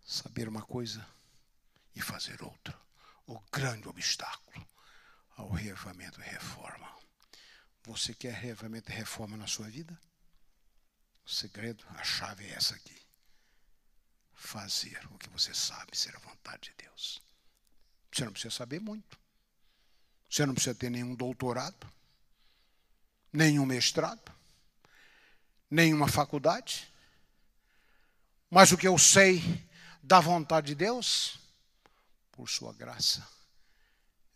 Saber 0.05 0.49
uma 0.49 0.63
coisa 0.63 1.07
e 1.95 2.03
fazer 2.03 2.43
outra, 2.43 2.79
o 3.27 3.41
grande 3.51 3.89
obstáculo 3.89 4.69
ao 5.37 5.51
reavamento 5.51 6.21
e 6.21 6.25
reforma. 6.25 6.97
Você 7.85 8.15
quer 8.15 8.35
reavamento 8.35 8.91
e 8.91 8.95
reforma 8.95 9.37
na 9.37 9.47
sua 9.47 9.69
vida? 9.69 9.99
O 11.25 11.31
segredo, 11.31 11.85
a 11.91 12.05
chave 12.05 12.47
é 12.47 12.55
essa 12.55 12.75
aqui 12.75 13.02
fazer 14.43 15.01
o 15.13 15.19
que 15.19 15.31
você 15.31 15.55
sabe 15.55 15.97
ser 15.97 16.15
a 16.17 16.19
vontade 16.19 16.71
de 16.71 16.85
Deus. 16.85 17.23
Você 18.11 18.25
não 18.25 18.33
precisa 18.33 18.55
saber 18.55 18.81
muito. 18.81 19.19
Você 20.29 20.45
não 20.45 20.55
precisa 20.55 20.75
ter 20.75 20.91
nenhum 20.91 21.15
doutorado, 21.15 21.91
nenhum 23.33 23.65
mestrado, 23.65 24.33
nenhuma 25.71 26.09
faculdade. 26.09 26.93
Mas 28.51 28.73
o 28.73 28.77
que 28.77 28.89
eu 28.89 28.99
sei 28.99 29.41
da 30.03 30.21
vontade 30.21 30.69
de 30.69 30.75
Deus, 30.75 31.39
por 32.33 32.49
sua 32.49 32.73
graça, 32.73 33.27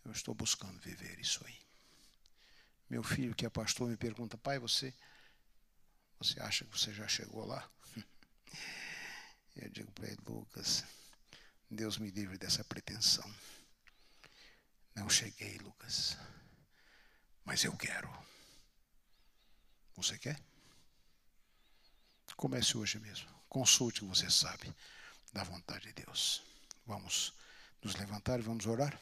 eu 0.05 0.11
estou 0.11 0.33
buscando 0.33 0.79
viver 0.79 1.19
isso 1.19 1.45
aí. 1.45 1.59
Meu 2.89 3.03
filho, 3.03 3.35
que 3.35 3.45
é 3.45 3.49
pastor, 3.49 3.89
me 3.89 3.97
pergunta: 3.97 4.37
pai, 4.37 4.57
você, 4.57 4.93
você 6.17 6.39
acha 6.39 6.63
que 6.65 6.71
você 6.71 6.93
já 6.93 7.07
chegou 7.07 7.45
lá? 7.45 7.69
Eu 9.57 9.69
digo 9.69 9.91
para 9.91 10.07
ele, 10.07 10.21
Lucas, 10.27 10.83
Deus 11.69 11.97
me 11.97 12.11
livre 12.11 12.37
dessa 12.37 12.63
pretensão. 12.63 13.29
Não 14.95 15.09
cheguei, 15.09 15.57
Lucas, 15.57 16.17
mas 17.43 17.63
eu 17.63 17.75
quero. 17.75 18.07
Você 19.95 20.17
quer? 20.17 20.39
Comece 22.35 22.77
hoje 22.77 22.99
mesmo. 22.99 23.27
Consulte 23.49 24.05
você 24.05 24.29
sabe 24.29 24.73
da 25.33 25.43
vontade 25.43 25.87
de 25.87 26.03
Deus. 26.05 26.43
Vamos 26.85 27.33
nos 27.81 27.95
levantar 27.95 28.39
e 28.39 28.43
vamos 28.43 28.67
orar. 28.67 28.99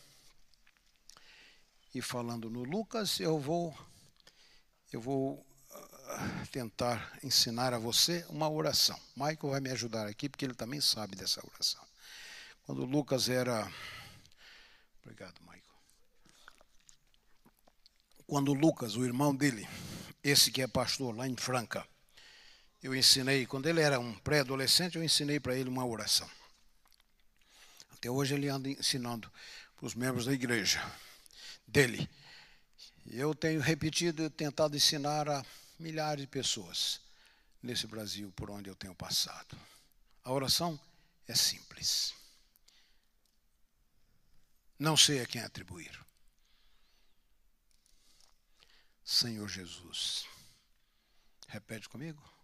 E 1.93 2.01
falando 2.01 2.49
no 2.49 2.64
Lucas, 2.64 3.20
eu 3.20 3.38
vou 3.39 3.78
eu 4.91 5.01
vou 5.01 5.45
tentar 6.51 7.18
ensinar 7.24 7.74
a 7.74 7.80
você 7.80 8.26
uma 8.30 8.49
oração. 8.49 8.99
Michael 9.16 9.51
vai 9.51 9.59
me 9.59 9.72
ajudar 9.72 10.07
aqui, 10.07 10.30
porque 10.30 10.45
ele 10.45 10.53
também 10.53 10.82
sabe 10.82 11.16
dessa 11.16 11.41
oração. 11.45 11.84
Quando 12.66 12.84
Lucas 12.86 13.30
era. 13.30 13.72
Obrigado, 15.03 15.39
Michael. 15.41 15.61
Quando 18.26 18.53
Lucas, 18.53 18.95
o 18.95 19.05
irmão 19.05 19.36
dele, 19.36 19.68
esse 20.24 20.51
que 20.51 20.61
é 20.61 20.68
pastor 20.68 21.16
lá 21.16 21.28
em 21.28 21.36
Franca, 21.36 21.88
eu 22.82 22.95
ensinei, 22.95 23.45
quando 23.45 23.68
ele 23.68 23.82
era 23.82 23.99
um 23.99 24.13
pré-adolescente, 24.13 24.95
eu 24.95 25.03
ensinei 25.03 25.39
para 25.39 25.55
ele 25.55 25.70
uma 25.70 25.86
oração. 25.86 26.30
Até 27.91 28.09
hoje 28.09 28.36
ele 28.36 28.49
anda 28.49 28.70
ensinando 28.70 29.32
para 29.76 29.86
os 29.86 29.95
membros 29.95 30.26
da 30.26 30.34
igreja 30.34 30.84
dele. 31.68 32.09
Eu 33.07 33.36
tenho 33.36 33.61
repetido 33.61 34.24
e 34.24 34.30
tentado 34.30 34.76
ensinar 34.76 35.30
a 35.30 35.45
milhares 35.80 36.21
de 36.21 36.28
pessoas 36.28 37.01
nesse 37.61 37.88
Brasil 37.88 38.32
por 38.36 38.49
onde 38.49 38.69
eu 38.69 38.76
tenho 38.76 38.95
passado. 38.95 39.57
A 40.23 40.32
oração 40.32 40.80
é 41.28 41.36
simples. 41.36 42.13
Não 44.78 44.95
sei 44.97 45.21
a 45.21 45.26
quem 45.26 45.41
atribuir. 45.41 45.99
Senhor 49.03 49.47
Jesus. 49.47 50.28
Repete 51.47 51.88
comigo. 51.88 52.36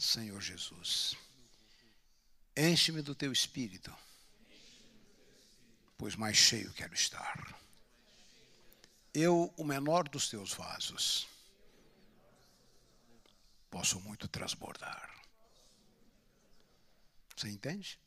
Senhor 0.00 0.40
Jesus, 0.40 1.14
enche-me 2.56 3.02
do 3.02 3.14
teu 3.14 3.30
espírito, 3.30 3.94
pois 5.98 6.16
mais 6.16 6.38
cheio 6.38 6.72
quero 6.72 6.94
estar. 6.94 7.54
Eu, 9.12 9.52
o 9.58 9.62
menor 9.62 10.08
dos 10.08 10.30
teus 10.30 10.54
vasos, 10.54 11.28
posso 13.70 14.00
muito 14.00 14.26
transbordar. 14.28 15.10
Você 17.36 17.48
entende? 17.48 17.98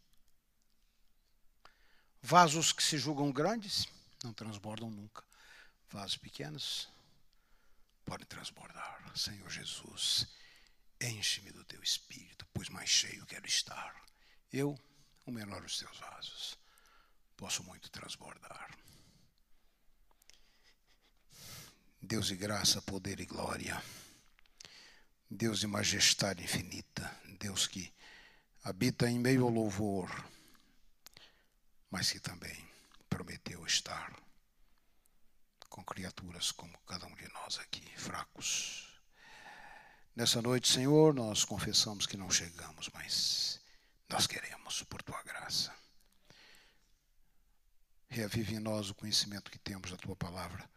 Vasos 2.21 2.71
que 2.71 2.83
se 2.83 2.97
julgam 2.97 3.31
grandes 3.31 3.87
não 4.23 4.33
transbordam 4.33 4.89
nunca. 4.89 5.23
Vasos 5.89 6.17
pequenos 6.17 6.89
podem 8.05 8.27
transbordar. 8.27 9.11
Senhor 9.15 9.49
Jesus, 9.49 10.27
enche-me 11.01 11.51
do 11.51 11.63
teu 11.65 11.81
espírito, 11.81 12.45
pois 12.53 12.69
mais 12.69 12.89
cheio 12.89 13.25
quero 13.25 13.47
estar. 13.47 13.95
Eu, 14.51 14.77
o 15.25 15.31
menor 15.31 15.61
dos 15.61 15.77
teus 15.77 15.97
vasos, 15.97 16.57
posso 17.35 17.63
muito 17.63 17.89
transbordar. 17.89 18.77
Deus 22.01 22.27
de 22.27 22.35
graça, 22.35 22.81
poder 22.81 23.19
e 23.19 23.25
glória. 23.25 23.81
Deus 25.33 25.59
de 25.59 25.67
majestade 25.67 26.43
infinita. 26.43 27.11
Deus 27.39 27.67
que 27.67 27.93
habita 28.63 29.09
em 29.09 29.19
meio 29.19 29.43
ao 29.43 29.49
louvor, 29.49 30.09
mas 31.89 32.11
que 32.11 32.19
também 32.19 32.69
prometeu 33.09 33.65
estar 33.65 34.15
com 35.69 35.83
criaturas 35.83 36.51
como 36.51 36.77
cada 36.87 37.05
um 37.07 37.15
de 37.15 37.27
nós 37.33 37.57
aqui, 37.59 37.83
fracos. 37.97 38.87
Nessa 40.15 40.41
noite, 40.41 40.71
Senhor, 40.71 41.13
nós 41.13 41.43
confessamos 41.43 42.05
que 42.05 42.15
não 42.15 42.29
chegamos, 42.29 42.89
mas 42.93 43.59
nós 44.07 44.27
queremos, 44.27 44.83
por 44.83 45.01
tua 45.01 45.21
graça. 45.23 45.73
Reavive 48.07 48.55
em 48.55 48.59
nós 48.59 48.91
o 48.91 48.95
conhecimento 48.95 49.49
que 49.49 49.57
temos 49.57 49.89
da 49.89 49.97
tua 49.97 50.15
palavra, 50.15 50.69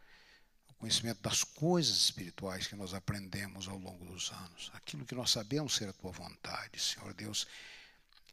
conhecimento 0.87 1.21
das 1.21 1.43
coisas 1.43 1.97
espirituais 1.97 2.69
que 2.69 2.77
nós 2.77 2.95
aprendemos 2.95 3.67
ao 3.67 3.77
longo 3.77 4.05
dos 4.05 4.31
anos, 4.31 4.71
aquilo 4.73 5.05
que 5.05 5.17
nós 5.17 5.33
sabemos 5.33 5.75
ser 5.75 5.89
a 5.89 5.93
tua 5.93 6.13
vontade, 6.13 6.81
Senhor 6.81 7.13
Deus. 7.13 7.45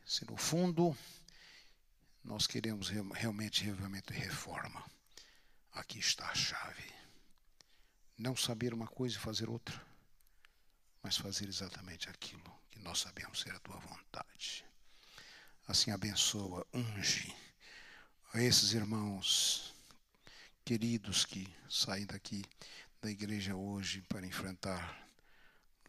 Se 0.06 0.24
no 0.26 0.38
fundo 0.38 0.96
nós 2.24 2.46
queremos 2.46 2.90
realmente 2.90 3.64
reavivamento 3.64 4.14
e 4.14 4.18
reforma, 4.18 4.86
aqui 5.74 5.98
está 5.98 6.30
a 6.30 6.36
chave. 6.36 6.94
Não 8.20 8.36
saber 8.36 8.72
uma 8.72 8.86
coisa 8.86 9.16
e 9.16 9.20
fazer 9.20 9.50
outra, 9.50 9.82
mas 11.02 11.18
fazer 11.18 11.48
exatamente 11.48 12.08
aquilo 12.08 12.56
que 12.70 12.78
nós 12.78 13.00
sabemos 13.00 13.42
ser 13.42 13.56
a 13.56 13.60
tua 13.62 13.78
vontade. 13.78 14.64
Assim 15.68 15.90
abençoa, 15.90 16.68
unge 16.72 17.36
a 18.32 18.44
esses 18.44 18.74
irmãos 18.74 19.73
queridos 20.66 21.26
que 21.26 21.46
saem 21.70 22.06
daqui 22.06 22.44
da 23.02 23.12
igreja 23.12 23.56
hoje 23.56 24.02
para 24.04 24.26
enfrentar 24.26 25.08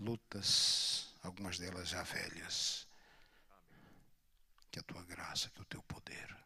lutas, 0.01 1.15
algumas 1.23 1.59
delas 1.59 1.89
já 1.89 2.03
velhas. 2.03 2.87
Que 4.71 4.81
a 4.81 4.83
tua 4.83 5.05
graça, 5.05 5.49
que 5.51 5.63
o 5.63 5.65
teu 5.65 5.81
poder, 5.85 6.37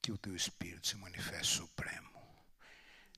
que 0.00 0.12
o 0.12 0.18
teu 0.18 0.36
Espírito 0.36 0.86
se 0.86 0.96
manifeste 0.96 1.56
supremo 1.56 2.22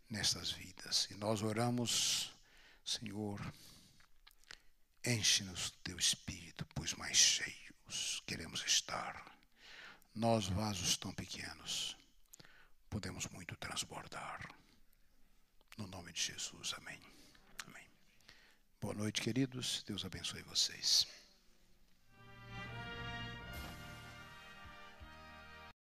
nestas 0.09 0.51
vidas. 0.51 1.07
E 1.11 1.15
nós 1.15 1.43
oramos, 1.43 2.33
Senhor, 2.83 3.39
enche-nos 5.05 5.71
do 5.71 5.77
teu 5.81 5.99
Espírito, 5.99 6.67
pois 6.75 6.95
mais 6.95 7.19
cheios 7.19 8.23
queremos 8.27 8.65
estar. 8.65 9.38
Nós, 10.19 10.49
vasos 10.49 10.97
tão 10.97 11.13
pequenos, 11.13 11.97
podemos 12.91 13.29
muito 13.29 13.55
transbordar. 13.55 14.53
No 15.77 15.87
nome 15.87 16.13
de 16.13 16.21
Jesus, 16.21 16.75
amém. 16.77 16.99
Amém. 17.65 17.87
Boa 18.81 18.95
noite, 18.95 19.23
queridos. 19.23 19.85
Deus 19.87 20.05
abençoe 20.05 20.43
vocês. 20.43 21.07